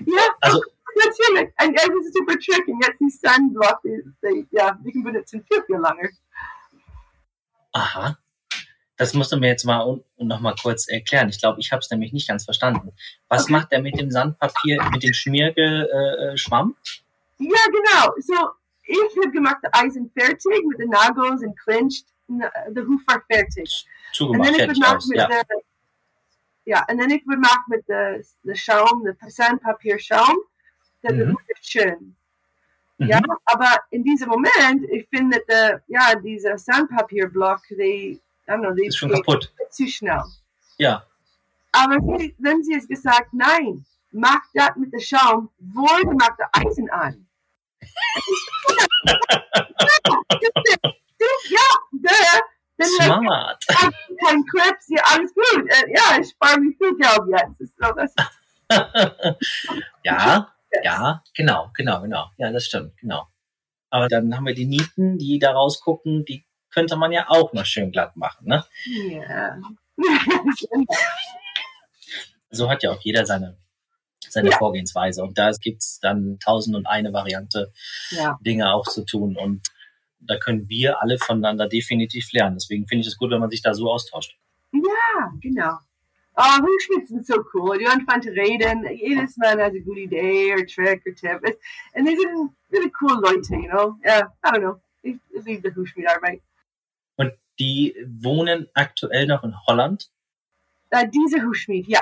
ja, 0.06 0.22
Also- 0.42 0.62
natürlich. 1.06 1.54
Und 1.62 1.76
es 1.76 2.06
ist 2.08 2.16
super 2.18 2.34
tricky. 2.34 2.74
Sandblock, 3.22 3.82
die, 3.84 4.04
die, 4.24 4.48
ja, 4.52 4.78
die 4.84 4.92
kann 4.92 5.04
benutzen 5.04 5.44
viel, 5.48 5.64
viel 5.64 5.76
länger. 5.76 6.10
Aha. 7.74 8.18
Das 8.98 9.14
musst 9.14 9.32
du 9.32 9.38
mir 9.38 9.50
jetzt 9.50 9.64
mal 9.64 9.84
un- 9.86 10.04
noch 10.18 10.40
mal 10.40 10.56
kurz 10.60 10.88
erklären. 10.88 11.30
Ich 11.30 11.40
glaube, 11.40 11.60
ich 11.60 11.72
habe 11.72 11.82
es 11.82 11.90
nämlich 11.92 12.14
nicht 12.14 12.28
ganz 12.28 12.46
verstanden. 12.46 12.92
Was 13.28 13.44
Okay. 13.44 13.52
macht 13.54 13.72
er 13.72 13.82
mit 13.82 14.00
dem 14.00 14.10
Sandpapier, 14.10 14.82
mit 14.92 15.04
dem 15.04 15.14
Schmiergeschwamm? 15.14 16.34
Äh, 16.34 16.38
Schwamm? 16.38 16.76
Ja, 17.38 17.60
genau. 17.68 18.14
So, 18.20 18.50
ich 18.84 18.98
habe 19.18 19.32
gemacht 19.32 19.58
Eisen 19.72 20.10
fertig 20.18 20.64
mit 20.66 20.80
den 20.80 20.90
Nagels 20.90 21.44
und 21.44 21.56
clinched. 21.60 22.08
Der 22.28 22.84
Huf 22.88 23.02
war 23.06 23.22
fertig. 23.32 23.86
Und 24.10 24.16
Zugemacht, 24.16 24.56
fertig 24.56 24.84
aus. 24.84 25.10
Ja. 25.14 25.28
der, 25.28 25.44
ja, 26.66 26.86
und 26.90 26.98
dann 26.98 27.10
ich 27.12 27.24
gemacht 27.24 27.68
mit 27.68 27.88
der 27.88 28.22
Schaum, 28.56 29.04
der 29.06 29.16
Sandpapier-Schaum. 29.30 30.38
Der 31.10 31.26
Mhm. 31.28 31.38
Ist 31.48 31.72
schön. 31.72 32.16
Mhm. 32.98 33.08
Ja, 33.08 33.22
aber 33.46 33.80
in 33.92 34.04
diesem 34.04 34.30
Moment, 34.30 34.84
ich 34.92 35.08
finde, 35.10 35.40
der, 35.48 35.82
ja, 35.88 36.16
dieser 36.16 36.58
Sandpapierblock, 36.58 37.62
die, 37.70 38.14
I 38.14 38.22
don't 38.48 38.60
know, 38.62 38.72
die 38.74 38.88
Ist 38.88 38.98
schon 38.98 39.12
kaputt. 39.12 39.54
zu 39.70 39.88
schnell. 39.88 40.24
Ja. 40.78 41.04
Aber 41.74 41.96
sie, 42.18 42.34
wenn 42.40 42.64
sie 42.64 42.76
es 42.76 42.88
gesagt, 42.88 43.30
nein, 43.34 43.86
mach 44.12 44.40
das 44.54 44.76
mit 44.78 44.92
der 44.94 45.00
Schaum, 45.00 45.50
wurde 45.60 46.14
macht 46.16 46.40
der 46.40 46.50
Eisen 46.54 46.90
an. 46.90 47.28
ja, 51.50 51.68
der, 51.92 52.42
dann 52.78 52.88
Smart. 52.90 53.66
kein 53.68 54.46
Clips, 54.46 54.88
ja, 54.90 55.02
alles 55.14 55.34
gut. 55.34 55.66
Äh, 55.70 55.94
Ja, 55.96 56.20
ich 56.20 56.30
spare 56.30 56.60
mir 56.60 56.74
viel 56.78 56.96
Geld 56.96 57.22
jetzt. 57.60 57.74
So, 57.78 57.92
das, 57.94 58.14
ja, 60.04 60.54
ja, 60.84 61.24
genau, 61.36 61.72
genau, 61.74 62.02
genau. 62.02 62.28
Ja, 62.38 62.52
das 62.52 62.66
stimmt, 62.66 62.98
genau. 62.98 63.28
Aber 63.90 64.08
dann 64.08 64.36
haben 64.36 64.46
wir 64.46 64.54
die 64.54 64.66
Nieten, 64.66 65.18
die 65.18 65.40
da 65.40 65.52
rausgucken, 65.52 66.26
die 66.26 66.46
könnte 66.72 66.96
man 66.98 67.12
ja 67.12 67.26
auch 67.30 67.54
noch 67.54 67.66
schön 67.66 67.92
glatt 67.92 68.16
machen. 68.18 68.48
Ne? 68.48 68.64
ja. 68.86 69.58
So 72.50 72.70
hat 72.70 72.84
ja 72.84 72.92
auch 72.92 73.02
jeder 73.02 73.26
seine, 73.26 73.58
seine 74.30 74.52
Ja. 74.52 74.58
Vorgehensweise. 74.58 75.24
Und 75.24 75.38
da 75.38 75.52
gibt's 75.52 76.00
dann 76.00 76.40
tausend 76.40 76.76
und 76.76 76.86
eine 76.86 77.14
Variante, 77.14 77.72
ja. 78.12 78.38
Dinge 78.42 78.74
auch 78.74 78.86
zu 78.88 79.06
tun. 79.06 79.38
Und 79.38 79.68
da 80.20 80.38
können 80.38 80.68
wir 80.70 81.02
alle 81.02 81.18
voneinander 81.18 81.68
definitiv 81.68 82.32
lernen. 82.32 82.58
Deswegen 82.58 82.88
finde 82.88 83.02
ich 83.02 83.08
es 83.08 83.18
gut, 83.18 83.32
wenn 83.32 83.40
man 83.40 83.50
sich 83.50 83.62
da 83.62 83.74
so 83.74 83.92
austauscht. 83.92 84.38
Ja, 84.72 85.32
genau. 85.42 85.78
Oh, 86.40 86.62
Hochschwitz 86.62 87.10
sind 87.10 87.26
so 87.26 87.44
cool. 87.54 87.78
Die 87.80 87.88
anfangen 87.88 88.22
zu 88.22 88.30
reden. 88.30 88.86
Jedes 88.96 89.38
Mal 89.38 89.52
hat 89.52 89.60
eine 89.72 89.82
gute 89.82 90.02
Idee 90.02 90.54
oder 90.54 90.66
Trick 90.68 91.02
oder 91.06 91.16
Tipp. 91.16 91.44
It's- 91.44 91.60
And 91.94 92.06
they 92.08 92.16
sind 92.16 92.52
really 92.72 92.92
cool 93.02 93.20
Leute, 93.22 93.56
you 93.56 93.70
know? 93.70 93.96
Yeah, 94.06 94.32
I 94.46 94.50
don't 94.52 94.60
know. 94.60 94.82
Ich, 95.02 95.16
ich 95.32 95.44
liebe 95.46 95.72
die 95.72 95.76
Hochschmiedarbeit. 95.80 96.42
Und 97.16 97.34
die 97.60 97.96
wohnen 98.22 98.68
aktuell 98.74 99.26
noch 99.28 99.44
in 99.44 99.56
Holland, 99.68 100.10
Uh, 100.94 101.06
diese 101.06 101.46
Hochschmied, 101.46 101.86
ja. 101.90 102.00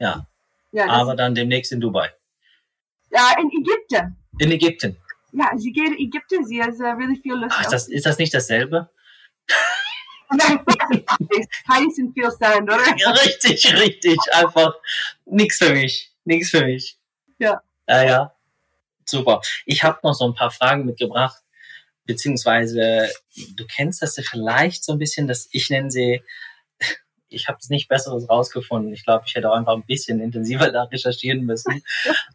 Ja. 0.00 0.26
Ja, 0.72 0.88
aber 0.88 1.14
dann 1.14 1.36
demnächst 1.36 1.70
in 1.70 1.80
Dubai. 1.80 2.12
ja, 3.12 3.32
in 3.40 3.48
Ägypten. 3.48 4.16
In 4.40 4.50
Ägypten. 4.50 4.96
Ja, 5.30 5.52
sie 5.56 5.70
geht 5.72 5.88
in 5.92 5.98
Ägypten. 5.98 6.44
Sie 6.44 6.60
hat 6.60 6.74
uh, 6.80 6.96
really 6.98 7.14
viel 7.14 7.34
Lust 7.34 7.54
Ach, 7.56 7.66
das, 7.70 7.86
ist 7.86 8.06
das 8.06 8.18
nicht 8.18 8.34
dasselbe? 8.34 8.90
heiß 11.68 11.98
und 11.98 12.12
viel 12.14 12.30
Sand, 12.30 12.62
oder? 12.62 12.84
Ja, 12.96 13.10
richtig, 13.24 13.72
richtig. 13.74 14.18
Einfach 14.32 14.74
nix 15.26 15.58
für 15.58 15.72
mich. 15.72 16.10
Nix 16.24 16.50
für 16.50 16.64
mich. 16.64 16.98
Ja. 17.38 17.62
Ja, 17.88 18.02
ja. 18.02 18.34
Super. 19.04 19.40
Ich 19.64 19.82
habe 19.82 19.98
noch 20.02 20.14
so 20.14 20.26
ein 20.26 20.34
paar 20.34 20.50
Fragen 20.50 20.84
mitgebracht, 20.84 21.40
beziehungsweise 22.04 23.08
du 23.56 23.66
kennst 23.66 24.02
das 24.02 24.16
ja 24.16 24.22
vielleicht 24.22 24.84
so 24.84 24.92
ein 24.92 24.98
bisschen, 24.98 25.26
dass 25.26 25.48
ich 25.52 25.70
nenne 25.70 25.90
sie, 25.90 26.22
ich 27.28 27.48
habe 27.48 27.58
es 27.60 27.70
nicht 27.70 27.88
Besseres 27.88 28.28
rausgefunden. 28.28 28.92
Ich 28.92 29.04
glaube, 29.04 29.24
ich 29.26 29.34
hätte 29.34 29.50
auch 29.50 29.56
einfach 29.56 29.74
ein 29.74 29.86
bisschen 29.86 30.20
intensiver 30.20 30.70
da 30.72 30.84
recherchieren 30.84 31.44
müssen. 31.44 31.82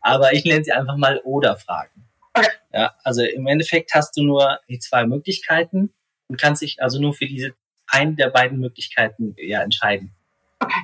Aber 0.01 0.33
ich 0.33 0.45
nenne 0.45 0.63
sie 0.63 0.71
einfach 0.71 0.97
mal 0.97 1.19
Oder-Fragen. 1.23 2.07
Okay. 2.33 2.49
Ja, 2.73 2.95
also 3.03 3.21
im 3.23 3.45
Endeffekt 3.45 3.93
hast 3.93 4.17
du 4.17 4.23
nur 4.23 4.59
die 4.67 4.79
zwei 4.79 5.05
Möglichkeiten 5.05 5.93
und 6.27 6.41
kannst 6.41 6.63
dich 6.63 6.81
also 6.81 6.99
nur 6.99 7.13
für 7.13 7.27
diese 7.27 7.53
eine 7.93 8.15
der 8.15 8.29
beiden 8.29 8.59
Möglichkeiten 8.59 9.35
ja 9.37 9.61
entscheiden. 9.61 10.13
Okay. 10.59 10.81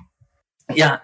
Ja, 0.76 1.02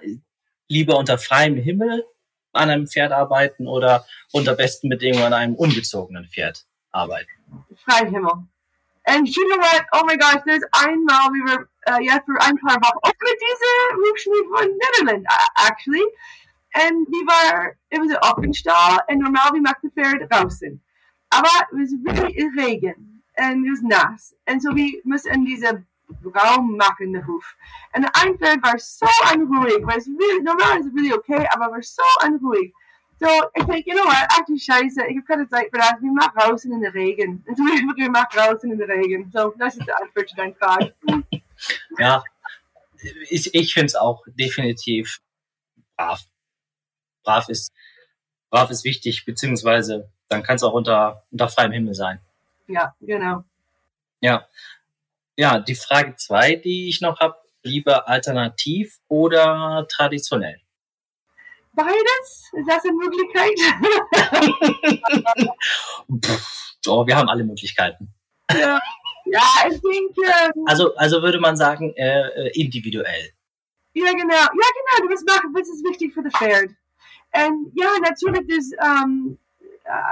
lieber 0.67 0.97
unter 0.97 1.17
freiem 1.17 1.55
Himmel 1.55 2.05
an 2.53 2.69
einem 2.69 2.87
Pferd 2.87 3.11
arbeiten 3.11 3.67
oder 3.67 4.05
unter 4.31 4.55
besten 4.55 4.89
Bedingungen 4.89 5.25
an 5.25 5.33
einem 5.33 5.55
ungezogenen 5.55 6.25
Pferd 6.25 6.65
arbeiten. 6.91 7.29
Freihimmel. 7.83 8.47
And 9.07 9.27
you 9.27 9.47
know 9.49 9.57
what? 9.57 9.85
Oh 9.93 10.03
my 10.05 10.17
gosh, 10.17 10.41
there's 10.45 10.63
einmal, 10.73 11.29
we 11.29 11.39
were, 11.45 11.69
uh, 11.87 11.99
ja, 11.99 12.19
für 12.25 12.41
ein 12.41 12.57
paar 12.57 12.75
Wochen 12.77 12.99
auch 13.03 13.13
mit 13.21 13.37
dieser 13.39 13.95
Hufschmied 14.01 14.45
von 14.49 14.77
Netherlands, 14.77 15.29
actually. 15.57 16.05
And 16.73 17.07
we 17.07 17.23
were, 17.25 17.77
it 17.91 17.99
was 17.99 18.09
an 18.09 18.17
Offenstall, 18.23 18.99
and 19.07 19.21
normal 19.21 19.53
we 19.53 19.61
maakten 19.61 19.91
Pferd 19.91 20.27
draußen. 20.31 20.81
Aber 21.29 21.49
it 21.71 21.77
was 21.77 21.93
really 22.03 22.49
Regen, 22.57 23.21
and 23.37 23.65
it 23.65 23.69
was 23.69 23.83
nass. 23.83 24.33
And 24.47 24.61
so 24.61 24.71
we 24.73 25.01
mussten 25.03 25.33
in 25.33 25.45
diese 25.45 25.85
Raum 26.23 26.77
machen, 26.77 27.13
the 27.13 27.25
Hof. 27.25 27.55
And 27.93 28.05
ein 28.13 28.37
Pferd 28.37 28.61
war 28.63 28.77
so 28.77 29.07
unruhig, 29.33 29.85
weil 29.85 29.97
es 29.97 30.07
really, 30.07 30.43
normal 30.43 30.79
ist 30.79 30.87
es 30.87 30.93
really 30.93 31.13
okay, 31.13 31.47
aber 31.53 31.71
war 31.71 31.81
so 31.81 32.03
unruhig. 32.25 32.73
So, 33.19 33.27
ich 33.53 33.63
denke, 33.63 33.89
you 33.89 33.95
know 33.95 34.05
what, 34.05 34.27
actually 34.37 34.59
scheiße, 34.59 35.05
ich 35.07 35.17
habe 35.17 35.25
keine 35.25 35.47
Zeit 35.47 35.69
für 35.71 35.77
das, 35.77 35.93
wir 36.01 36.11
machen 36.11 36.33
draußen 36.37 36.71
in 36.71 36.81
der 36.81 36.93
Regen. 36.93 37.43
Und 37.47 37.57
so, 37.57 37.63
wir 37.63 38.09
machen 38.11 38.27
draußen 38.33 38.71
in 38.71 38.77
der 38.77 38.89
Regen. 38.89 39.31
So, 39.33 39.53
das 39.57 39.75
ist 39.77 39.87
die 39.87 39.93
Antwort 39.93 40.29
zu 40.29 40.35
deiner 40.35 40.55
Frage. 40.55 40.93
Ja, 41.97 42.21
ich, 43.29 43.55
ich 43.55 43.73
finde 43.73 43.85
es 43.85 43.95
auch 43.95 44.25
definitiv 44.27 45.21
brav. 45.95 46.21
Brav 47.23 47.47
ist, 47.47 47.73
brav 48.49 48.69
ist 48.69 48.83
wichtig, 48.83 49.23
beziehungsweise 49.23 50.11
dann 50.27 50.43
kann 50.43 50.57
es 50.57 50.63
auch 50.63 50.73
unter, 50.73 51.23
unter 51.31 51.47
freiem 51.47 51.71
Himmel 51.71 51.93
sein. 51.93 52.19
Ja, 52.67 52.93
genau. 52.99 53.45
Ja. 54.19 54.47
Ja, 55.37 55.59
die 55.59 55.75
Frage 55.75 56.15
zwei, 56.15 56.55
die 56.55 56.87
ich 56.89 57.01
noch 57.01 57.19
habe, 57.19 57.35
lieber 57.63 58.07
alternativ 58.07 58.97
oder 59.07 59.85
traditionell? 59.89 60.59
Beides? 61.73 62.49
Ist 62.53 62.69
das 62.69 62.83
eine 62.85 62.93
Möglichkeit? 62.93 63.59
Pff, 66.23 66.75
oh, 66.87 67.05
wir 67.05 67.17
haben 67.17 67.27
alle 67.27 67.43
Möglichkeiten. 67.43 68.13
ja. 68.51 68.79
ja, 69.25 69.41
ich 69.69 69.81
denke. 69.81 70.21
ähm, 70.21 70.63
Also, 70.67 70.95
also 70.95 71.21
würde 71.21 71.39
man 71.39 71.57
sagen, 71.57 71.93
äh, 71.97 72.29
äh, 72.29 72.51
individuell. 72.61 73.31
Ja, 73.93 74.11
genau. 74.11 74.35
Ja, 74.35 74.47
genau. 74.51 75.01
Du 75.01 75.07
machen, 75.25 75.53
was 75.53 75.67
ist 75.67 75.83
wichtig 75.85 76.13
für 76.13 76.23
das 76.23 76.31
Pferd. 76.33 76.69
Und 77.33 77.71
ja, 77.75 77.89
natürlich 78.01 78.47
ist, 78.49 78.73
um, 78.81 79.37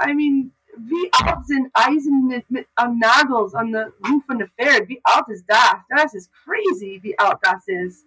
I 0.06 0.12
mean, 0.12 0.52
wie 0.76 1.10
alt 1.12 1.46
sind 1.46 1.68
Eisen 1.72 2.26
mit, 2.26 2.48
mit 2.50 2.66
an 2.74 2.98
Nagels 2.98 3.54
an 3.54 3.72
der 3.72 3.92
Ruf 4.08 4.24
von 4.26 4.38
der 4.38 4.48
Pferd? 4.48 4.88
Wie 4.88 5.00
alt 5.04 5.28
ist 5.28 5.44
das? 5.48 5.76
Das 5.88 6.14
ist 6.14 6.30
crazy, 6.44 6.98
wie 7.02 7.18
alt 7.18 7.38
das 7.42 7.66
ist. 7.66 8.06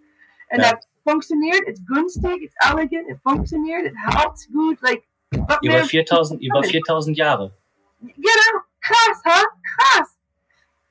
Und 0.50 0.60
Ja. 0.62 0.74
das 0.74 0.88
funktioniert, 1.04 1.62
es 1.68 1.80
ist 1.80 1.88
günstig, 1.88 2.44
es 2.44 2.52
ist 2.52 2.72
elegant, 2.74 3.08
es 3.10 3.20
funktioniert, 3.22 3.86
es 3.86 3.96
hält 3.98 4.54
gut, 4.54 4.82
like, 4.82 5.04
Über 5.32 5.58
mehr- 5.62 5.86
4000, 5.86 6.42
über 6.42 6.64
4000 6.64 7.18
Jahre. 7.18 7.54
Genau, 8.02 8.62
krass, 8.82 9.22
ha? 9.26 9.44
Krass. 9.78 10.18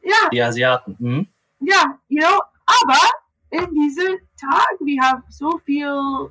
Ja, 0.02 0.28
Die 0.30 0.42
Asiaten. 0.42 0.96
Mhm. 0.98 1.26
ja, 1.60 1.98
you 2.08 2.20
know, 2.22 2.40
aber 2.66 2.98
in 3.50 3.72
diesem 3.74 4.18
Tag, 4.40 4.68
wir 4.80 5.02
haben 5.02 5.22
so 5.28 5.58
viel 5.64 6.30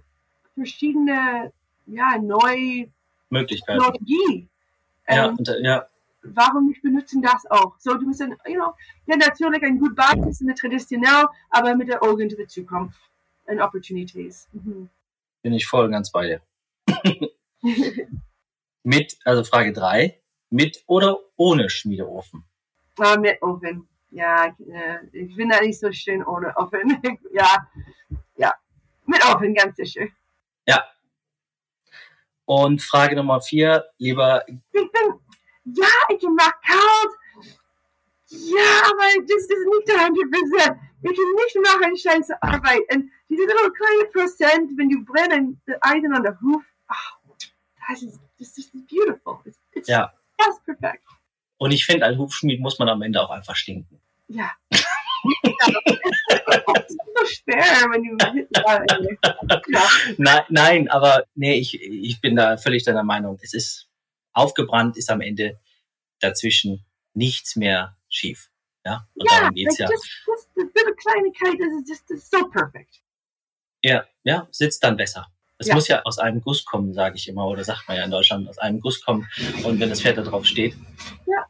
verschiedene, 0.54 1.52
ja, 1.88 2.18
neue 2.20 2.89
Möglichkeiten. 3.30 3.80
Technologie. 3.82 4.48
Ja, 5.08 5.28
Ähm, 5.28 5.36
und, 5.38 5.49
äh, 5.49 5.62
ja, 5.62 5.88
warum 6.24 6.68
nicht 6.68 6.82
benutzen 6.82 7.22
das 7.22 7.45
auch? 7.49 7.76
So, 7.80 7.93
du 7.95 8.08
musst 8.08 8.22
dann, 8.22 8.36
you 8.47 8.56
know, 8.56 8.74
ja, 9.06 9.16
natürlich 9.16 9.64
ein 9.64 9.80
gut 9.80 9.95
Basis, 9.95 10.41
eine 10.41 10.56
traditionell, 10.56 11.26
aber 11.49 11.76
mit 11.76 11.89
der 11.89 12.01
Augen 12.03 12.30
der 12.30 12.47
Zukunft 12.47 12.99
und 13.45 13.62
Opportunities. 13.62 14.47
Mhm. 14.51 14.89
bin 15.41 15.53
ich 15.53 15.68
voll 15.68 15.86
und 15.86 15.91
ganz 15.91 16.12
bei 16.12 16.28
dir. 16.28 16.41
Mit, 18.84 19.18
also 19.26 19.43
Frage 19.43 19.74
drei 19.74 20.22
mit 20.51 20.84
oder 20.88 21.20
ohne 21.36 21.70
Schmiedeofen? 21.70 22.45
Ah, 22.99 23.18
mit 23.18 23.41
Ofen. 23.41 23.88
Ja, 24.12 24.47
ich, 24.47 24.68
äh, 24.68 24.99
ich 25.12 25.36
finde 25.36 25.56
das 25.56 25.66
nicht 25.66 25.80
so 25.80 25.91
schön 25.91 26.24
ohne 26.24 26.56
Ofen. 26.56 26.97
ja, 27.34 27.68
ja, 28.38 28.53
mit 29.06 29.24
Ofen, 29.26 29.53
ganz 29.53 29.76
sicher. 29.76 30.08
Ja. 30.68 30.84
Und 32.46 32.82
Frage 32.82 33.16
Nummer 33.16 33.41
vier, 33.41 33.86
lieber, 33.98 34.43
Ich 34.48 34.56
bin, 34.74 35.14
ja, 35.66 35.88
ich 36.10 36.22
mag 36.24 36.54
kalt. 36.62 37.14
Ja, 38.28 38.82
aber 38.86 39.22
das 39.22 39.41
ist 39.41 39.50
nicht 39.50 39.89
100%. 39.89 40.78
Ich 41.02 41.16
kann 41.16 41.36
nicht 41.36 41.58
machen 41.62 41.98
scheiße 41.98 42.41
Arbeit. 42.41 42.82
Und 42.93 43.10
diese 43.30 43.43
little 43.43 43.72
kleine 43.72 44.06
Prozent, 44.12 44.72
wenn 44.78 44.89
du 44.89 45.04
brennen, 45.06 45.62
Eisen 45.82 46.14
an 46.14 46.24
der 46.24 46.38
Huf, 46.41 46.64
ach, 46.88 47.18
das 47.89 48.02
ist, 48.04 48.20
das 48.39 48.58
ist 48.58 48.72
beautiful. 48.88 49.39
It's, 49.46 49.60
it's 49.74 49.88
Ja. 49.88 50.12
just 50.43 50.64
perfect. 50.66 51.04
und 51.58 51.72
ich 51.72 51.86
finde, 51.86 52.06
als 52.06 52.18
Hufschmied 52.18 52.60
muss 52.60 52.78
man 52.80 52.89
am 52.89 53.02
Ende 53.02 53.22
auch 53.22 53.30
einfach 53.30 53.56
stinken. 53.56 54.02
Ja. 54.28 54.52
Ist 56.88 56.97
so 56.97 57.26
schwer, 57.26 57.63
wenn 57.91 58.03
du, 58.03 58.18
ja. 59.72 59.89
Nein, 60.18 60.43
nein, 60.49 60.89
aber 60.89 61.24
nee, 61.36 61.55
ich, 61.55 61.82
ich 61.82 62.20
bin 62.22 62.36
da 62.36 62.57
völlig 62.57 62.84
deiner 62.84 63.03
Meinung. 63.03 63.39
Es 63.41 63.53
ist 63.53 63.88
aufgebrannt, 64.34 64.97
ist 64.97 65.09
am 65.09 65.22
Ende 65.22 65.59
dazwischen 66.20 66.86
nichts 67.13 67.55
mehr 67.55 67.97
schief. 68.09 68.49
Ja, 68.86 69.07
und 69.16 69.30
Ja, 69.32 69.39
darum 69.39 69.55
geht's 69.55 69.80
like 69.80 69.89
ja. 69.89 69.95
just, 69.95 70.05
just 70.28 70.97
Kleinigkeit, 70.97 71.53
das 71.59 71.95
ist 71.97 72.09
just 72.09 72.32
so 72.32 72.47
perfect. 72.49 73.01
Ja, 73.84 74.05
ja, 74.24 74.47
sitzt 74.51 74.84
dann 74.84 74.97
besser. 74.97 75.28
Es 75.57 75.68
Ja. 75.68 75.76
muss 75.76 75.88
ja 75.88 76.01
aus 76.03 76.20
einem 76.20 76.41
Guss 76.41 76.66
kommen, 76.66 76.93
sage 76.93 77.16
ich 77.16 77.28
immer, 77.28 77.47
oder 77.47 77.63
sagt 77.63 77.88
man 77.88 77.97
ja 77.97 78.03
in 78.03 78.11
Deutschland, 78.11 78.47
aus 78.49 78.57
einem 78.57 78.82
Guss 78.82 79.01
kommen. 79.01 79.28
Und 79.63 79.80
wenn 79.80 79.89
das 79.89 80.01
Pferd 80.01 80.18
da 80.18 80.22
drauf 80.24 80.45
steht. 80.45 80.76
Ja. 81.26 81.45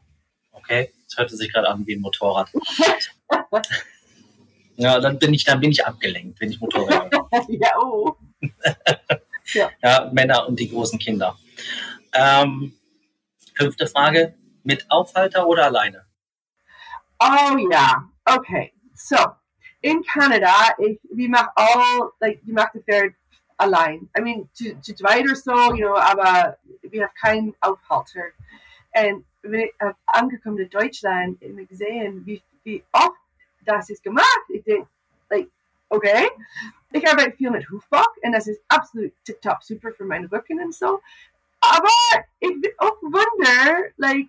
Okay, 0.52 0.92
das 1.04 1.18
hörte 1.18 1.36
sich 1.36 1.52
gerade 1.52 1.68
an 1.68 1.86
wie 1.86 1.94
ein 1.96 2.00
Motorrad. 2.00 2.48
ja, 4.76 5.00
dann 5.00 5.18
bin 5.18 5.34
ich, 5.34 5.44
dann 5.44 5.60
bin 5.60 5.70
ich 5.70 5.84
abgelenkt, 5.84 6.40
wenn 6.40 6.50
ich 6.50 6.60
Motorrad 6.60 7.12
ja, 7.48 7.68
oh. 7.80 8.16
Ja, 9.82 10.10
Männer 10.12 10.48
und 10.48 10.58
die 10.58 10.68
großen 10.68 10.98
Kinder. 10.98 11.36
Ähm, 12.12 12.72
fünfte 13.54 13.86
Frage, 13.86 14.34
mit 14.64 14.84
Aufhalter 14.90 15.46
oder 15.46 15.66
alleine? 15.66 16.04
Oh 17.20 17.56
yeah. 17.56 18.02
Okay. 18.24 18.72
So 18.94 19.16
in 19.82 20.02
Canada, 20.02 20.74
ich 20.78 20.98
we 21.10 21.28
machen 21.28 21.48
all 21.54 22.12
like 22.20 22.40
you 22.44 22.52
make 22.52 22.72
the 22.74 22.80
Pferd 22.80 23.14
allein. 23.58 24.08
I 24.16 24.20
mean 24.20 24.48
to 24.58 24.74
to 24.82 24.94
zweit 24.94 25.24
or 25.30 25.36
so, 25.36 25.74
you 25.74 25.86
know, 25.86 25.96
aber 25.96 26.58
wir 26.82 27.04
haben 27.04 27.14
keinen 27.20 27.54
Aufhalter. 27.60 28.32
Und 28.94 29.24
wenn 29.42 29.60
ich 29.60 29.74
äh, 29.78 29.92
angekommen 30.06 30.58
in 30.58 30.70
Deutschland, 30.70 31.40
ich 31.40 31.50
habe 31.50 31.66
gesehen, 31.66 32.26
wie, 32.26 32.42
wie 32.64 32.82
oft 32.92 33.16
das 33.66 33.90
ist 33.90 34.02
gemacht. 34.02 34.44
Ich 34.48 34.64
denke, 34.64 34.88
like, 35.30 35.48
okay. 35.88 36.28
Ich 36.92 37.06
arbeite 37.06 37.36
viel 37.36 37.50
mit 37.50 37.68
Hufbock 37.68 38.16
und 38.22 38.32
das 38.32 38.46
ist 38.46 38.62
tipptopp 39.24 39.62
super 39.62 39.92
für 39.92 40.04
meinen 40.04 40.26
Rücken 40.26 40.60
und 40.60 40.74
so. 40.74 41.00
Aber 41.60 41.88
ich 42.40 42.60
bin 42.60 42.72
wonder, 42.78 43.90
like, 43.96 44.28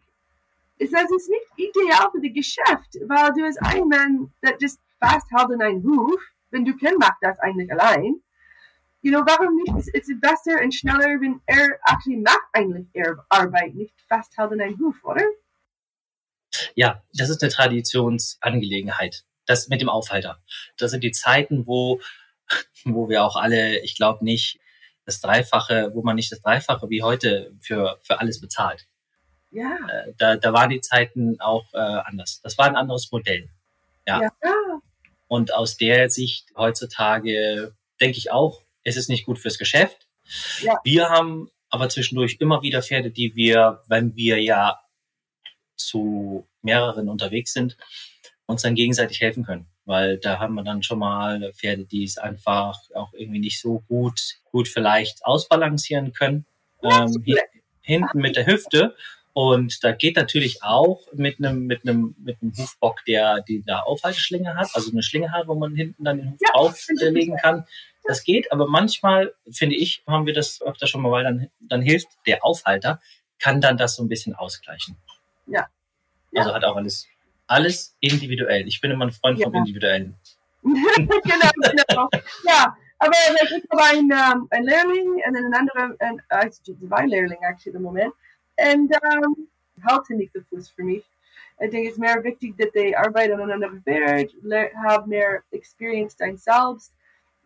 ist 0.80 0.94
das 0.94 1.10
ist 1.12 1.30
nicht 1.30 1.46
ideal 1.56 2.10
für 2.12 2.22
das 2.22 2.34
Geschäft, 2.34 2.98
weil 3.08 3.34
du 3.34 3.44
hast 3.44 3.58
einen 3.64 3.88
Mann, 3.88 4.34
der 4.44 4.58
just 4.60 4.80
festhält 5.00 5.52
in 5.52 5.62
einen 5.62 5.84
Huf, 5.84 6.22
wenn 6.52 6.66
du 6.66 6.76
kannst, 6.78 7.00
macht 7.00 7.18
das 7.22 7.40
eigentlich 7.40 7.72
allein. 7.72 8.22
You 9.02 9.12
know, 9.12 9.24
warum 9.26 9.56
nicht? 9.56 9.74
Es 9.78 9.88
ist 9.88 10.20
besser 10.20 10.62
und 10.62 10.74
schneller, 10.74 11.22
wenn 11.22 11.40
er 11.46 11.80
actually 11.86 12.18
macht 12.18 12.48
eigentlich 12.54 12.88
er 12.94 13.26
Arbeit, 13.30 13.76
nicht 13.76 13.94
festhält 14.08 14.52
in 14.52 14.62
einen 14.62 14.80
Huf, 14.80 15.04
oder? 15.04 15.24
Ja, 16.76 17.04
das 17.14 17.30
ist 17.30 17.42
eine 17.42 17.52
Traditionsangelegenheit. 17.52 19.24
Das 19.46 19.70
mit 19.70 19.82
dem 19.82 19.90
Aufhalter. 19.90 20.42
Das 20.78 20.92
sind 20.92 21.04
die 21.04 21.12
Zeiten, 21.12 21.68
wo, 21.68 22.02
wo 22.86 23.10
wir 23.10 23.24
auch 23.24 23.36
alle, 23.36 23.80
ich 23.80 23.96
glaube 23.96 24.24
nicht, 24.24 24.60
das 25.06 25.22
Dreifache, 25.22 25.92
wo 25.94 26.04
man 26.04 26.18
nicht 26.18 26.32
das 26.32 26.42
Dreifache 26.42 26.90
wie 26.90 27.02
heute 27.02 27.54
für, 27.62 27.98
für 28.04 28.20
alles 28.20 28.42
bezahlt. 28.42 28.88
Ja. 29.52 29.78
Äh, 29.90 30.14
Da, 30.18 30.36
da 30.36 30.54
waren 30.54 30.70
die 30.70 30.82
Zeiten 30.82 31.40
auch 31.40 31.74
äh, 31.74 31.78
anders. 31.78 32.42
Das 32.44 32.58
war 32.58 32.66
ein 32.66 32.76
anderes 32.76 33.12
Modell. 33.12 33.50
Ja. 34.06 34.22
Ja. 34.22 34.32
ja. 34.44 34.80
Und 35.28 35.54
aus 35.54 35.78
der 35.78 36.10
Sicht 36.10 36.50
heutzutage 36.56 37.74
denke 38.00 38.18
ich 38.18 38.32
auch, 38.32 38.62
es 38.84 38.98
ist 38.98 39.10
nicht 39.10 39.26
gut 39.26 39.40
fürs 39.40 39.58
Geschäft. 39.58 40.08
Ja. 40.62 40.80
Wir 40.84 41.10
haben 41.10 41.50
aber 41.70 41.90
zwischendurch 41.90 42.38
immer 42.40 42.62
wieder 42.62 42.82
Pferde, 42.82 43.12
die 43.12 43.36
wir, 43.36 43.82
wenn 43.88 44.16
wir 44.16 44.42
ja 44.42 44.80
zu 45.78 46.48
mehreren 46.62 47.10
unterwegs 47.10 47.54
sind, 47.54 47.78
uns 48.46 48.62
dann 48.62 48.76
gegenseitig 48.76 49.22
helfen 49.22 49.46
können. 49.46 49.68
Weil 49.86 50.18
da 50.18 50.40
haben 50.40 50.56
wir 50.56 50.64
dann 50.64 50.84
schon 50.84 51.00
mal 51.00 51.54
Pferde, 51.54 51.86
die 51.86 52.04
es 52.04 52.18
einfach 52.18 52.78
auch 52.94 53.14
irgendwie 53.14 53.40
nicht 53.40 53.62
so 53.62 53.84
gut, 53.88 54.36
gut 54.52 54.68
vielleicht 54.68 55.26
ausbalancieren 55.26 56.12
können. 56.14 56.46
Ähm, 56.84 57.24
hinten 57.82 58.20
mit 58.20 58.36
der 58.36 58.46
Hüfte. 58.46 58.96
Und 59.34 59.84
da 59.84 59.92
geht 59.92 60.16
natürlich 60.16 60.64
auch 60.64 61.02
mit 61.14 61.38
einem, 61.38 61.68
mit 61.68 61.84
einem, 61.88 62.16
mit 62.18 62.38
einem 62.42 62.58
Hufbock, 62.58 63.06
der 63.06 63.42
die 63.42 63.64
da 63.64 63.82
Aufhalteschlinge 63.82 64.56
hat, 64.56 64.70
also 64.74 64.92
eine 64.92 65.04
Schlinge 65.04 65.32
hat, 65.32 65.48
wo 65.48 65.56
man 65.56 65.76
hinten 65.76 66.04
dann 66.04 66.18
den 66.18 66.32
Huf 66.32 66.40
Ja, 66.42 66.54
auflegen 66.54 67.38
kann. 67.38 67.66
Das 68.04 68.24
geht, 68.24 68.52
aber 68.52 68.68
manchmal, 68.68 69.34
finde 69.52 69.76
ich, 69.76 70.02
haben 70.08 70.26
wir 70.26 70.34
das 70.34 70.62
öfter 70.62 70.88
schon 70.88 71.02
mal, 71.02 71.12
weil 71.12 71.24
dann, 71.24 71.50
dann 71.60 71.82
hilft 71.82 72.08
der 72.26 72.44
Aufhalter, 72.44 73.00
kann 73.38 73.62
dann 73.62 73.78
das 73.78 73.96
so 73.96 74.04
ein 74.04 74.10
bisschen 74.10 74.34
ausgleichen. 74.34 74.98
Ja. 75.48 75.68
Ja. 76.32 76.42
Also 76.42 76.54
hat 76.54 76.64
auch 76.66 76.76
alles 76.76 77.08
Alles 77.48 77.96
individuell. 78.00 78.68
Ich 78.68 78.80
bin 78.82 78.92
immer 78.92 79.06
ein 79.06 79.12
Freund 79.12 79.40
ja. 79.40 79.46
vom 79.46 79.56
Individuellen. 79.56 80.16
genau, 80.64 81.52
genau. 81.62 82.10
Ja, 82.44 82.76
aber 83.00 83.14
ich 83.14 83.64
habe 83.72 83.84
ein, 83.84 84.12
um, 84.12 84.48
ein 84.50 84.64
Lehrling 84.64 85.22
und 85.26 85.36
ein 85.36 85.54
anderer, 85.54 85.96
ein, 86.00 86.22
uh, 86.34 86.50
zwei 86.50 87.06
Lehrlinge 87.06 87.42
actually 87.44 87.78
im 87.78 87.84
Moment. 87.84 88.14
Und 88.58 88.92
um, 88.92 89.48
halten 89.88 90.18
nicht 90.18 90.34
so 90.34 90.42
Fuß 90.50 90.70
für 90.70 90.84
mich. 90.84 91.04
Ich 91.60 91.70
denke, 91.70 91.88
es 91.88 91.94
ist 91.94 92.00
mehr 92.00 92.24
wichtig, 92.24 92.56
dass 92.58 92.72
die 92.72 92.96
Arbeit 92.96 93.32
aneinander 93.32 93.72
wird, 93.86 94.34
haben 94.84 95.10
mehr 95.10 95.42
Experience 95.52 96.16
dein 96.16 96.38
selbst. 96.38 96.94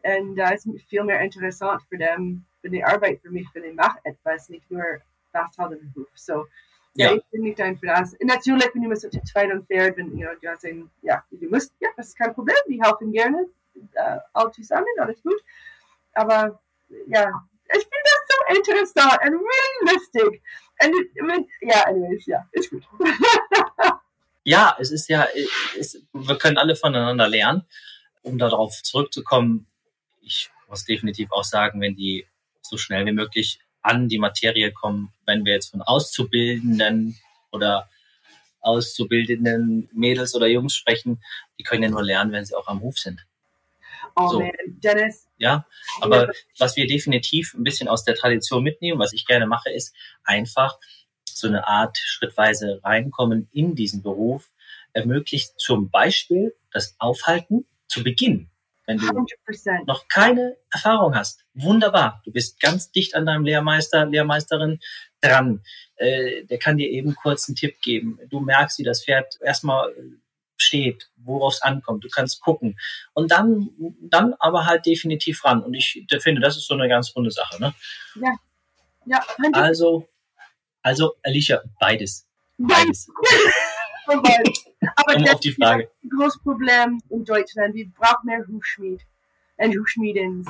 Und 0.03 0.39
uh, 0.39 0.53
es 0.53 0.65
ist 0.65 0.89
viel 0.89 1.03
mehr 1.03 1.21
interessant 1.21 1.81
für 1.89 1.97
them, 1.97 2.43
wenn 2.61 2.71
die 2.71 2.83
Arbeit 2.83 3.19
für 3.21 3.29
mich, 3.29 3.47
wenn 3.53 3.65
ich 3.65 3.75
mache 3.75 3.99
etwas, 4.03 4.49
nicht 4.49 4.69
nur 4.71 4.83
festhalten 5.31 5.79
im 5.81 5.93
Beruf. 5.93 6.09
So, 6.15 6.45
ja. 6.95 7.11
ja. 7.11 7.15
ich 7.15 7.23
bin 7.31 7.41
nicht 7.41 7.59
ein 7.61 7.77
für 7.77 7.87
das. 7.87 8.13
Und 8.13 8.27
natürlich, 8.27 8.69
wenn 8.73 8.89
du 8.89 8.95
so 8.95 9.09
zu 9.09 9.21
zweit 9.23 9.51
und 9.51 9.65
fährt, 9.67 9.97
wenn 9.97 10.17
you 10.17 10.27
know, 10.27 10.49
hast 10.49 10.65
ein, 10.65 10.89
ja, 11.01 11.23
du 11.31 11.49
musst, 11.49 11.73
ja, 11.79 11.89
das 11.95 12.09
ist 12.09 12.17
kein 12.17 12.33
Problem, 12.33 12.55
die 12.67 12.81
helfen 12.81 13.11
gerne, 13.11 13.47
äh, 13.93 14.17
all 14.33 14.51
zusammen, 14.51 14.85
alles 14.99 15.21
gut. 15.23 15.41
Aber 16.13 16.59
ja, 17.07 17.31
ich 17.67 17.83
finde 17.83 18.03
das 18.03 18.21
so 18.27 18.55
interessant 18.57 19.19
und 19.23 19.33
really 19.33 19.93
lustig. 19.93 20.41
Und 20.81 21.47
ja, 21.61 21.83
anyways, 21.85 22.25
ja, 22.25 22.47
ist 22.51 22.69
gut. 22.69 22.83
ja, 24.43 24.75
es 24.79 24.91
ist 24.91 25.07
ja, 25.09 25.27
es, 25.77 26.01
wir 26.11 26.37
können 26.37 26.57
alle 26.57 26.75
voneinander 26.75 27.27
lernen. 27.27 27.65
Um 28.23 28.37
darauf 28.37 28.83
zurückzukommen, 28.83 29.67
ich 30.21 30.51
muss 30.67 30.85
definitiv 30.85 31.31
auch 31.31 31.43
sagen, 31.43 31.81
wenn 31.81 31.95
die 31.95 32.27
so 32.61 32.77
schnell 32.77 33.05
wie 33.05 33.11
möglich 33.11 33.59
an 33.81 34.07
die 34.07 34.19
Materie 34.19 34.71
kommen, 34.71 35.13
wenn 35.25 35.45
wir 35.45 35.53
jetzt 35.53 35.71
von 35.71 35.81
Auszubildenden 35.81 37.17
oder 37.51 37.89
auszubildenden 38.61 39.89
Mädels 39.93 40.35
oder 40.35 40.47
Jungs 40.47 40.75
sprechen, 40.75 41.21
die 41.57 41.63
können 41.63 41.83
ja 41.83 41.89
nur 41.89 42.03
lernen, 42.03 42.31
wenn 42.31 42.45
sie 42.45 42.55
auch 42.55 42.67
am 42.67 42.81
Hof 42.81 42.97
sind. 42.97 43.25
Oh 44.15 44.27
so. 44.27 44.39
man, 44.39 44.51
Dennis. 44.67 45.27
Ja, 45.37 45.65
aber 45.99 46.31
was 46.59 46.75
wir 46.75 46.85
definitiv 46.85 47.53
ein 47.53 47.63
bisschen 47.63 47.87
aus 47.87 48.03
der 48.03 48.15
Tradition 48.15 48.63
mitnehmen, 48.63 48.99
was 48.99 49.13
ich 49.13 49.25
gerne 49.25 49.47
mache, 49.47 49.71
ist 49.71 49.95
einfach 50.23 50.77
so 51.25 51.47
eine 51.47 51.67
Art 51.67 51.97
schrittweise 51.97 52.81
reinkommen 52.83 53.49
in 53.51 53.75
diesen 53.75 54.03
Beruf, 54.03 54.51
ermöglicht 54.93 55.59
zum 55.59 55.89
Beispiel 55.89 56.55
das 56.71 56.95
Aufhalten 56.99 57.65
zu 57.87 58.03
Beginn 58.03 58.49
wenn 58.85 58.97
du 58.97 59.05
100%. 59.05 59.85
noch 59.85 60.07
keine 60.07 60.57
Erfahrung 60.71 61.15
hast, 61.15 61.45
wunderbar. 61.53 62.21
Du 62.25 62.31
bist 62.31 62.59
ganz 62.59 62.91
dicht 62.91 63.15
an 63.15 63.25
deinem 63.25 63.45
Lehrmeister, 63.45 64.05
Lehrmeisterin 64.05 64.79
dran. 65.21 65.61
Äh, 65.95 66.45
der 66.45 66.57
kann 66.57 66.77
dir 66.77 66.89
eben 66.89 67.15
kurz 67.15 67.47
einen 67.47 67.55
Tipp 67.55 67.81
geben. 67.81 68.19
Du 68.29 68.39
merkst, 68.39 68.79
wie 68.79 68.83
das 68.83 69.03
Pferd 69.03 69.39
erstmal 69.41 69.93
steht, 70.57 71.09
worauf 71.17 71.55
es 71.55 71.61
ankommt. 71.61 72.03
Du 72.03 72.09
kannst 72.09 72.41
gucken. 72.41 72.79
Und 73.13 73.31
dann, 73.31 73.69
dann 73.99 74.33
aber 74.39 74.65
halt 74.65 74.85
definitiv 74.85 75.43
ran. 75.43 75.63
Und 75.63 75.73
ich 75.73 76.05
finde, 76.19 76.41
das 76.41 76.57
ist 76.57 76.67
so 76.67 76.73
eine 76.73 76.87
ganz 76.87 77.15
runde 77.15 77.31
Sache. 77.31 77.61
Ne? 77.61 77.73
Ja. 78.15 78.35
Ja. 79.05 79.25
Also, 79.53 80.07
also, 80.81 81.15
Alicia, 81.23 81.61
beides. 81.79 82.27
Beides. 82.57 83.07
Aber 84.95 85.15
um 85.15 85.23
das 85.23 85.39
die 85.39 85.51
Frage. 85.51 85.83
ist 85.83 86.03
ein 86.03 86.09
großes 86.09 86.41
Problem 86.41 87.01
in 87.09 87.23
Deutschland. 87.23 87.75
Wir 87.75 87.89
brauchen 87.91 88.25
mehr 88.25 88.45
Hufschmied 88.47 89.01
und 89.57 89.77
Hufschmieden. 89.77 90.45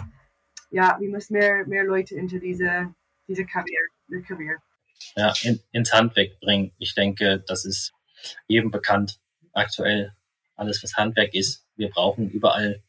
Ja, 0.69 0.97
wir 0.99 1.09
müssen 1.09 1.33
mehr, 1.33 1.65
mehr 1.67 1.83
Leute 1.83 2.15
into 2.15 2.39
diese, 2.39 2.93
diese 3.27 3.45
Karriere, 3.45 3.87
Karriere. 4.25 4.57
Ja, 5.15 5.33
in, 5.43 5.59
ins 5.71 5.91
Handwerk 5.91 6.39
bringen. 6.39 6.71
Ich 6.77 6.95
denke, 6.95 7.43
das 7.45 7.65
ist 7.65 7.91
jedem 8.47 8.71
bekannt. 8.71 9.19
Aktuell 9.51 10.15
alles, 10.55 10.81
was 10.83 10.95
Handwerk 10.95 11.33
ist. 11.33 11.65
Wir 11.75 11.89
brauchen 11.89 12.29
überall 12.29 12.81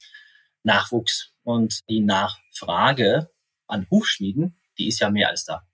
Nachwuchs 0.62 1.32
und 1.42 1.80
die 1.88 2.00
Nachfrage 2.00 3.30
an 3.66 3.86
Hufschmieden, 3.90 4.56
die 4.78 4.88
ist 4.88 5.00
ja 5.00 5.10
mehr 5.10 5.28
als 5.28 5.44
da. 5.44 5.66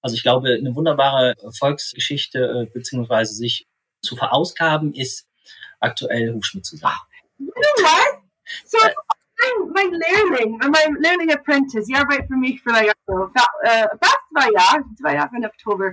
Also 0.00 0.16
ich 0.16 0.22
glaube, 0.22 0.54
eine 0.54 0.74
wunderbare 0.74 1.34
Volksgeschichte 1.58 2.38
äh, 2.38 2.72
beziehungsweise 2.72 3.34
sich 3.34 3.66
zu 4.04 4.16
verausgaben 4.16 4.94
ist, 4.94 5.26
aktuell 5.80 6.32
Hufschmied 6.34 6.64
zu 6.64 6.76
sein. 6.76 6.92
You 7.38 7.50
know 7.52 7.84
what? 7.84 8.22
So, 8.66 8.78
mein, 8.78 9.72
mein 9.72 10.00
Lehrling, 10.00 10.58
mein 10.58 10.96
Lehrling 11.00 11.32
Apprentice, 11.32 11.86
die 11.86 11.94
arbeitet 11.94 12.26
für 12.28 12.36
mich 12.36 12.62
für 12.62 12.72
ein 12.72 12.86
Jahr, 12.86 12.94
äh, 13.62 13.86
fast 14.00 14.18
zwei 14.30 14.50
Jahre, 14.52 14.84
zwei 15.00 15.14
Jahre 15.14 15.36
im 15.36 15.44
Oktober. 15.44 15.92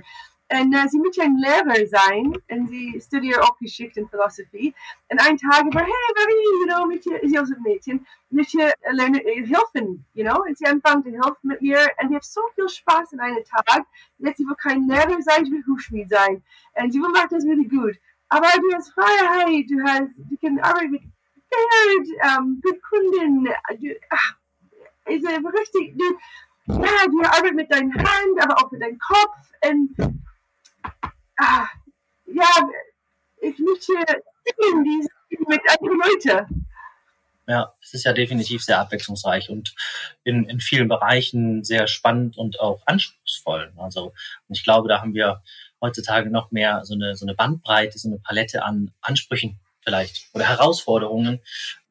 Und 0.52 0.74
uh, 0.74 0.88
sie 0.88 1.22
ein 1.22 1.36
Lehrer 1.38 1.86
sein 1.86 2.34
und 2.50 2.68
sie 2.68 3.00
studiert 3.00 3.40
auch 3.40 3.56
Geschichte 3.58 4.02
und 4.02 4.10
Philosophie. 4.10 4.74
Und 5.08 5.18
einen 5.18 5.38
Tag 5.38 5.64
war, 5.72 5.82
hey, 5.82 5.92
Marie, 6.14 6.60
you 6.60 6.66
know, 6.66 6.86
mit 6.86 7.06
ihr, 7.06 7.20
sie 7.22 7.36
ist 7.36 7.56
ein 7.56 7.62
Mädchen, 7.62 8.06
möchte 8.28 8.70
lernen, 8.90 9.20
äh, 9.24 9.46
helfen, 9.46 10.04
you 10.12 10.24
know, 10.24 10.42
und 10.46 10.58
sie 10.58 10.66
anfangen 10.66 11.04
zu 11.04 11.10
helfen 11.10 11.38
mit 11.42 11.62
mir 11.62 11.78
und 12.02 12.08
sie 12.10 12.16
hat 12.16 12.24
so 12.24 12.42
viel 12.54 12.68
Spaß 12.68 13.14
in 13.14 13.20
einem 13.20 13.42
Tag. 13.44 13.86
Jetzt 14.18 14.36
sie 14.36 14.44
will 14.44 14.54
kein 14.56 14.86
Lehrer 14.86 15.22
sein, 15.22 15.46
sie 15.46 15.52
will 15.52 15.64
Hufschmied 15.66 16.10
sein. 16.10 16.42
Und 16.74 16.92
sie 16.92 16.98
macht 16.98 17.32
das 17.32 17.44
really 17.44 17.66
gut. 17.66 17.96
Aber 18.28 18.48
du 18.60 18.74
hast 18.74 18.92
Freiheit, 18.92 19.64
du 19.70 19.82
hast, 19.82 20.10
du 20.18 20.36
kannst 20.38 20.62
arbeiten 20.62 20.90
mit 20.90 21.02
Geld, 21.02 22.08
ähm, 22.24 22.60
mit 22.62 22.82
Kunden, 22.82 23.44
du, 23.44 23.94
ach, 24.10 24.36
richtig, 25.06 25.96
du, 25.96 26.04
ja, 26.66 27.06
du 27.06 27.20
arbeitest 27.22 27.54
mit 27.54 27.72
deiner 27.72 27.94
Hand, 27.94 28.40
aber 28.40 28.58
auch 28.58 28.70
mit 28.70 28.82
deinem 28.82 28.98
Kopf 28.98 29.50
und 29.70 30.22
ah, 31.38 31.66
ja, 32.26 32.48
ich 33.40 33.58
möchte 33.58 33.92
singen 34.60 35.08
mit 35.30 35.60
anderen 35.68 35.98
Leuten. 35.98 36.66
Ja, 37.48 37.74
es 37.82 37.92
ist 37.94 38.04
ja 38.04 38.12
definitiv 38.12 38.62
sehr 38.62 38.78
abwechslungsreich 38.78 39.50
und 39.50 39.74
in, 40.22 40.48
in 40.48 40.60
vielen 40.60 40.88
Bereichen 40.88 41.64
sehr 41.64 41.88
spannend 41.88 42.38
und 42.38 42.60
auch 42.60 42.82
anspruchsvoll. 42.86 43.72
Also, 43.76 44.12
und 44.48 44.56
ich 44.56 44.62
glaube, 44.62 44.88
da 44.88 45.00
haben 45.00 45.14
wir 45.14 45.42
heutzutage 45.80 46.30
noch 46.30 46.52
mehr 46.52 46.84
so 46.84 46.94
eine, 46.94 47.16
so 47.16 47.26
eine 47.26 47.34
Bandbreite, 47.34 47.98
so 47.98 48.08
eine 48.08 48.18
Palette 48.18 48.62
an 48.62 48.92
Ansprüchen 49.00 49.58
vielleicht 49.80 50.28
oder 50.32 50.48
Herausforderungen 50.48 51.40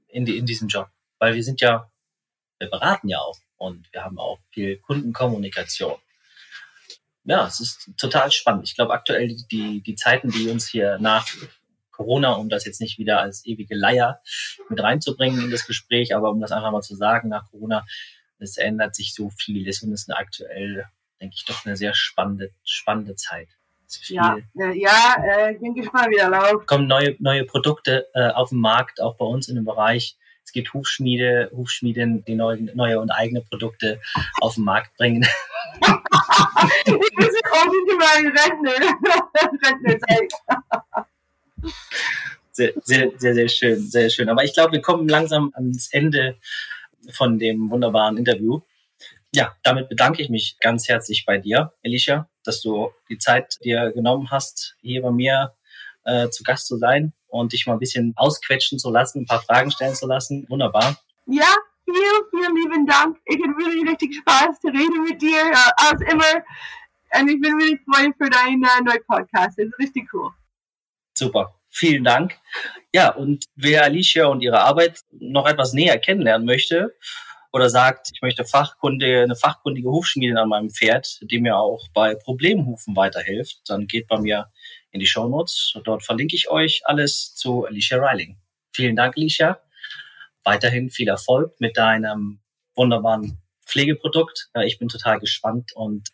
in, 0.08 0.26
die, 0.26 0.38
in 0.38 0.46
diesem 0.46 0.70
Job. 0.70 0.90
Weil 1.20 1.36
wir 1.36 1.44
sind 1.44 1.60
ja, 1.60 1.92
wir 2.60 2.70
beraten 2.70 3.10
ja 3.10 3.20
auch 3.20 3.38
und 3.58 3.92
wir 3.92 4.06
haben 4.06 4.18
auch 4.18 4.40
viel 4.52 4.78
Kundenkommunikation 4.78 5.98
ja, 7.24 7.46
es 7.46 7.60
ist 7.60 7.92
total 7.98 8.32
spannend. 8.32 8.68
Ich 8.68 8.76
glaube, 8.76 8.94
aktuell 8.94 9.36
die, 9.52 9.82
die 9.82 9.96
Zeiten, 9.96 10.30
die 10.30 10.50
uns 10.50 10.68
hier 10.68 10.98
nach 11.00 11.28
Corona, 11.92 12.34
um 12.34 12.50
das 12.50 12.66
jetzt 12.66 12.82
nicht 12.82 12.98
wieder 12.98 13.22
als 13.22 13.46
ewige 13.46 13.76
Leier 13.76 14.22
mit 14.70 14.82
reinzubringen 14.82 15.44
in 15.44 15.52
das 15.52 15.68
Gespräch, 15.68 16.16
aber 16.16 16.32
um 16.32 16.42
das 16.42 16.52
einfach 16.52 16.72
mal 16.72 16.82
zu 16.82 16.96
sagen, 16.96 17.30
nach 17.30 17.50
Corona, 17.52 17.86
es 18.40 18.58
ändert 18.58 18.96
sich 18.96 19.14
so 19.14 19.30
vieles 19.30 19.84
und 19.84 19.94
es 19.94 20.02
ist 20.02 20.10
aktuell, 20.10 20.86
denke 21.20 21.36
ich, 21.38 21.46
doch 21.46 21.66
eine 21.66 21.78
sehr 21.78 21.94
spannende, 21.94 22.52
spannende 22.64 23.16
Zeit. 23.16 23.50
Ja, 24.08 24.38
ja, 24.56 25.16
äh, 25.22 25.54
ich 25.54 25.60
bin 25.60 25.76
gespannt, 25.76 26.08
wie 26.12 26.16
der 26.16 26.30
läuft. 26.30 26.66
Kommen 26.66 26.88
neue, 26.88 27.16
neue 27.20 27.44
Produkte 27.44 28.08
äh, 28.14 28.30
auf 28.30 28.50
den 28.50 28.60
Markt, 28.60 29.02
auch 29.02 29.18
bei 29.18 29.26
uns 29.26 29.50
in 29.50 29.56
dem 29.56 29.66
Bereich. 29.66 30.18
Es 30.44 30.52
gibt 30.52 30.74
Hufschmiede, 30.74 31.50
Hufschmieden, 31.56 32.26
die 32.26 32.36
neue, 32.36 32.62
neue 32.76 33.00
und 33.00 33.10
eigene 33.10 33.42
Produkte 33.42 34.02
auf 34.42 34.56
den 34.56 34.66
Markt 34.66 34.96
bringen. 34.98 35.26
ich 36.86 36.92
muss 36.92 37.30
auch 37.52 37.66
nicht 37.66 37.88
mal 37.98 38.18
Rentner. 38.28 38.76
sehr, 42.52 42.74
sehr, 42.84 43.12
sehr, 43.18 43.34
sehr 43.34 43.48
schön, 43.48 43.80
sehr 43.82 44.10
schön. 44.10 44.30
Aber 44.30 44.44
ich 44.44 44.54
glaube, 44.54 44.74
wir 44.74 44.82
kommen 44.82 45.08
langsam 45.08 45.52
ans 45.56 45.88
Ende 45.92 46.36
von 47.12 47.40
dem 47.40 47.70
wunderbaren 47.70 48.18
Interview. 48.18 48.62
Ja, 49.34 49.56
damit 49.64 49.88
bedanke 49.88 50.22
ich 50.22 50.30
mich 50.30 50.58
ganz 50.60 50.90
herzlich 50.90 51.26
bei 51.26 51.38
dir, 51.38 51.72
Alicia, 51.86 52.28
dass 52.44 52.62
du 52.62 52.92
die 53.10 53.18
Zeit 53.18 53.58
dir 53.64 53.92
genommen 53.92 54.30
hast, 54.30 54.76
hier 54.82 55.02
bei 55.02 55.12
mir 55.12 55.54
äh, 56.04 56.28
zu 56.30 56.44
Gast 56.44 56.68
zu 56.68 56.78
sein 56.78 57.14
und 57.32 57.54
dich 57.54 57.66
mal 57.66 57.74
ein 57.74 57.80
bisschen 57.80 58.14
ausquetschen 58.16 58.78
zu 58.78 58.92
lassen, 58.92 59.22
ein 59.22 59.26
paar 59.26 59.42
Fragen 59.42 59.72
stellen 59.72 59.96
zu 59.96 60.08
lassen. 60.08 60.46
Wunderbar. 60.50 60.98
Ja, 61.26 61.54
vielen, 61.86 62.22
vielen 62.30 62.56
lieben 62.56 62.86
Dank. 62.86 63.18
Ich 63.26 63.38
hatte 63.38 63.58
wirklich 63.58 63.90
richtig 63.90 64.16
Spaß 64.18 64.60
zu 64.60 64.68
reden 64.68 65.04
mit 65.04 65.22
dir, 65.22 65.52
uh, 65.52 65.72
als 65.78 66.02
immer. 66.02 66.44
Und 67.20 67.30
ich 67.30 67.42
bin 67.42 67.58
wirklich 67.60 67.80
freut 67.86 68.14
für 68.18 68.30
deinen 68.30 68.64
uh, 68.64 68.84
neuen 68.84 69.04
Podcast. 69.08 69.58
Das 69.58 69.66
ist 69.66 69.80
richtig 69.80 70.14
cool. 70.14 70.30
Super. 71.18 71.56
Vielen 71.74 72.04
Dank. 72.04 72.38
Ja, 72.94 73.12
und 73.12 73.46
wer 73.56 73.86
Alicia 73.86 74.26
und 74.26 74.42
ihre 74.42 74.62
Arbeit 74.62 75.00
noch 75.12 75.48
etwas 75.48 75.72
näher 75.72 75.98
kennenlernen 75.98 76.46
möchte 76.46 76.94
oder 77.54 77.70
sagt, 77.70 78.10
ich 78.14 78.22
möchte 78.22 78.44
Fachkunde, 78.44 79.22
eine 79.24 79.38
fachkundige 79.38 79.90
Hufschmiedin 79.90 80.38
an 80.38 80.50
meinem 80.50 80.70
Pferd, 80.70 81.20
die 81.22 81.40
mir 81.40 81.58
auch 81.58 81.88
bei 81.94 82.16
Problemhufen 82.16 82.96
weiterhilft, 82.98 83.62
dann 83.68 83.88
geht 83.88 84.08
bei 84.08 84.20
mir 84.20 84.48
in 84.92 85.00
die 85.00 85.08
Show 85.08 85.28
Notes. 85.28 85.78
Dort 85.84 86.04
verlinke 86.04 86.36
ich 86.36 86.50
euch 86.50 86.82
alles 86.86 87.36
zu 87.36 87.66
Alicia 87.66 87.98
Reiling. 87.98 88.38
Vielen 88.74 88.96
Dank, 88.96 89.18
Alicia 89.18 89.60
weiterhin 90.44 90.90
viel 90.90 91.08
Erfolg 91.08 91.54
mit 91.60 91.78
deinem 91.78 92.40
wunderbaren 92.76 93.38
Pflegeprodukt. 93.66 94.50
Ich 94.66 94.80
bin 94.80 94.88
total 94.88 95.20
gespannt 95.20 95.72
und 95.76 96.10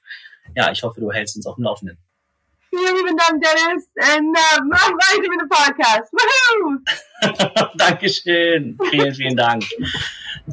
ja, 0.56 0.72
ich 0.72 0.84
hoffe, 0.84 1.00
du 1.00 1.12
hältst 1.12 1.36
uns 1.36 1.46
auf 1.46 1.56
dem 1.56 1.64
Laufenden. 1.64 1.98
Vielen 2.70 2.96
lieben 2.96 3.18
Dank, 3.18 3.42
Dennis. 3.42 3.86
Und 3.96 4.38
uh, 4.38 4.64
mach 4.70 4.90
weiter 4.90 5.30
mit 5.30 5.42
dem 5.42 5.50
Podcast. 5.50 6.12
Woohoo! 6.14 7.72
Dankeschön. 7.78 8.78
Vielen, 8.90 9.16
vielen 9.16 9.36
Dank. 9.36 9.64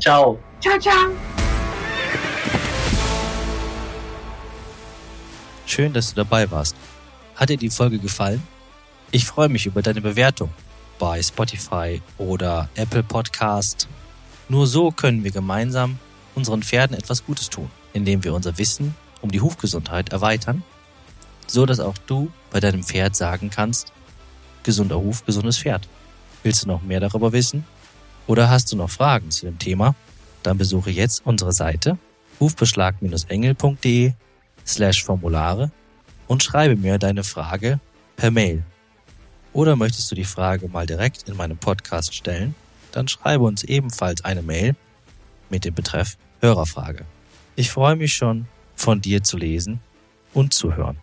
Ciao. 0.00 0.38
Ciao, 0.60 0.78
ciao. 0.78 1.10
Schön, 5.66 5.92
dass 5.92 6.10
du 6.10 6.16
dabei 6.16 6.50
warst. 6.50 6.76
Hat 7.36 7.48
dir 7.48 7.56
die 7.56 7.70
Folge 7.70 7.98
gefallen? 7.98 8.42
Ich 9.10 9.24
freue 9.24 9.48
mich 9.48 9.66
über 9.66 9.82
deine 9.82 10.00
Bewertung 10.00 10.50
bei 10.98 11.20
Spotify 11.20 12.00
oder 12.16 12.68
Apple 12.76 13.02
Podcast. 13.02 13.88
Nur 14.48 14.66
so 14.66 14.92
können 14.92 15.24
wir 15.24 15.32
gemeinsam 15.32 15.98
unseren 16.36 16.62
Pferden 16.62 16.96
etwas 16.96 17.24
Gutes 17.24 17.50
tun, 17.50 17.70
indem 17.92 18.22
wir 18.22 18.34
unser 18.34 18.56
Wissen 18.58 18.94
um 19.20 19.32
die 19.32 19.40
Hufgesundheit 19.40 20.10
erweitern, 20.10 20.62
so 21.46 21.66
dass 21.66 21.80
auch 21.80 21.98
du 22.06 22.30
bei 22.50 22.60
deinem 22.60 22.84
Pferd 22.84 23.16
sagen 23.16 23.50
kannst, 23.50 23.92
gesunder 24.62 24.98
Huf, 24.98 25.24
gesundes 25.24 25.58
Pferd. 25.58 25.88
Willst 26.42 26.64
du 26.64 26.68
noch 26.68 26.82
mehr 26.82 27.00
darüber 27.00 27.32
wissen? 27.32 27.64
Oder 28.26 28.48
hast 28.48 28.70
du 28.70 28.76
noch 28.76 28.90
Fragen 28.90 29.30
zu 29.30 29.46
dem 29.46 29.58
Thema? 29.58 29.94
Dann 30.42 30.58
besuche 30.58 30.90
jetzt 30.90 31.22
unsere 31.24 31.52
Seite 31.52 31.98
hufbeschlag-engel.de 32.38 34.12
slash 34.66 35.04
Formulare 35.04 35.72
und 36.34 36.42
schreibe 36.42 36.74
mir 36.74 36.98
deine 36.98 37.22
Frage 37.22 37.78
per 38.16 38.32
Mail. 38.32 38.64
Oder 39.52 39.76
möchtest 39.76 40.10
du 40.10 40.16
die 40.16 40.24
Frage 40.24 40.66
mal 40.66 40.84
direkt 40.84 41.28
in 41.28 41.36
meinem 41.36 41.56
Podcast 41.56 42.12
stellen? 42.12 42.56
Dann 42.90 43.06
schreibe 43.06 43.44
uns 43.44 43.62
ebenfalls 43.62 44.24
eine 44.24 44.42
Mail 44.42 44.74
mit 45.48 45.64
dem 45.64 45.74
Betreff 45.74 46.16
Hörerfrage. 46.40 47.04
Ich 47.54 47.70
freue 47.70 47.94
mich 47.94 48.14
schon, 48.14 48.46
von 48.74 49.00
dir 49.00 49.22
zu 49.22 49.36
lesen 49.36 49.78
und 50.32 50.52
zu 50.52 50.74
hören. 50.74 50.96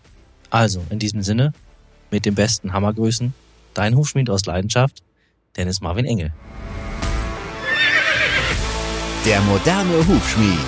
Also, 0.49 0.83
in 0.89 0.99
diesem 0.99 1.23
Sinne, 1.23 1.53
mit 2.11 2.25
den 2.25 2.35
besten 2.35 2.73
Hammergrüßen, 2.73 3.33
dein 3.73 3.95
Hufschmied 3.95 4.29
aus 4.29 4.45
Leidenschaft, 4.45 5.01
Dennis 5.55 5.79
Marvin 5.79 6.03
Engel. 6.03 6.33
Der 9.25 9.39
moderne 9.39 10.05
Hufschmied. 10.05 10.59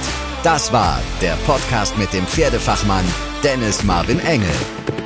Das 0.41 0.71
war 0.71 1.01
der 1.21 1.35
Podcast 1.45 1.97
mit 1.97 2.13
dem 2.13 2.25
Pferdefachmann 2.25 3.03
Dennis 3.43 3.83
Marvin 3.83 4.21
Engel. 4.21 5.02